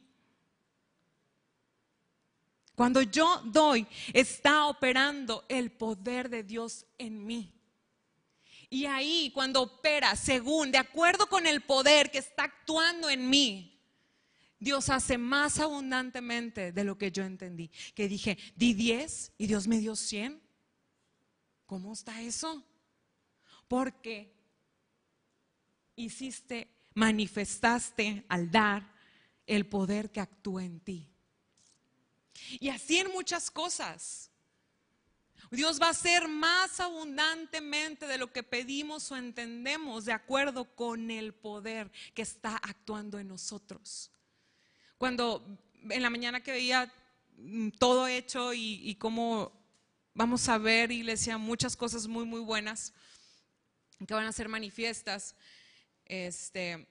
Cuando 2.75 3.01
yo 3.01 3.41
doy, 3.45 3.87
está 4.11 4.65
operando 4.65 5.45
el 5.47 5.71
poder 5.71 6.27
de 6.29 6.43
Dios 6.43 6.87
en 6.97 7.25
mí. 7.25 7.53
Y 8.69 8.85
ahí, 8.85 9.31
cuando 9.33 9.61
opera 9.61 10.17
según, 10.17 10.73
de 10.73 10.77
acuerdo 10.77 11.29
con 11.29 11.47
el 11.47 11.61
poder 11.61 12.11
que 12.11 12.17
está 12.17 12.43
actuando 12.43 13.09
en 13.09 13.29
mí, 13.29 13.78
Dios 14.59 14.89
hace 14.89 15.17
más 15.17 15.59
abundantemente 15.59 16.71
de 16.71 16.83
lo 16.83 16.97
que 16.97 17.11
yo 17.11 17.23
entendí. 17.23 17.71
Que 17.95 18.07
dije, 18.09 18.37
di 18.55 18.73
10 18.73 19.33
y 19.37 19.47
Dios 19.47 19.67
me 19.67 19.79
dio 19.79 19.95
100. 19.95 20.41
¿Cómo 21.65 21.93
está 21.93 22.21
eso? 22.21 22.63
Porque 23.67 24.33
hiciste, 25.95 26.67
manifestaste 26.93 28.25
al 28.27 28.51
dar 28.51 28.93
el 29.45 29.65
poder 29.65 30.11
que 30.11 30.19
actúa 30.19 30.63
en 30.63 30.79
ti. 30.79 31.09
Y 32.59 32.69
así 32.69 32.97
en 32.97 33.11
muchas 33.11 33.49
cosas. 33.49 34.29
Dios 35.51 35.81
va 35.81 35.87
a 35.87 35.91
hacer 35.91 36.27
más 36.27 36.79
abundantemente 36.79 38.05
de 38.05 38.17
lo 38.17 38.31
que 38.31 38.43
pedimos 38.43 39.11
o 39.11 39.17
entendemos 39.17 40.05
de 40.05 40.13
acuerdo 40.13 40.75
con 40.75 41.09
el 41.09 41.33
poder 41.33 41.91
que 42.13 42.21
está 42.21 42.55
actuando 42.57 43.17
en 43.17 43.29
nosotros. 43.29 44.11
Cuando 44.99 45.41
en 45.89 46.01
la 46.01 46.09
mañana 46.09 46.43
que 46.43 46.51
veía 46.51 46.91
mm, 47.37 47.69
todo 47.79 48.05
hecho 48.05 48.53
y, 48.53 48.95
cómo 48.99 49.49
vamos 50.13 50.49
a 50.49 50.57
ver, 50.57 50.91
iglesia, 50.91 51.37
muchas 51.37 51.77
cosas 51.77 52.05
muy, 52.05 52.25
muy 52.25 52.41
buenas 52.41 52.93
que 54.05 54.13
van 54.13 54.25
a 54.25 54.33
ser 54.33 54.49
manifiestas, 54.49 55.35
este, 56.03 56.85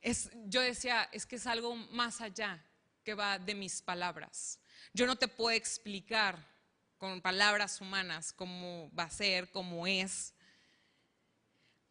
es, 0.00 0.30
yo 0.44 0.60
decía, 0.60 1.08
es 1.10 1.26
que 1.26 1.36
es 1.36 1.46
algo 1.48 1.74
más 1.74 2.20
allá 2.20 2.64
que 3.02 3.14
va 3.14 3.40
de 3.40 3.56
mis 3.56 3.82
palabras. 3.82 4.60
Yo 4.94 5.06
no 5.06 5.16
te 5.16 5.26
puedo 5.26 5.50
explicar 5.50 6.38
con 6.98 7.20
palabras 7.20 7.80
humanas 7.80 8.32
cómo 8.32 8.92
va 8.96 9.04
a 9.04 9.10
ser, 9.10 9.50
cómo 9.50 9.88
es. 9.88 10.32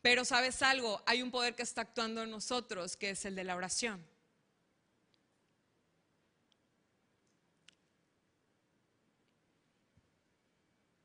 Pero 0.05 0.23
sabes 0.23 0.61
algo, 0.61 1.01
hay 1.07 1.23
un 1.23 1.31
poder 1.31 1.55
que 1.55 1.63
está 1.63 1.81
actuando 1.81 2.21
en 2.21 2.29
nosotros, 2.29 2.95
que 2.95 3.09
es 3.09 3.25
el 3.25 3.33
de 3.33 3.43
la 3.43 3.55
oración. 3.55 4.05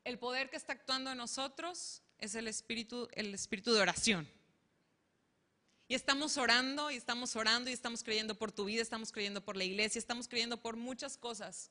El 0.04 0.18
poder 0.18 0.50
que 0.50 0.58
está 0.58 0.74
actuando 0.74 1.10
en 1.10 1.16
nosotros 1.16 2.02
es 2.18 2.34
el 2.34 2.46
espíritu, 2.46 3.08
el 3.12 3.32
espíritu 3.32 3.72
de 3.72 3.80
oración. 3.80 4.28
Y 5.88 5.94
estamos 5.94 6.36
orando 6.36 6.90
y 6.90 6.96
estamos 6.96 7.34
orando 7.36 7.70
y 7.70 7.72
estamos 7.72 8.02
creyendo 8.04 8.34
por 8.34 8.52
tu 8.52 8.66
vida, 8.66 8.82
estamos 8.82 9.12
creyendo 9.12 9.42
por 9.42 9.56
la 9.56 9.64
iglesia, 9.64 9.98
estamos 9.98 10.28
creyendo 10.28 10.60
por 10.60 10.76
muchas 10.76 11.16
cosas. 11.16 11.70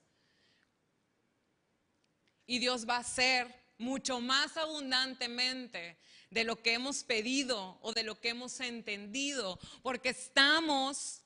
Y 2.48 2.58
Dios 2.58 2.90
va 2.90 2.96
a 2.96 3.02
hacer 3.02 3.54
mucho 3.78 4.20
más 4.20 4.58
abundantemente 4.58 6.00
de 6.30 6.44
lo 6.44 6.62
que 6.62 6.74
hemos 6.74 7.04
pedido 7.04 7.80
o 7.82 7.94
de 7.94 8.04
lo 8.04 8.20
que 8.20 8.30
hemos 8.30 8.60
entendido, 8.60 9.60
porque 9.82 10.10
estamos 10.10 11.22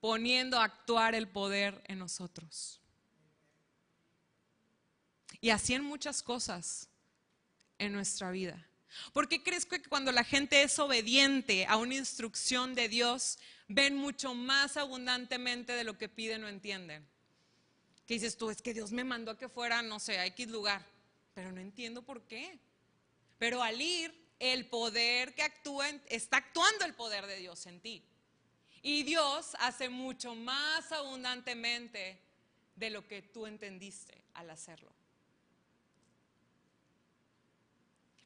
poniendo 0.00 0.58
a 0.58 0.64
actuar 0.64 1.14
el 1.14 1.28
poder 1.28 1.82
en 1.86 1.98
nosotros. 1.98 2.80
Y 5.40 5.50
así 5.50 5.74
en 5.74 5.84
muchas 5.84 6.22
cosas 6.22 6.88
en 7.78 7.92
nuestra 7.92 8.30
vida. 8.30 8.66
¿Por 9.12 9.28
qué 9.28 9.42
crees 9.42 9.66
que 9.66 9.82
cuando 9.82 10.10
la 10.12 10.24
gente 10.24 10.62
es 10.62 10.78
obediente 10.78 11.66
a 11.66 11.76
una 11.76 11.94
instrucción 11.94 12.74
de 12.74 12.88
Dios, 12.88 13.38
ven 13.68 13.96
mucho 13.96 14.34
más 14.34 14.76
abundantemente 14.76 15.72
de 15.72 15.84
lo 15.84 15.96
que 15.96 16.08
piden 16.08 16.44
o 16.44 16.48
entienden? 16.48 17.06
¿Qué 18.06 18.14
dices 18.14 18.36
tú? 18.36 18.50
Es 18.50 18.60
que 18.60 18.74
Dios 18.74 18.90
me 18.90 19.04
mandó 19.04 19.30
a 19.30 19.38
que 19.38 19.48
fuera, 19.48 19.82
no 19.82 20.00
sé, 20.00 20.18
a 20.18 20.26
X 20.26 20.48
lugar, 20.48 20.84
pero 21.32 21.52
no 21.52 21.60
entiendo 21.60 22.02
por 22.02 22.22
qué. 22.26 22.58
Pero 23.40 23.62
al 23.62 23.80
ir, 23.80 24.14
el 24.38 24.66
poder 24.66 25.34
que 25.34 25.42
actúa, 25.42 25.88
está 26.10 26.36
actuando 26.36 26.84
el 26.84 26.94
poder 26.94 27.26
de 27.26 27.36
Dios 27.36 27.64
en 27.64 27.80
ti. 27.80 28.04
Y 28.82 29.02
Dios 29.02 29.56
hace 29.60 29.88
mucho 29.88 30.34
más 30.34 30.92
abundantemente 30.92 32.20
de 32.76 32.90
lo 32.90 33.08
que 33.08 33.22
tú 33.22 33.46
entendiste 33.46 34.22
al 34.34 34.50
hacerlo. 34.50 34.92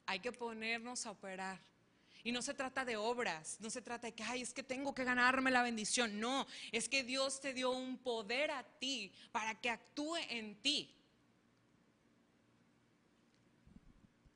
Hay 0.05 0.19
que 0.19 0.33
ponernos 0.33 1.05
a 1.05 1.11
operar. 1.11 1.61
Y 2.21 2.33
no 2.33 2.41
se 2.41 2.53
trata 2.53 2.83
de 2.83 2.97
obras, 2.97 3.57
no 3.61 3.69
se 3.69 3.81
trata 3.81 4.07
de 4.07 4.13
que, 4.13 4.23
ay, 4.23 4.41
es 4.41 4.53
que 4.53 4.63
tengo 4.63 4.93
que 4.93 5.05
ganarme 5.05 5.49
la 5.49 5.61
bendición. 5.61 6.19
No, 6.19 6.45
es 6.73 6.89
que 6.89 7.03
Dios 7.03 7.39
te 7.39 7.53
dio 7.53 7.71
un 7.71 7.99
poder 7.99 8.51
a 8.51 8.63
ti 8.63 9.13
para 9.31 9.61
que 9.61 9.69
actúe 9.69 10.17
en 10.29 10.61
ti. 10.61 10.93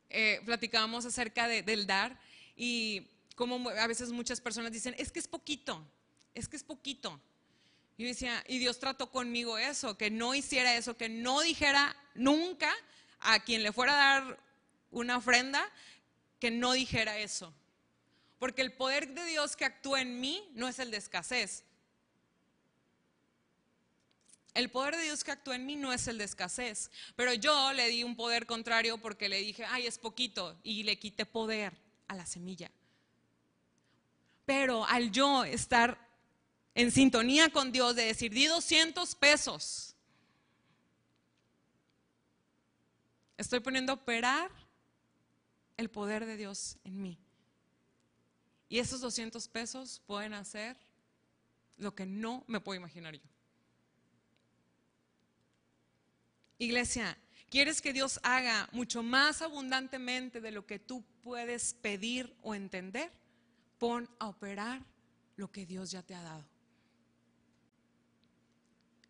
Eh, 0.10 0.41
platicábamos 0.45 1.05
acerca 1.05 1.47
del 1.47 1.86
dar 1.88 2.20
y 2.55 3.07
como 3.36 3.70
a 3.70 3.88
veces 3.88 4.12
muchas 4.12 4.41
personas 4.41 4.72
dicen, 4.72 4.95
es 4.97 5.12
que 5.12 5.20
es 5.20 5.28
poquito, 5.28 5.86
es 6.34 6.47
que 6.47 6.57
es 6.57 6.64
poquito. 6.64 7.22
Y 7.97 8.05
decía, 8.05 8.43
y 8.47 8.60
Dios 8.60 8.80
trató 8.80 9.12
conmigo 9.12 9.57
eso, 9.57 9.97
que 9.97 10.10
no 10.10 10.34
hiciera 10.36 10.76
eso, 10.76 10.97
que 10.97 11.10
no 11.10 11.41
dijera 11.41 11.95
nunca 12.16 12.74
a 13.20 13.39
quien 13.41 13.64
le 13.64 13.72
fuera 13.72 13.93
a 13.93 14.22
dar 14.22 14.39
una 14.91 15.18
ofrenda, 15.18 15.70
que 16.39 16.51
no 16.51 16.74
dijera 16.74 17.18
eso. 17.18 17.53
Porque 18.39 18.62
el 18.62 18.74
poder 18.74 19.14
de 19.14 19.26
Dios 19.26 19.55
que 19.55 19.66
actúa 19.66 20.01
en 20.01 20.20
mí 20.20 20.49
no 20.53 20.68
es 20.68 20.80
el 20.80 20.91
de 20.91 20.97
escasez, 20.97 21.64
el 24.54 24.70
poder 24.70 24.95
de 24.95 25.04
Dios 25.04 25.24
que 25.24 25.32
actúa 25.32 25.56
en 25.56 25.66
mí 25.66 25.76
no 25.76 25.93
es 25.93 26.08
el 26.08 26.18
de 26.18 26.24
escasez, 26.24 26.91
pero 27.16 27.34
yo 27.34 27.74
le 27.74 27.88
di 27.88 28.04
un 28.04 28.16
poder 28.16 28.45
contrario 28.45 28.97
porque 28.97 29.30
le 29.30 29.38
dije, 29.38 29.66
ay, 29.66 29.86
es 29.88 29.97
poquito, 29.97 30.58
y 30.64 30.84
le 30.84 30.97
quité 30.97 31.26
poder 31.26 31.78
a 32.08 32.16
la 32.16 32.26
semilla. 32.26 32.72
Pero 34.45 34.86
al 34.86 35.12
yo 35.12 35.43
estar 35.43 35.97
en 36.74 36.91
sintonía 36.91 37.50
con 37.50 37.72
Dios 37.72 37.95
de 37.95 38.06
decir, 38.06 38.34
di 38.34 38.45
200 38.45 39.16
pesos, 39.16 39.95
estoy 43.38 43.60
poniendo 43.60 43.91
a 43.91 43.95
operar 43.95 44.52
el 45.78 45.89
poder 45.89 46.26
de 46.26 46.36
Dios 46.36 46.78
en 46.84 47.02
mí. 47.02 47.20
Y 48.68 48.80
esos 48.80 49.02
200 49.02 49.47
pesos 49.47 50.02
pueden 50.06 50.34
hacer 50.34 50.78
lo 51.78 51.95
que 51.95 52.06
no 52.06 52.43
me 52.47 52.60
puedo 52.60 52.78
imaginar 52.78 53.16
yo. 53.16 53.22
Iglesia, 56.62 57.18
¿quieres 57.49 57.82
que 57.82 57.93
Dios 57.93 58.20
haga 58.22 58.68
mucho 58.74 59.01
más 59.01 59.41
abundantemente 59.41 60.41
de 60.41 60.51
lo 60.51 60.66
que 60.66 60.78
tú 60.78 61.05
puedes 61.24 61.74
pedir 61.74 62.36
o 62.41 62.53
entender? 62.53 63.10
Pon 63.78 64.10
a 64.20 64.28
operar 64.28 64.82
lo 65.38 65.49
que 65.49 65.66
Dios 65.66 65.89
ya 65.89 66.03
te 66.03 66.14
ha 66.14 66.22
dado. 66.22 66.45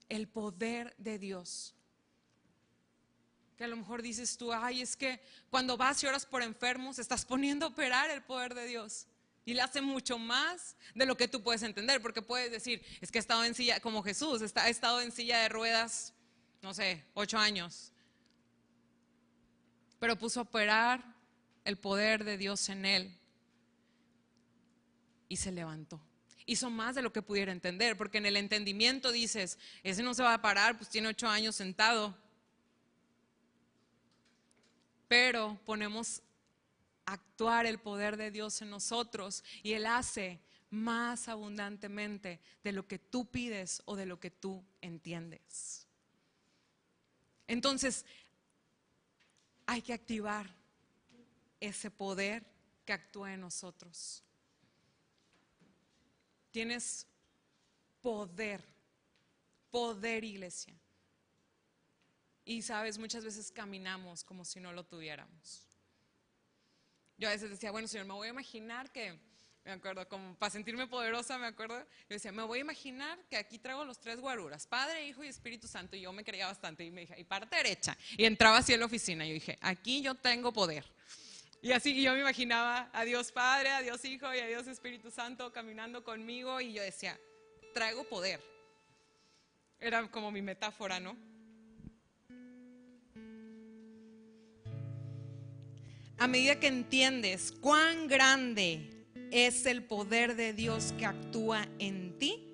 El 0.09 0.27
poder 0.27 0.93
de 0.99 1.17
Dios. 1.17 1.73
Que 3.57 3.63
a 3.63 3.67
lo 3.67 3.77
mejor 3.77 4.03
dices 4.03 4.37
tú, 4.37 4.53
ay, 4.53 4.81
es 4.81 4.95
que 4.95 5.19
cuando 5.49 5.75
vas 5.75 6.03
y 6.03 6.05
oras 6.05 6.27
por 6.27 6.43
enfermos, 6.43 6.99
estás 6.99 7.25
poniendo 7.25 7.65
a 7.65 7.69
operar 7.69 8.11
el 8.11 8.21
poder 8.21 8.53
de 8.53 8.67
Dios. 8.67 9.07
Y 9.43 9.55
le 9.55 9.63
hace 9.63 9.81
mucho 9.81 10.19
más 10.19 10.75
de 10.93 11.07
lo 11.07 11.17
que 11.17 11.27
tú 11.27 11.41
puedes 11.41 11.63
entender, 11.63 11.99
porque 11.99 12.21
puedes 12.21 12.51
decir, 12.51 12.85
es 13.01 13.11
que 13.11 13.17
he 13.17 13.21
estado 13.21 13.43
en 13.43 13.55
silla, 13.55 13.79
como 13.79 14.03
Jesús, 14.03 14.43
está, 14.43 14.65
ha 14.65 14.69
estado 14.69 15.01
en 15.01 15.11
silla 15.11 15.39
de 15.39 15.49
ruedas 15.49 16.13
no 16.61 16.73
sé, 16.73 17.05
ocho 17.13 17.37
años. 17.37 17.91
Pero 19.99 20.17
puso 20.17 20.39
a 20.39 20.43
operar 20.43 21.03
el 21.65 21.77
poder 21.77 22.23
de 22.23 22.37
Dios 22.37 22.69
en 22.69 22.85
él 22.85 23.17
y 25.27 25.37
se 25.37 25.51
levantó. 25.51 26.01
Hizo 26.45 26.69
más 26.69 26.95
de 26.95 27.01
lo 27.01 27.13
que 27.13 27.21
pudiera 27.21 27.51
entender, 27.51 27.95
porque 27.95 28.17
en 28.17 28.25
el 28.25 28.37
entendimiento 28.37 29.11
dices, 29.11 29.59
ese 29.83 30.01
no 30.01 30.13
se 30.13 30.23
va 30.23 30.33
a 30.33 30.41
parar, 30.41 30.77
pues 30.77 30.89
tiene 30.89 31.09
ocho 31.09 31.27
años 31.27 31.55
sentado. 31.55 32.17
Pero 35.07 35.59
ponemos 35.65 36.23
actuar 37.05 37.65
el 37.65 37.79
poder 37.79 38.17
de 38.17 38.31
Dios 38.31 38.61
en 38.61 38.69
nosotros 38.69 39.43
y 39.63 39.73
Él 39.73 39.85
hace 39.85 40.39
más 40.69 41.27
abundantemente 41.27 42.39
de 42.63 42.71
lo 42.71 42.87
que 42.87 42.99
tú 42.99 43.29
pides 43.29 43.81
o 43.85 43.95
de 43.95 44.05
lo 44.05 44.19
que 44.19 44.31
tú 44.31 44.63
entiendes. 44.81 45.78
Entonces, 47.49 48.05
hay 49.65 49.81
que 49.81 49.91
activar 49.91 50.47
ese 51.59 51.89
poder 51.89 52.45
que 52.85 52.93
actúa 52.93 53.33
en 53.33 53.41
nosotros. 53.41 54.23
Tienes 56.51 57.07
poder, 58.01 58.63
poder 59.71 60.23
iglesia. 60.23 60.79
Y 62.45 62.61
sabes, 62.61 62.99
muchas 62.99 63.25
veces 63.25 63.51
caminamos 63.51 64.23
como 64.23 64.45
si 64.45 64.59
no 64.59 64.71
lo 64.71 64.85
tuviéramos. 64.85 65.63
Yo 67.17 67.29
a 67.29 67.31
veces 67.31 67.49
decía, 67.49 67.71
bueno, 67.71 67.87
Señor, 67.87 68.05
me 68.05 68.13
voy 68.13 68.27
a 68.27 68.31
imaginar 68.31 68.91
que 68.91 69.19
me 69.69 69.75
acuerdo, 69.75 70.07
como 70.07 70.35
para 70.35 70.49
sentirme 70.49 70.87
poderosa, 70.87 71.37
me 71.37 71.47
acuerdo, 71.47 71.77
yo 71.77 71.85
decía, 72.09 72.31
me 72.31 72.43
voy 72.43 72.59
a 72.59 72.61
imaginar 72.61 73.19
que 73.29 73.37
aquí 73.37 73.59
traigo 73.59 73.85
los 73.85 73.99
tres 73.99 74.19
guaruras, 74.19 74.65
Padre, 74.65 75.05
Hijo 75.05 75.23
y 75.23 75.27
Espíritu 75.27 75.67
Santo, 75.67 75.95
y 75.95 76.01
yo 76.01 76.11
me 76.11 76.23
creía 76.23 76.47
bastante, 76.47 76.83
y 76.83 76.91
me 76.91 77.01
dije, 77.01 77.15
y 77.17 77.23
parte 77.23 77.55
derecha, 77.55 77.95
y 78.17 78.25
entraba 78.25 78.57
así 78.57 78.73
en 78.73 78.79
la 78.79 78.87
oficina, 78.87 79.25
y 79.25 79.29
yo 79.29 79.33
dije, 79.35 79.57
aquí 79.61 80.01
yo 80.01 80.15
tengo 80.15 80.51
poder. 80.51 80.85
Y 81.61 81.71
así 81.71 82.01
yo 82.01 82.13
me 82.13 82.21
imaginaba 82.21 82.89
a 82.93 83.03
Dios 83.03 83.31
Padre, 83.31 83.69
a 83.69 83.81
Dios 83.81 84.03
Hijo 84.05 84.33
y 84.33 84.39
a 84.39 84.47
Dios 84.47 84.67
Espíritu 84.67 85.11
Santo 85.11 85.51
caminando 85.51 86.03
conmigo, 86.03 86.59
y 86.59 86.73
yo 86.73 86.81
decía, 86.81 87.19
traigo 87.73 88.03
poder. 88.05 88.41
Era 89.79 90.09
como 90.09 90.31
mi 90.31 90.41
metáfora, 90.41 90.99
¿no? 90.99 91.15
A 96.17 96.27
medida 96.27 96.59
que 96.59 96.67
entiendes 96.67 97.51
cuán 97.51 98.07
grande 98.07 98.98
es 99.31 99.65
el 99.65 99.83
poder 99.83 100.35
de 100.35 100.53
Dios 100.53 100.93
que 100.97 101.05
actúa 101.05 101.67
en 101.79 102.17
ti, 102.17 102.45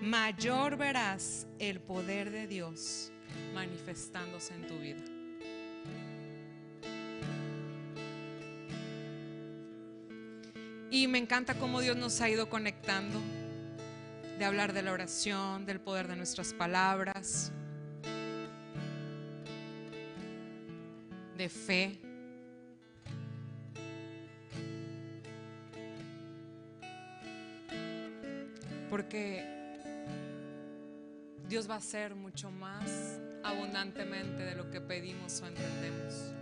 mayor 0.00 0.76
verás 0.76 1.46
el 1.58 1.80
poder 1.80 2.30
de 2.30 2.46
Dios 2.46 3.12
manifestándose 3.54 4.54
en 4.54 4.66
tu 4.66 4.78
vida. 4.78 5.04
Y 10.90 11.06
me 11.06 11.18
encanta 11.18 11.54
cómo 11.54 11.80
Dios 11.80 11.96
nos 11.96 12.20
ha 12.20 12.28
ido 12.28 12.48
conectando, 12.48 13.20
de 14.38 14.44
hablar 14.44 14.72
de 14.72 14.82
la 14.82 14.92
oración, 14.92 15.64
del 15.66 15.80
poder 15.80 16.08
de 16.08 16.16
nuestras 16.16 16.52
palabras, 16.52 17.52
de 21.36 21.48
fe. 21.48 22.09
Porque 29.00 29.42
Dios 31.48 31.70
va 31.70 31.76
a 31.76 31.78
hacer 31.78 32.14
mucho 32.14 32.50
más 32.50 33.18
abundantemente 33.42 34.44
de 34.44 34.54
lo 34.54 34.70
que 34.70 34.82
pedimos 34.82 35.40
o 35.40 35.46
entendemos. 35.46 36.34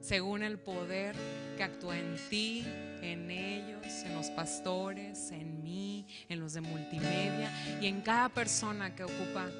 Según 0.00 0.44
el 0.44 0.60
poder 0.60 1.16
que 1.56 1.64
actúa 1.64 1.98
en 1.98 2.16
ti, 2.30 2.64
en 3.02 3.32
ellos, 3.32 3.84
en 4.04 4.14
los 4.14 4.30
pastores, 4.30 5.32
en 5.32 5.64
mí, 5.64 6.06
en 6.28 6.38
los 6.38 6.52
de 6.52 6.60
multimedia 6.60 7.50
y 7.80 7.86
en 7.86 8.00
cada 8.00 8.28
persona 8.28 8.94
que 8.94 9.02
ocupa 9.02 9.50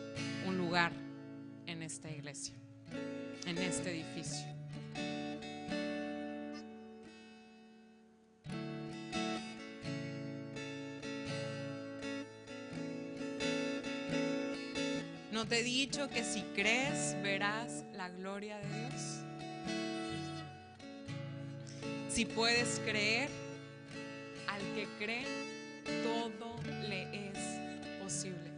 un 0.46 0.58
lugar 0.58 0.92
en 1.66 1.82
esta 1.82 2.08
iglesia, 2.08 2.54
en 3.46 3.58
este 3.58 3.90
edificio. 3.90 4.46
He 15.56 15.62
dicho 15.62 16.08
que 16.08 16.22
si 16.22 16.42
crees 16.54 17.16
verás 17.22 17.82
la 17.94 18.10
gloria 18.10 18.58
de 18.58 18.68
Dios? 18.68 19.20
Si 22.10 22.26
puedes 22.26 22.78
creer, 22.80 23.30
al 24.48 24.60
que 24.74 24.86
cree, 24.98 25.24
todo 26.02 26.56
le 26.88 27.30
es 27.30 27.38
posible. 28.02 28.50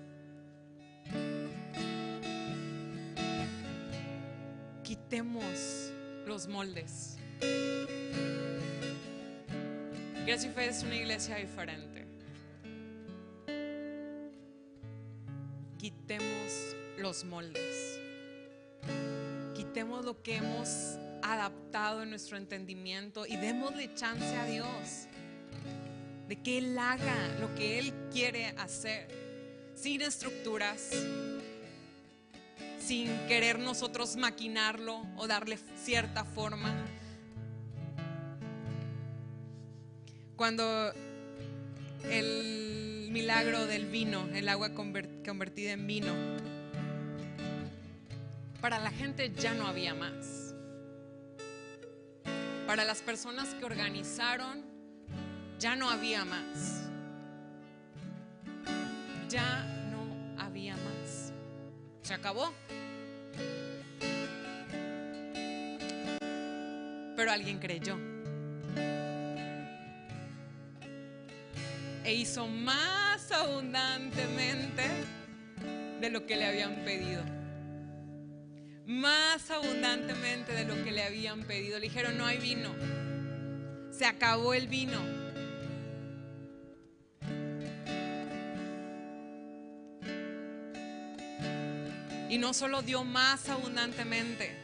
Quitemos 4.82 5.92
los 6.26 6.48
moldes. 6.48 7.16
Gracia 10.26 10.50
y 10.50 10.52
Fe 10.52 10.66
es 10.66 10.82
una 10.82 10.96
iglesia 10.96 11.36
diferente. 11.36 11.97
Moldes. 17.24 18.00
Quitemos 19.54 20.04
lo 20.04 20.22
que 20.22 20.36
hemos 20.36 20.96
adaptado 21.22 22.02
en 22.02 22.10
nuestro 22.10 22.36
entendimiento 22.36 23.26
y 23.26 23.36
démosle 23.36 23.94
chance 23.94 24.36
a 24.36 24.46
Dios 24.46 25.06
de 26.28 26.36
que 26.36 26.58
Él 26.58 26.78
haga 26.78 27.16
lo 27.40 27.54
que 27.54 27.78
Él 27.78 27.92
quiere 28.12 28.54
hacer, 28.58 29.08
sin 29.74 30.02
estructuras, 30.02 30.90
sin 32.78 33.08
querer 33.26 33.58
nosotros 33.58 34.16
maquinarlo 34.16 35.02
o 35.16 35.26
darle 35.26 35.58
cierta 35.76 36.24
forma. 36.24 36.74
Cuando 40.36 40.92
el 42.10 43.08
milagro 43.10 43.66
del 43.66 43.86
vino, 43.86 44.28
el 44.34 44.48
agua 44.48 44.72
convertida 44.74 45.72
en 45.72 45.86
vino, 45.86 46.37
para 48.60 48.78
la 48.78 48.90
gente 48.90 49.32
ya 49.34 49.54
no 49.54 49.66
había 49.66 49.94
más. 49.94 50.54
Para 52.66 52.84
las 52.84 53.00
personas 53.00 53.54
que 53.54 53.64
organizaron, 53.64 54.64
ya 55.58 55.76
no 55.76 55.88
había 55.88 56.24
más. 56.24 56.82
Ya 59.28 59.64
no 59.90 60.42
había 60.42 60.74
más. 60.74 61.32
Se 62.02 62.14
acabó. 62.14 62.52
Pero 67.16 67.32
alguien 67.32 67.58
creyó. 67.58 67.96
E 72.04 72.14
hizo 72.14 72.46
más 72.46 73.30
abundantemente 73.32 74.88
de 76.00 76.10
lo 76.10 76.26
que 76.26 76.36
le 76.36 76.46
habían 76.46 76.76
pedido 76.84 77.37
más 78.88 79.50
abundantemente 79.50 80.54
de 80.54 80.64
lo 80.64 80.82
que 80.82 80.90
le 80.90 81.02
habían 81.02 81.42
pedido. 81.42 81.78
Le 81.78 81.88
dijeron, 81.88 82.16
no 82.16 82.24
hay 82.24 82.38
vino. 82.38 82.74
Se 83.90 84.06
acabó 84.06 84.54
el 84.54 84.66
vino. 84.66 84.98
Y 92.30 92.38
no 92.38 92.54
solo 92.54 92.80
dio 92.80 93.04
más 93.04 93.50
abundantemente. 93.50 94.56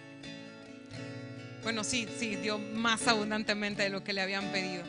Bueno, 1.62 1.84
sí, 1.84 2.08
sí, 2.18 2.36
dio 2.36 2.58
más 2.58 3.06
abundantemente 3.06 3.82
de 3.82 3.90
lo 3.90 4.04
que 4.04 4.14
le 4.14 4.22
habían 4.22 4.50
pedido. 4.52 4.84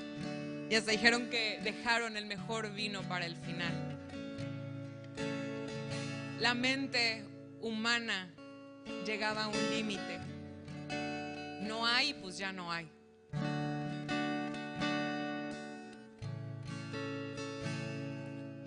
Y 0.69 0.75
hasta 0.75 0.91
dijeron 0.91 1.29
que 1.29 1.59
dejaron 1.61 2.15
el 2.15 2.25
mejor 2.25 2.73
vino 2.73 3.01
para 3.03 3.25
el 3.25 3.36
final. 3.36 3.97
La 6.39 6.53
mente 6.53 7.25
humana 7.59 8.34
llegaba 9.05 9.45
a 9.45 9.47
un 9.47 9.69
límite. 9.71 10.19
No 11.61 11.86
hay, 11.86 12.13
pues 12.13 12.38
ya 12.38 12.51
no 12.51 12.71
hay. 12.71 12.89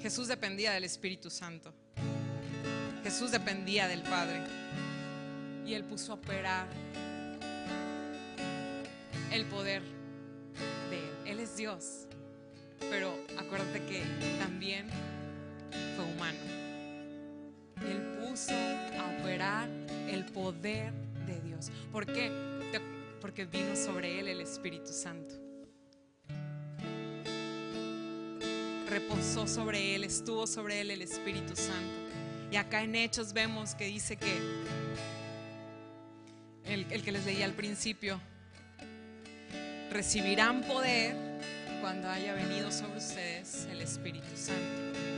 Jesús 0.00 0.28
dependía 0.28 0.72
del 0.72 0.84
Espíritu 0.84 1.28
Santo. 1.28 1.72
Jesús 3.02 3.30
dependía 3.30 3.88
del 3.88 4.02
Padre. 4.02 4.42
Y 5.66 5.74
Él 5.74 5.84
puso 5.84 6.12
a 6.12 6.14
operar 6.16 6.66
el 9.30 9.44
poder 9.46 9.82
de 10.90 10.98
Él. 10.98 11.10
Él 11.26 11.40
es 11.40 11.56
Dios. 11.56 12.06
Pero 12.90 13.12
acuérdate 13.38 13.84
que 13.86 14.02
también 14.38 14.86
fue 15.96 16.04
humano. 16.04 16.67
Él 17.87 18.01
puso 18.20 18.55
a 18.55 19.18
operar 19.18 19.68
el 20.09 20.24
poder 20.26 20.93
de 21.26 21.41
Dios. 21.41 21.70
¿Por 21.93 22.07
qué? 22.07 22.31
Porque 23.20 23.45
vino 23.45 23.76
sobre 23.76 24.20
él 24.20 24.29
el 24.29 24.41
Espíritu 24.41 24.93
Santo. 24.93 25.35
Reposó 28.89 29.47
sobre 29.47 29.95
él, 29.95 30.05
estuvo 30.05 30.47
sobre 30.47 30.81
él 30.81 30.91
el 30.91 31.03
Espíritu 31.03 31.55
Santo. 31.55 31.95
Y 32.51 32.57
acá 32.57 32.83
en 32.83 32.95
Hechos 32.95 33.33
vemos 33.33 33.74
que 33.74 33.87
dice 33.87 34.16
que 34.16 34.39
el 36.64 37.03
que 37.03 37.12
les 37.12 37.24
leía 37.24 37.45
al 37.45 37.55
principio, 37.55 38.20
recibirán 39.91 40.62
poder 40.62 41.14
cuando 41.81 42.09
haya 42.09 42.35
venido 42.35 42.70
sobre 42.70 42.99
ustedes 42.99 43.66
el 43.70 43.81
Espíritu 43.81 44.37
Santo. 44.37 45.17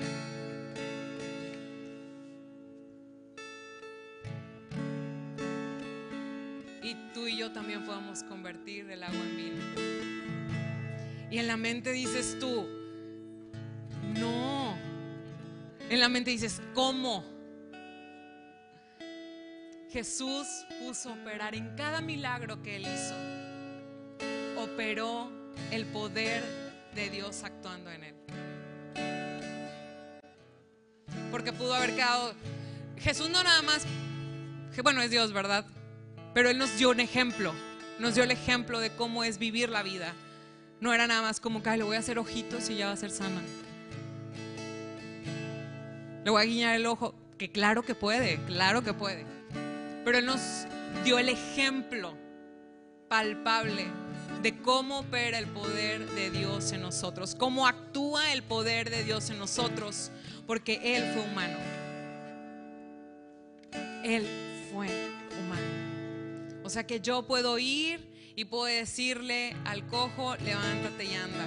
También 7.81 7.85
podemos 7.85 8.23
convertir 8.25 8.91
el 8.91 9.03
agua 9.03 9.19
en 9.19 9.37
vino. 9.37 9.65
Y 11.31 11.39
en 11.39 11.47
la 11.47 11.57
mente 11.57 11.93
dices 11.93 12.37
tú, 12.39 12.67
no. 14.19 14.77
En 15.89 16.01
la 16.01 16.09
mente 16.09 16.31
dices, 16.31 16.61
¿cómo? 16.75 17.25
Jesús 19.91 20.47
puso 20.81 21.13
operar 21.13 21.55
en 21.55 21.75
cada 21.77 22.01
milagro 22.01 22.63
que 22.63 22.77
él 22.77 22.83
hizo. 22.83 23.15
Operó 24.61 25.31
el 25.71 25.87
poder 25.87 26.43
de 26.95 27.11
Dios 27.11 27.43
actuando 27.45 27.91
en 27.91 28.05
él. 28.05 28.15
Porque 31.31 31.53
pudo 31.53 31.75
haber 31.75 31.95
quedado... 31.95 32.35
Jesús 32.99 33.31
no 33.31 33.43
nada 33.43 33.63
más, 33.63 33.87
bueno, 34.83 35.01
es 35.01 35.11
Dios, 35.11 35.33
¿verdad? 35.33 35.65
Pero 36.35 36.51
Él 36.51 36.59
nos 36.59 36.77
dio 36.77 36.91
un 36.91 37.01
ejemplo, 37.01 37.55
nos 38.01 38.15
dio 38.15 38.25
el 38.25 38.31
ejemplo 38.31 38.81
de 38.81 38.91
cómo 38.91 39.23
es 39.25 39.39
vivir 39.39 39.69
la 39.69 39.83
vida. 39.83 40.15
No 40.81 40.95
era 40.95 41.07
nada 41.07 41.21
más 41.21 41.39
como 41.39 41.61
le 41.61 41.83
voy 41.83 41.97
a 41.97 41.99
hacer 41.99 42.19
ojitos 42.19 42.71
y 42.71 42.77
ya 42.77 42.87
va 42.87 42.93
a 42.93 42.97
ser 42.97 43.11
sana. 43.11 43.43
Le 46.25 46.31
voy 46.31 46.43
a 46.43 46.47
guiñar 46.47 46.75
el 46.75 46.87
ojo, 46.87 47.15
que 47.37 47.51
claro 47.51 47.83
que 47.83 47.95
puede, 47.95 48.39
claro 48.47 48.83
que 48.83 48.95
puede. 48.95 49.27
Pero 50.05 50.19
Él 50.19 50.25
nos 50.25 50.41
dio 51.05 51.19
el 51.19 51.29
ejemplo 51.29 52.15
palpable 53.09 53.87
de 54.43 54.59
cómo 54.63 55.01
opera 55.01 55.39
el 55.39 55.47
poder 55.47 56.09
de 56.11 56.31
Dios 56.31 56.73
en 56.73 56.81
nosotros, 56.81 57.35
cómo 57.35 57.67
actúa 57.67 58.33
el 58.33 58.43
poder 58.43 58.89
de 58.89 59.05
Dios 59.05 59.29
en 59.29 59.39
nosotros, 59.39 60.11
porque 60.47 60.97
Él 60.97 61.13
fue 61.13 61.23
humano. 61.31 61.59
Él 64.03 64.27
fue. 64.73 65.20
O 66.71 66.73
sea 66.73 66.87
que 66.87 67.01
yo 67.01 67.27
puedo 67.27 67.59
ir 67.59 67.99
y 68.37 68.45
puedo 68.45 68.67
decirle 68.67 69.57
al 69.65 69.85
cojo, 69.89 70.37
levántate 70.37 71.05
y 71.05 71.15
anda. 71.15 71.45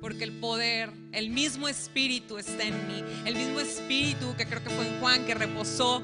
Porque 0.00 0.24
el 0.24 0.32
poder, 0.32 0.90
el 1.12 1.30
mismo 1.30 1.68
espíritu 1.68 2.36
está 2.36 2.64
en 2.64 2.88
mí. 2.88 3.04
El 3.24 3.36
mismo 3.36 3.60
espíritu 3.60 4.34
que 4.36 4.46
creo 4.46 4.64
que 4.64 4.70
fue 4.70 4.88
en 4.88 4.98
Juan 4.98 5.24
que 5.24 5.34
reposó 5.34 6.02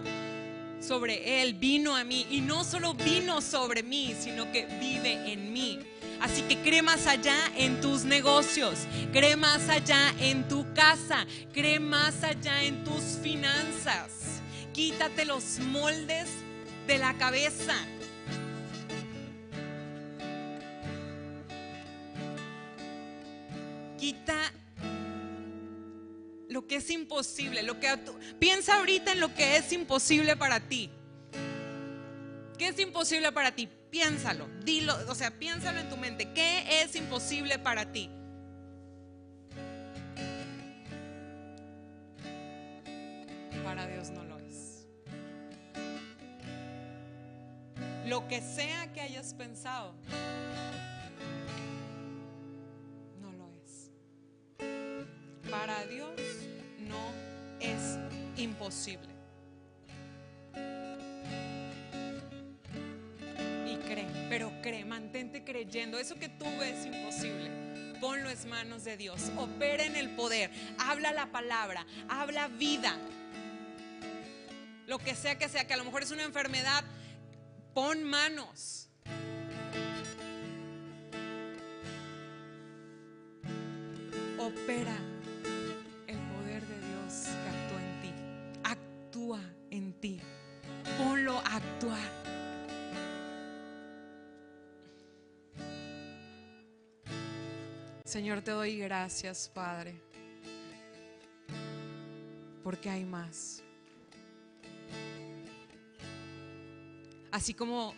sobre 0.79 1.43
él, 1.43 1.55
vino 1.55 1.97
a 1.97 2.05
mí. 2.05 2.29
Y 2.31 2.43
no 2.43 2.63
solo 2.63 2.95
vino 2.95 3.41
sobre 3.41 3.83
mí, 3.83 4.15
sino 4.17 4.53
que 4.53 4.67
vive 4.81 5.33
en 5.33 5.53
mí. 5.53 5.81
Así 6.21 6.43
que 6.43 6.59
cree 6.59 6.83
más 6.83 7.09
allá 7.09 7.51
en 7.57 7.81
tus 7.81 8.05
negocios, 8.05 8.87
cree 9.13 9.35
más 9.35 9.69
allá 9.69 10.15
en 10.21 10.47
tu 10.47 10.65
casa, 10.75 11.27
cree 11.53 11.81
más 11.81 12.23
allá 12.23 12.63
en 12.63 12.85
tus 12.85 13.19
finanzas. 13.21 14.43
Quítate 14.73 15.25
los 15.25 15.59
moldes 15.59 16.29
de 16.91 16.99
la 16.99 17.17
cabeza. 17.17 17.73
Quita 23.97 24.53
lo 26.49 26.67
que 26.67 26.77
es 26.77 26.91
imposible, 26.91 27.63
lo 27.63 27.79
que 27.79 27.97
piensa 28.41 28.79
ahorita 28.79 29.13
en 29.13 29.21
lo 29.21 29.33
que 29.33 29.57
es 29.57 29.73
imposible 29.73 30.37
para 30.37 30.59
ti. 30.59 30.91
¿Qué 32.59 32.67
es 32.67 32.79
imposible 32.81 33.31
para 33.31 33.55
ti? 33.55 33.69
Piénsalo, 33.93 34.49
dilo, 34.65 34.97
o 35.09 35.15
sea, 35.15 35.31
piénsalo 35.31 35.79
en 35.79 35.89
tu 35.89 35.97
mente. 35.97 36.33
¿Qué 36.33 36.83
es 36.83 36.97
imposible 36.97 37.61
para 37.61 37.93
ti? 37.93 38.11
Que 48.31 48.41
sea 48.41 48.93
que 48.93 49.01
hayas 49.01 49.35
pensado, 49.35 49.93
no 53.21 53.33
lo 53.33 53.51
es. 53.57 53.91
Para 55.51 55.85
Dios 55.87 56.13
no 56.79 57.11
es 57.59 57.99
imposible. 58.37 59.09
Y 63.67 63.75
cree, 63.79 64.07
pero 64.29 64.53
cree, 64.63 64.85
mantente 64.85 65.43
creyendo. 65.43 65.99
Eso 65.99 66.15
que 66.15 66.29
tú 66.29 66.45
ves 66.61 66.87
imposible, 66.87 67.51
ponlo 68.01 68.31
en 68.31 68.49
manos 68.49 68.85
de 68.85 68.97
Dios. 68.97 69.33
Opera 69.39 69.85
en 69.85 69.97
el 69.97 70.11
poder, 70.11 70.53
habla 70.79 71.11
la 71.13 71.33
palabra, 71.33 71.85
habla 72.09 72.47
vida. 72.47 72.97
Lo 74.87 75.01
que 75.01 75.17
sea 75.17 75.37
que 75.37 75.49
sea, 75.49 75.67
que 75.67 75.75
a 75.75 75.77
lo 75.77 75.85
mejor 75.85 76.05
es 76.05 76.13
una 76.13 76.23
enfermedad, 76.23 76.85
pon 77.75 78.05
manos. 78.05 78.89
Opera 84.39 84.97
el 86.07 86.19
poder 86.19 86.63
de 86.67 86.79
Dios 86.89 87.29
que 87.43 87.49
actúa 87.51 87.83
en 87.83 88.01
ti. 88.01 88.13
Actúa 88.65 89.41
en 89.71 89.93
ti. 90.01 90.21
Ponlo 90.99 91.39
a 91.39 91.57
actuar. 91.57 92.21
Señor, 98.05 98.41
te 98.43 98.51
doy 98.51 98.77
gracias, 98.77 99.49
Padre, 99.55 99.95
porque 102.65 102.91
hay 102.91 103.05
más. 103.05 103.63
Así 107.33 107.55
como 107.55 107.95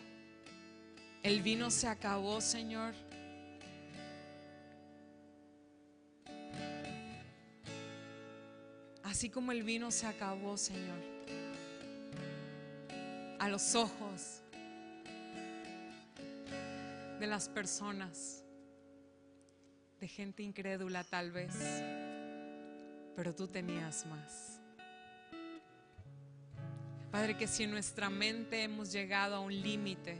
el 1.23 1.41
vino 1.41 1.71
se 1.71 1.87
acabó, 1.87 2.39
Señor. 2.39 2.93
Así 9.03 9.29
como 9.29 9.51
el 9.51 9.63
vino 9.63 9.89
se 9.89 10.05
acabó, 10.05 10.57
Señor. 10.57 10.99
A 13.39 13.47
los 13.49 13.75
ojos 13.75 14.41
de 17.19 17.27
las 17.27 17.49
personas, 17.49 18.43
de 19.99 20.07
gente 20.07 20.43
incrédula 20.43 21.03
tal 21.03 21.31
vez, 21.31 21.53
pero 23.15 23.33
tú 23.33 23.47
tenías 23.47 24.05
más. 24.05 24.62
Padre, 27.13 27.37
que 27.37 27.45
si 27.45 27.61
en 27.61 27.69
nuestra 27.69 28.09
mente 28.09 28.63
hemos 28.63 28.91
llegado 28.91 29.35
a 29.35 29.39
un 29.39 29.53
límite, 29.53 30.17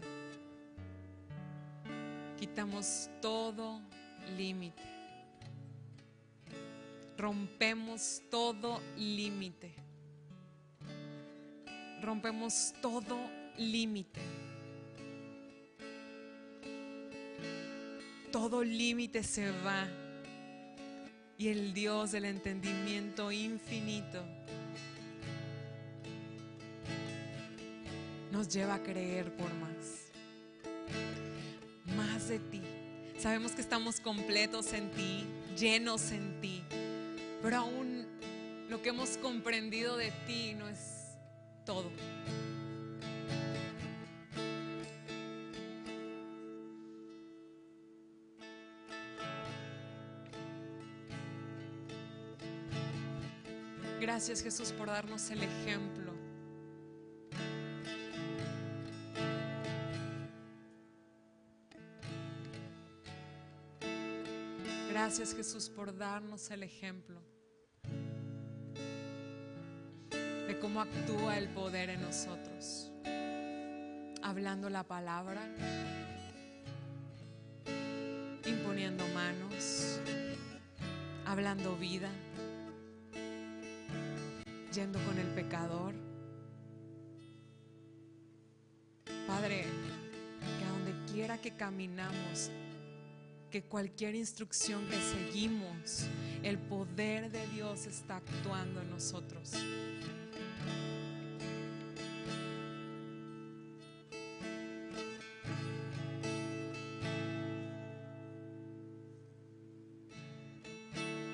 quitamos 2.38 3.10
todo 3.20 3.82
límite. 4.38 4.84
Rompemos 7.18 8.22
todo 8.30 8.80
límite. 8.96 9.74
Rompemos 12.00 12.76
todo 12.80 13.18
límite. 13.58 14.22
Todo 18.32 18.64
límite 18.64 19.24
se 19.24 19.50
va. 19.50 19.88
Y 21.40 21.48
el 21.48 21.74
Dios 21.74 22.12
del 22.12 22.26
entendimiento 22.26 23.32
infinito 23.32 24.24
nos 28.44 28.54
lleva 28.54 28.74
a 28.74 28.84
creer 28.84 29.32
por 29.38 29.54
más. 29.54 30.12
Más 31.96 32.28
de 32.28 32.40
ti. 32.40 32.62
Sabemos 33.18 33.54
que 33.54 33.62
estamos 33.62 34.02
completos 34.02 34.74
en 34.74 34.92
ti, 34.92 35.26
llenos 35.58 36.12
en 36.12 36.42
ti, 36.42 36.62
pero 37.42 37.60
aún 37.60 38.06
lo 38.68 38.82
que 38.82 38.90
hemos 38.90 39.18
comprendido 39.18 39.96
de 39.96 40.12
ti 40.28 40.56
no 40.56 40.68
es 40.68 40.78
todo. 41.66 41.90
Gracias 54.02 54.44
Jesús 54.44 54.74
por 54.74 54.88
darnos 54.88 55.30
el 55.32 55.44
ejemplo 55.44 56.03
Gracias 65.16 65.36
Jesús 65.36 65.70
por 65.70 65.96
darnos 65.96 66.50
el 66.50 66.64
ejemplo 66.64 67.22
de 70.10 70.58
cómo 70.60 70.82
actúa 70.82 71.38
el 71.38 71.50
poder 71.50 71.92
en 71.92 72.02
nosotros. 72.02 72.92
Hablando 74.24 74.72
la 74.72 74.84
palabra, 74.84 75.48
imponiendo 78.44 79.08
manos, 79.10 80.00
hablando 81.28 81.78
vida, 81.78 82.10
yendo 84.74 84.98
con 85.06 85.20
el 85.20 85.28
pecador. 85.36 85.94
Padre, 89.28 89.66
que 90.58 90.66
a 90.66 90.70
donde 90.70 91.14
quiera 91.14 91.38
que 91.38 91.52
caminamos, 91.52 92.50
que 93.54 93.62
cualquier 93.62 94.16
instrucción 94.16 94.84
que 94.88 95.00
seguimos, 95.00 96.08
el 96.42 96.58
poder 96.58 97.30
de 97.30 97.46
Dios 97.50 97.86
está 97.86 98.16
actuando 98.16 98.82
en 98.82 98.90
nosotros. 98.90 99.52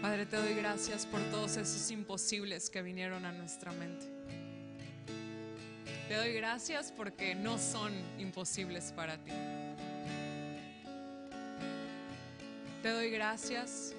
Padre, 0.02 0.26
te 0.26 0.36
doy 0.36 0.56
gracias 0.56 1.06
por 1.06 1.22
todos 1.32 1.56
esos 1.56 1.90
imposibles 1.90 2.70
que 2.70 2.82
vinieron 2.82 3.24
a 3.24 3.32
nuestra 3.32 3.72
mente. 3.72 4.08
Te 6.10 6.16
doy 6.16 6.34
gracias 6.34 6.92
porque 6.92 7.34
no 7.34 7.58
son 7.58 7.94
imposibles 8.18 8.92
para 8.92 9.18
ti. 9.24 9.32
Te 12.90 12.96
doy 12.96 13.12
gracias 13.12 13.94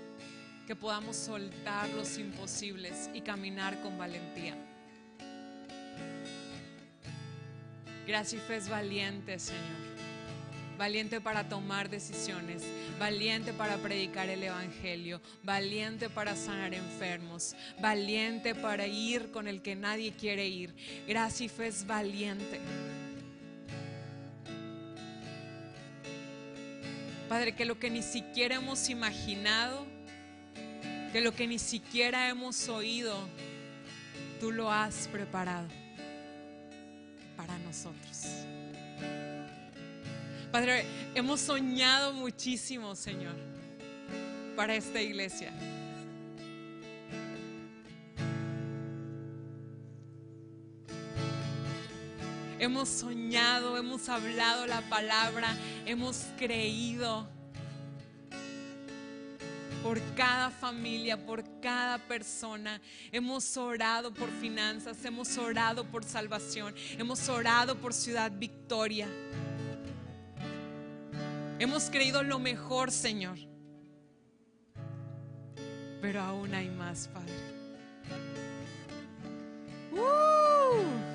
que 0.67 0.75
podamos 0.75 1.15
soltar 1.15 1.89
los 1.91 2.19
imposibles 2.19 3.09
y 3.15 3.21
caminar 3.21 3.81
con 3.83 3.97
valentía. 3.97 4.57
Gracias 8.05 8.51
es 8.51 8.69
valiente, 8.69 9.39
Señor. 9.39 9.63
Valiente 10.77 11.21
para 11.21 11.49
tomar 11.49 11.89
decisiones, 11.89 12.65
valiente 12.99 13.53
para 13.53 13.77
predicar 13.77 14.29
el 14.29 14.43
Evangelio, 14.43 15.21
valiente 15.45 16.11
para 16.11 16.35
sanar 16.35 16.75
enfermos, 16.75 17.55
valiente 17.81 18.57
para 18.57 18.89
ir 18.89 19.31
con 19.31 19.47
el 19.47 19.63
que 19.63 19.77
nadie 19.77 20.15
quiere 20.15 20.49
ir. 20.49 20.75
Gracias 21.07 21.61
es 21.61 21.87
valiente. 21.87 22.59
Padre, 27.31 27.53
que 27.53 27.65
lo 27.65 27.79
que 27.79 27.91
ni 27.91 28.03
siquiera 28.03 28.57
hemos 28.57 28.89
imaginado, 28.91 29.87
que 31.13 31.21
lo 31.21 31.33
que 31.33 31.47
ni 31.47 31.61
siquiera 31.61 32.29
hemos 32.29 32.69
oído, 32.69 33.17
tú 34.41 34.51
lo 34.51 34.69
has 34.69 35.07
preparado 35.07 35.69
para 37.37 37.57
nosotros. 37.61 38.25
Padre, 40.51 40.85
hemos 41.15 41.39
soñado 41.39 42.13
muchísimo, 42.13 42.97
Señor, 42.97 43.37
para 44.57 44.75
esta 44.75 45.01
iglesia. 45.01 45.53
Hemos 52.61 52.91
soñado, 52.91 53.79
hemos 53.79 54.11
hablado 54.11 54.67
la 54.67 54.83
palabra, 54.83 55.57
hemos 55.87 56.27
creído 56.39 57.27
por 59.83 59.99
cada 60.15 60.51
familia, 60.51 61.25
por 61.25 61.43
cada 61.61 61.97
persona. 61.97 62.79
Hemos 63.13 63.57
orado 63.57 64.13
por 64.13 64.29
finanzas, 64.29 65.03
hemos 65.07 65.39
orado 65.39 65.87
por 65.87 66.05
salvación, 66.05 66.75
hemos 66.99 67.27
orado 67.31 67.77
por 67.77 67.95
Ciudad 67.95 68.31
Victoria. 68.31 69.09
Hemos 71.59 71.89
creído 71.89 72.23
lo 72.23 72.39
mejor, 72.39 72.91
Señor. 72.91 73.39
Pero 76.03 76.21
aún 76.21 76.55
hay 76.55 76.69
más, 76.69 77.09
Padre. 77.09 77.33
¡Uh! 79.93 81.10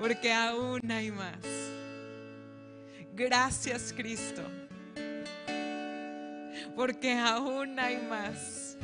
Porque 0.00 0.32
aún 0.32 0.90
hay 0.90 1.10
más. 1.10 1.36
Gracias, 3.12 3.92
Cristo. 3.94 4.42
Porque 6.74 7.12
aún 7.12 7.78
hay 7.78 7.98
más. 8.08 8.76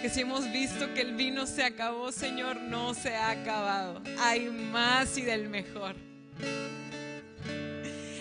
que 0.00 0.08
si 0.08 0.20
hemos 0.20 0.50
visto 0.52 0.94
que 0.94 1.00
el 1.00 1.14
vino 1.14 1.44
se 1.46 1.64
acabó, 1.64 2.12
Señor, 2.12 2.60
no 2.60 2.94
se 2.94 3.16
ha 3.16 3.30
acabado. 3.30 4.00
Hay 4.20 4.48
más 4.48 5.18
y 5.18 5.22
del 5.22 5.48
mejor. 5.48 5.96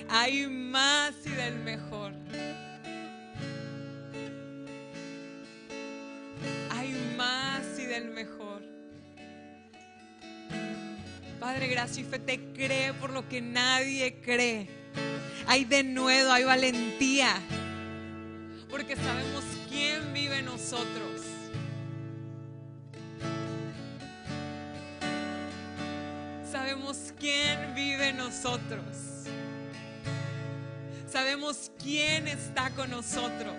Hay 0.09 0.47
más 0.47 1.13
y 1.25 1.29
del 1.29 1.55
mejor. 1.59 1.96
Padre, 11.57 11.69
gracias 11.71 11.97
y 11.97 12.03
fe 12.03 12.19
te 12.19 12.39
cree 12.53 12.93
por 12.93 13.09
lo 13.09 13.27
que 13.27 13.41
nadie 13.41 14.21
cree. 14.23 14.67
Hay 15.47 15.65
de 15.65 15.83
nuevo, 15.83 16.31
hay 16.31 16.43
valentía. 16.43 17.33
Porque 18.69 18.95
sabemos 18.95 19.43
quién 19.67 20.13
vive 20.13 20.43
nosotros. 20.43 21.23
Sabemos 26.51 27.11
quién 27.19 27.73
vive 27.73 28.13
nosotros. 28.13 29.25
Sabemos 31.11 31.71
quién 31.81 32.27
está 32.27 32.69
con 32.69 32.91
nosotros. 32.91 33.55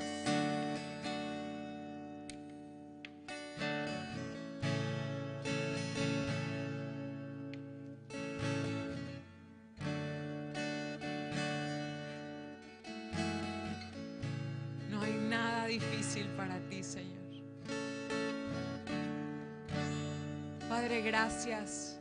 Gracias. 21.29 21.95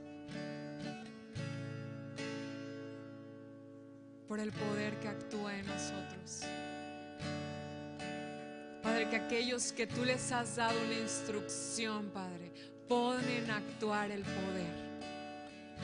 por 4.28 4.42
el 4.42 4.52
poder 4.52 5.00
que 5.00 5.08
actúa 5.08 5.56
en 5.58 5.66
nosotros. 5.66 6.42
Padre, 8.84 9.10
que 9.10 9.16
aquellos 9.16 9.72
que 9.72 9.88
tú 9.88 10.04
les 10.04 10.34
has 10.34 10.58
dado 10.58 10.78
una 10.84 11.00
instrucción, 11.00 12.10
Padre, 12.10 12.52
ponen 12.90 13.50
a 13.50 13.58
actuar 13.58 14.12
el 14.12 14.24
poder 14.24 14.76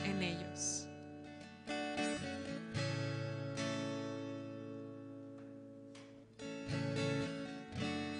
en 0.04 0.22
ellos. 0.22 0.86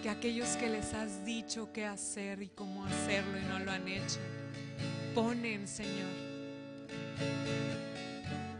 Que 0.03 0.09
aquellos 0.09 0.57
que 0.57 0.71
les 0.71 0.95
has 0.95 1.23
dicho 1.27 1.71
qué 1.71 1.85
hacer 1.85 2.41
y 2.41 2.49
cómo 2.49 2.87
hacerlo 2.87 3.39
y 3.39 3.43
no 3.43 3.59
lo 3.59 3.73
han 3.73 3.87
hecho, 3.89 4.21
ponen, 5.15 5.69
Señor, 5.69 6.11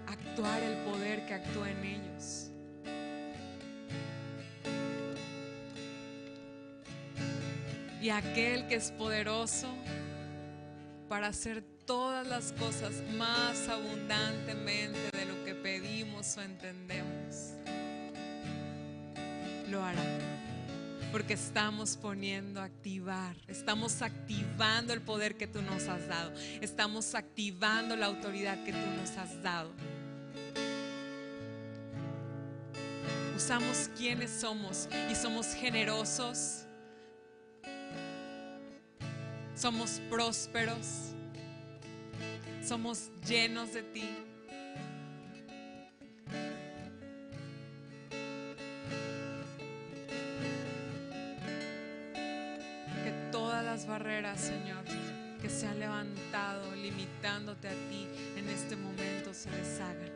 actuar 0.07 0.63
el 0.63 0.77
poder 0.85 1.27
que 1.27 1.35
actúa 1.35 1.71
en 1.71 1.85
ellos. 1.85 2.51
Y 8.01 8.11
aquel 8.11 8.67
que 8.69 8.77
es 8.77 8.93
poderoso 8.93 9.69
para 11.09 11.29
hacer 11.29 11.63
todas 11.87 12.27
las 12.27 12.53
cosas 12.53 12.93
más 13.17 13.69
abundantemente 13.69 15.11
de 15.13 15.25
lo 15.27 15.45
que 15.45 15.55
pedimos 15.55 16.37
o 16.37 16.43
entendemos, 16.43 17.55
lo 19.71 19.83
hará. 19.83 20.44
Porque 21.15 21.35
estamos 21.35 21.97
poniendo 21.97 22.61
a 22.61 22.65
activar, 22.65 23.37
estamos 23.47 24.03
activando 24.03 24.93
el 24.93 25.01
poder 25.01 25.37
que 25.37 25.47
tú 25.47 25.63
nos 25.63 25.87
has 25.87 26.09
dado, 26.09 26.33
estamos 26.61 27.15
activando 27.15 27.95
la 27.95 28.07
autoridad 28.07 28.65
que 28.65 28.73
tú 28.73 28.87
nos 29.01 29.17
has 29.17 29.41
dado. 29.41 29.71
usamos 33.45 33.91
quienes 33.97 34.31
somos 34.31 34.89
y 35.11 35.15
somos 35.15 35.55
generosos, 35.55 36.65
somos 39.55 40.01
prósperos, 40.09 41.13
somos 42.67 43.11
llenos 43.27 43.75
de 43.75 43.83
ti. 43.83 44.09
barreras, 53.83 54.41
Señor, 54.41 54.85
que 55.43 55.51
se 55.51 55.67
han 55.67 55.81
levantado 55.81 56.75
limitándote 56.77 57.69
a 57.69 57.73
ti 57.73 58.07
en 58.37 58.49
este 58.49 58.77
momento 58.77 59.35
se 59.35 59.51
deshagan. 59.51 60.13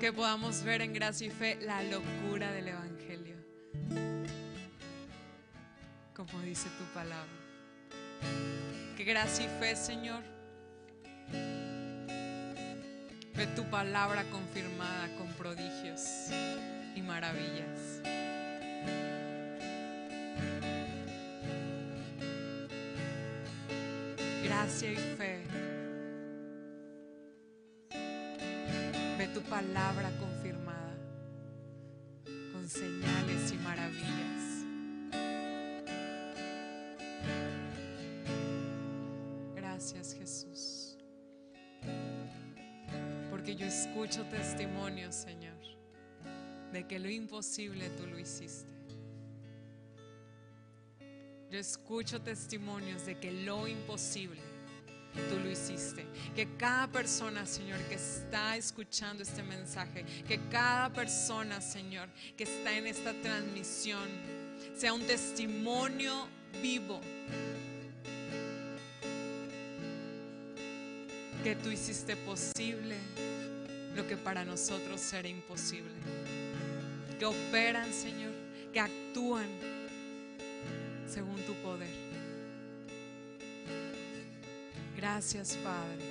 Que 0.00 0.12
podamos 0.12 0.62
ver 0.64 0.82
en 0.82 0.92
gracia 0.92 1.28
y 1.28 1.30
fe 1.30 1.58
la 1.60 1.82
locura 1.84 2.50
del 2.52 2.68
Evangelio, 2.68 3.36
como 6.14 6.40
dice 6.42 6.68
tu 6.76 6.84
palabra. 6.92 7.38
Que 8.96 9.04
gracia 9.04 9.44
y 9.44 9.60
fe, 9.60 9.76
Señor, 9.76 10.22
ve 13.38 13.46
tu 13.54 13.62
palabra 13.70 14.24
confirmada 14.32 15.08
con 15.16 15.28
prodigios 15.34 16.30
y 16.96 17.02
maravillas. 17.02 18.02
Gracia 24.42 24.92
y 24.92 24.96
fe. 24.96 25.44
Ve 29.18 29.28
tu 29.32 29.40
palabra 29.42 30.10
confirmada 30.18 30.96
con 32.52 32.68
señales 32.68 33.52
y 33.52 33.56
maravillas. 33.58 34.64
Gracias 39.54 40.16
Jesús. 40.18 40.87
Yo 43.58 43.66
escucho 43.66 44.24
testimonios, 44.26 45.16
Señor, 45.16 45.56
de 46.72 46.86
que 46.86 47.00
lo 47.00 47.10
imposible 47.10 47.90
tú 47.90 48.06
lo 48.06 48.16
hiciste. 48.16 48.68
Yo 51.50 51.58
escucho 51.58 52.20
testimonios 52.20 53.04
de 53.04 53.18
que 53.18 53.32
lo 53.32 53.66
imposible 53.66 54.40
tú 55.28 55.40
lo 55.40 55.50
hiciste. 55.50 56.06
Que 56.36 56.56
cada 56.56 56.86
persona, 56.86 57.46
Señor, 57.46 57.80
que 57.88 57.96
está 57.96 58.56
escuchando 58.56 59.24
este 59.24 59.42
mensaje, 59.42 60.04
que 60.28 60.38
cada 60.50 60.92
persona, 60.92 61.60
Señor, 61.60 62.08
que 62.36 62.44
está 62.44 62.76
en 62.76 62.86
esta 62.86 63.12
transmisión, 63.12 64.08
sea 64.76 64.92
un 64.92 65.02
testimonio 65.02 66.28
vivo. 66.62 67.00
Que 71.42 71.56
tú 71.56 71.70
hiciste 71.70 72.14
posible 72.14 72.96
que 74.06 74.16
para 74.16 74.44
nosotros 74.44 75.12
era 75.12 75.28
imposible. 75.28 75.90
Que 77.18 77.24
operan, 77.24 77.92
Señor, 77.92 78.32
que 78.72 78.80
actúan 78.80 79.48
según 81.06 81.36
tu 81.42 81.54
poder. 81.54 81.90
Gracias, 84.96 85.56
Padre. 85.64 86.04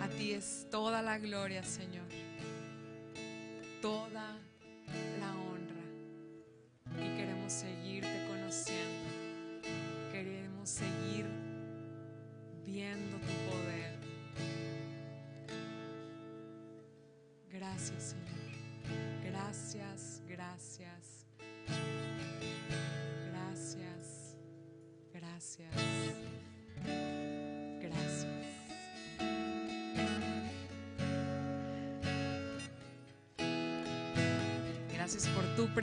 A 0.00 0.08
ti 0.08 0.32
es 0.32 0.66
toda 0.70 1.02
la 1.02 1.18
gloria, 1.18 1.62
Señor. 1.62 2.06
Toda 3.80 4.36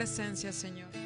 presencia, 0.04 0.52
Señor, 0.52 1.03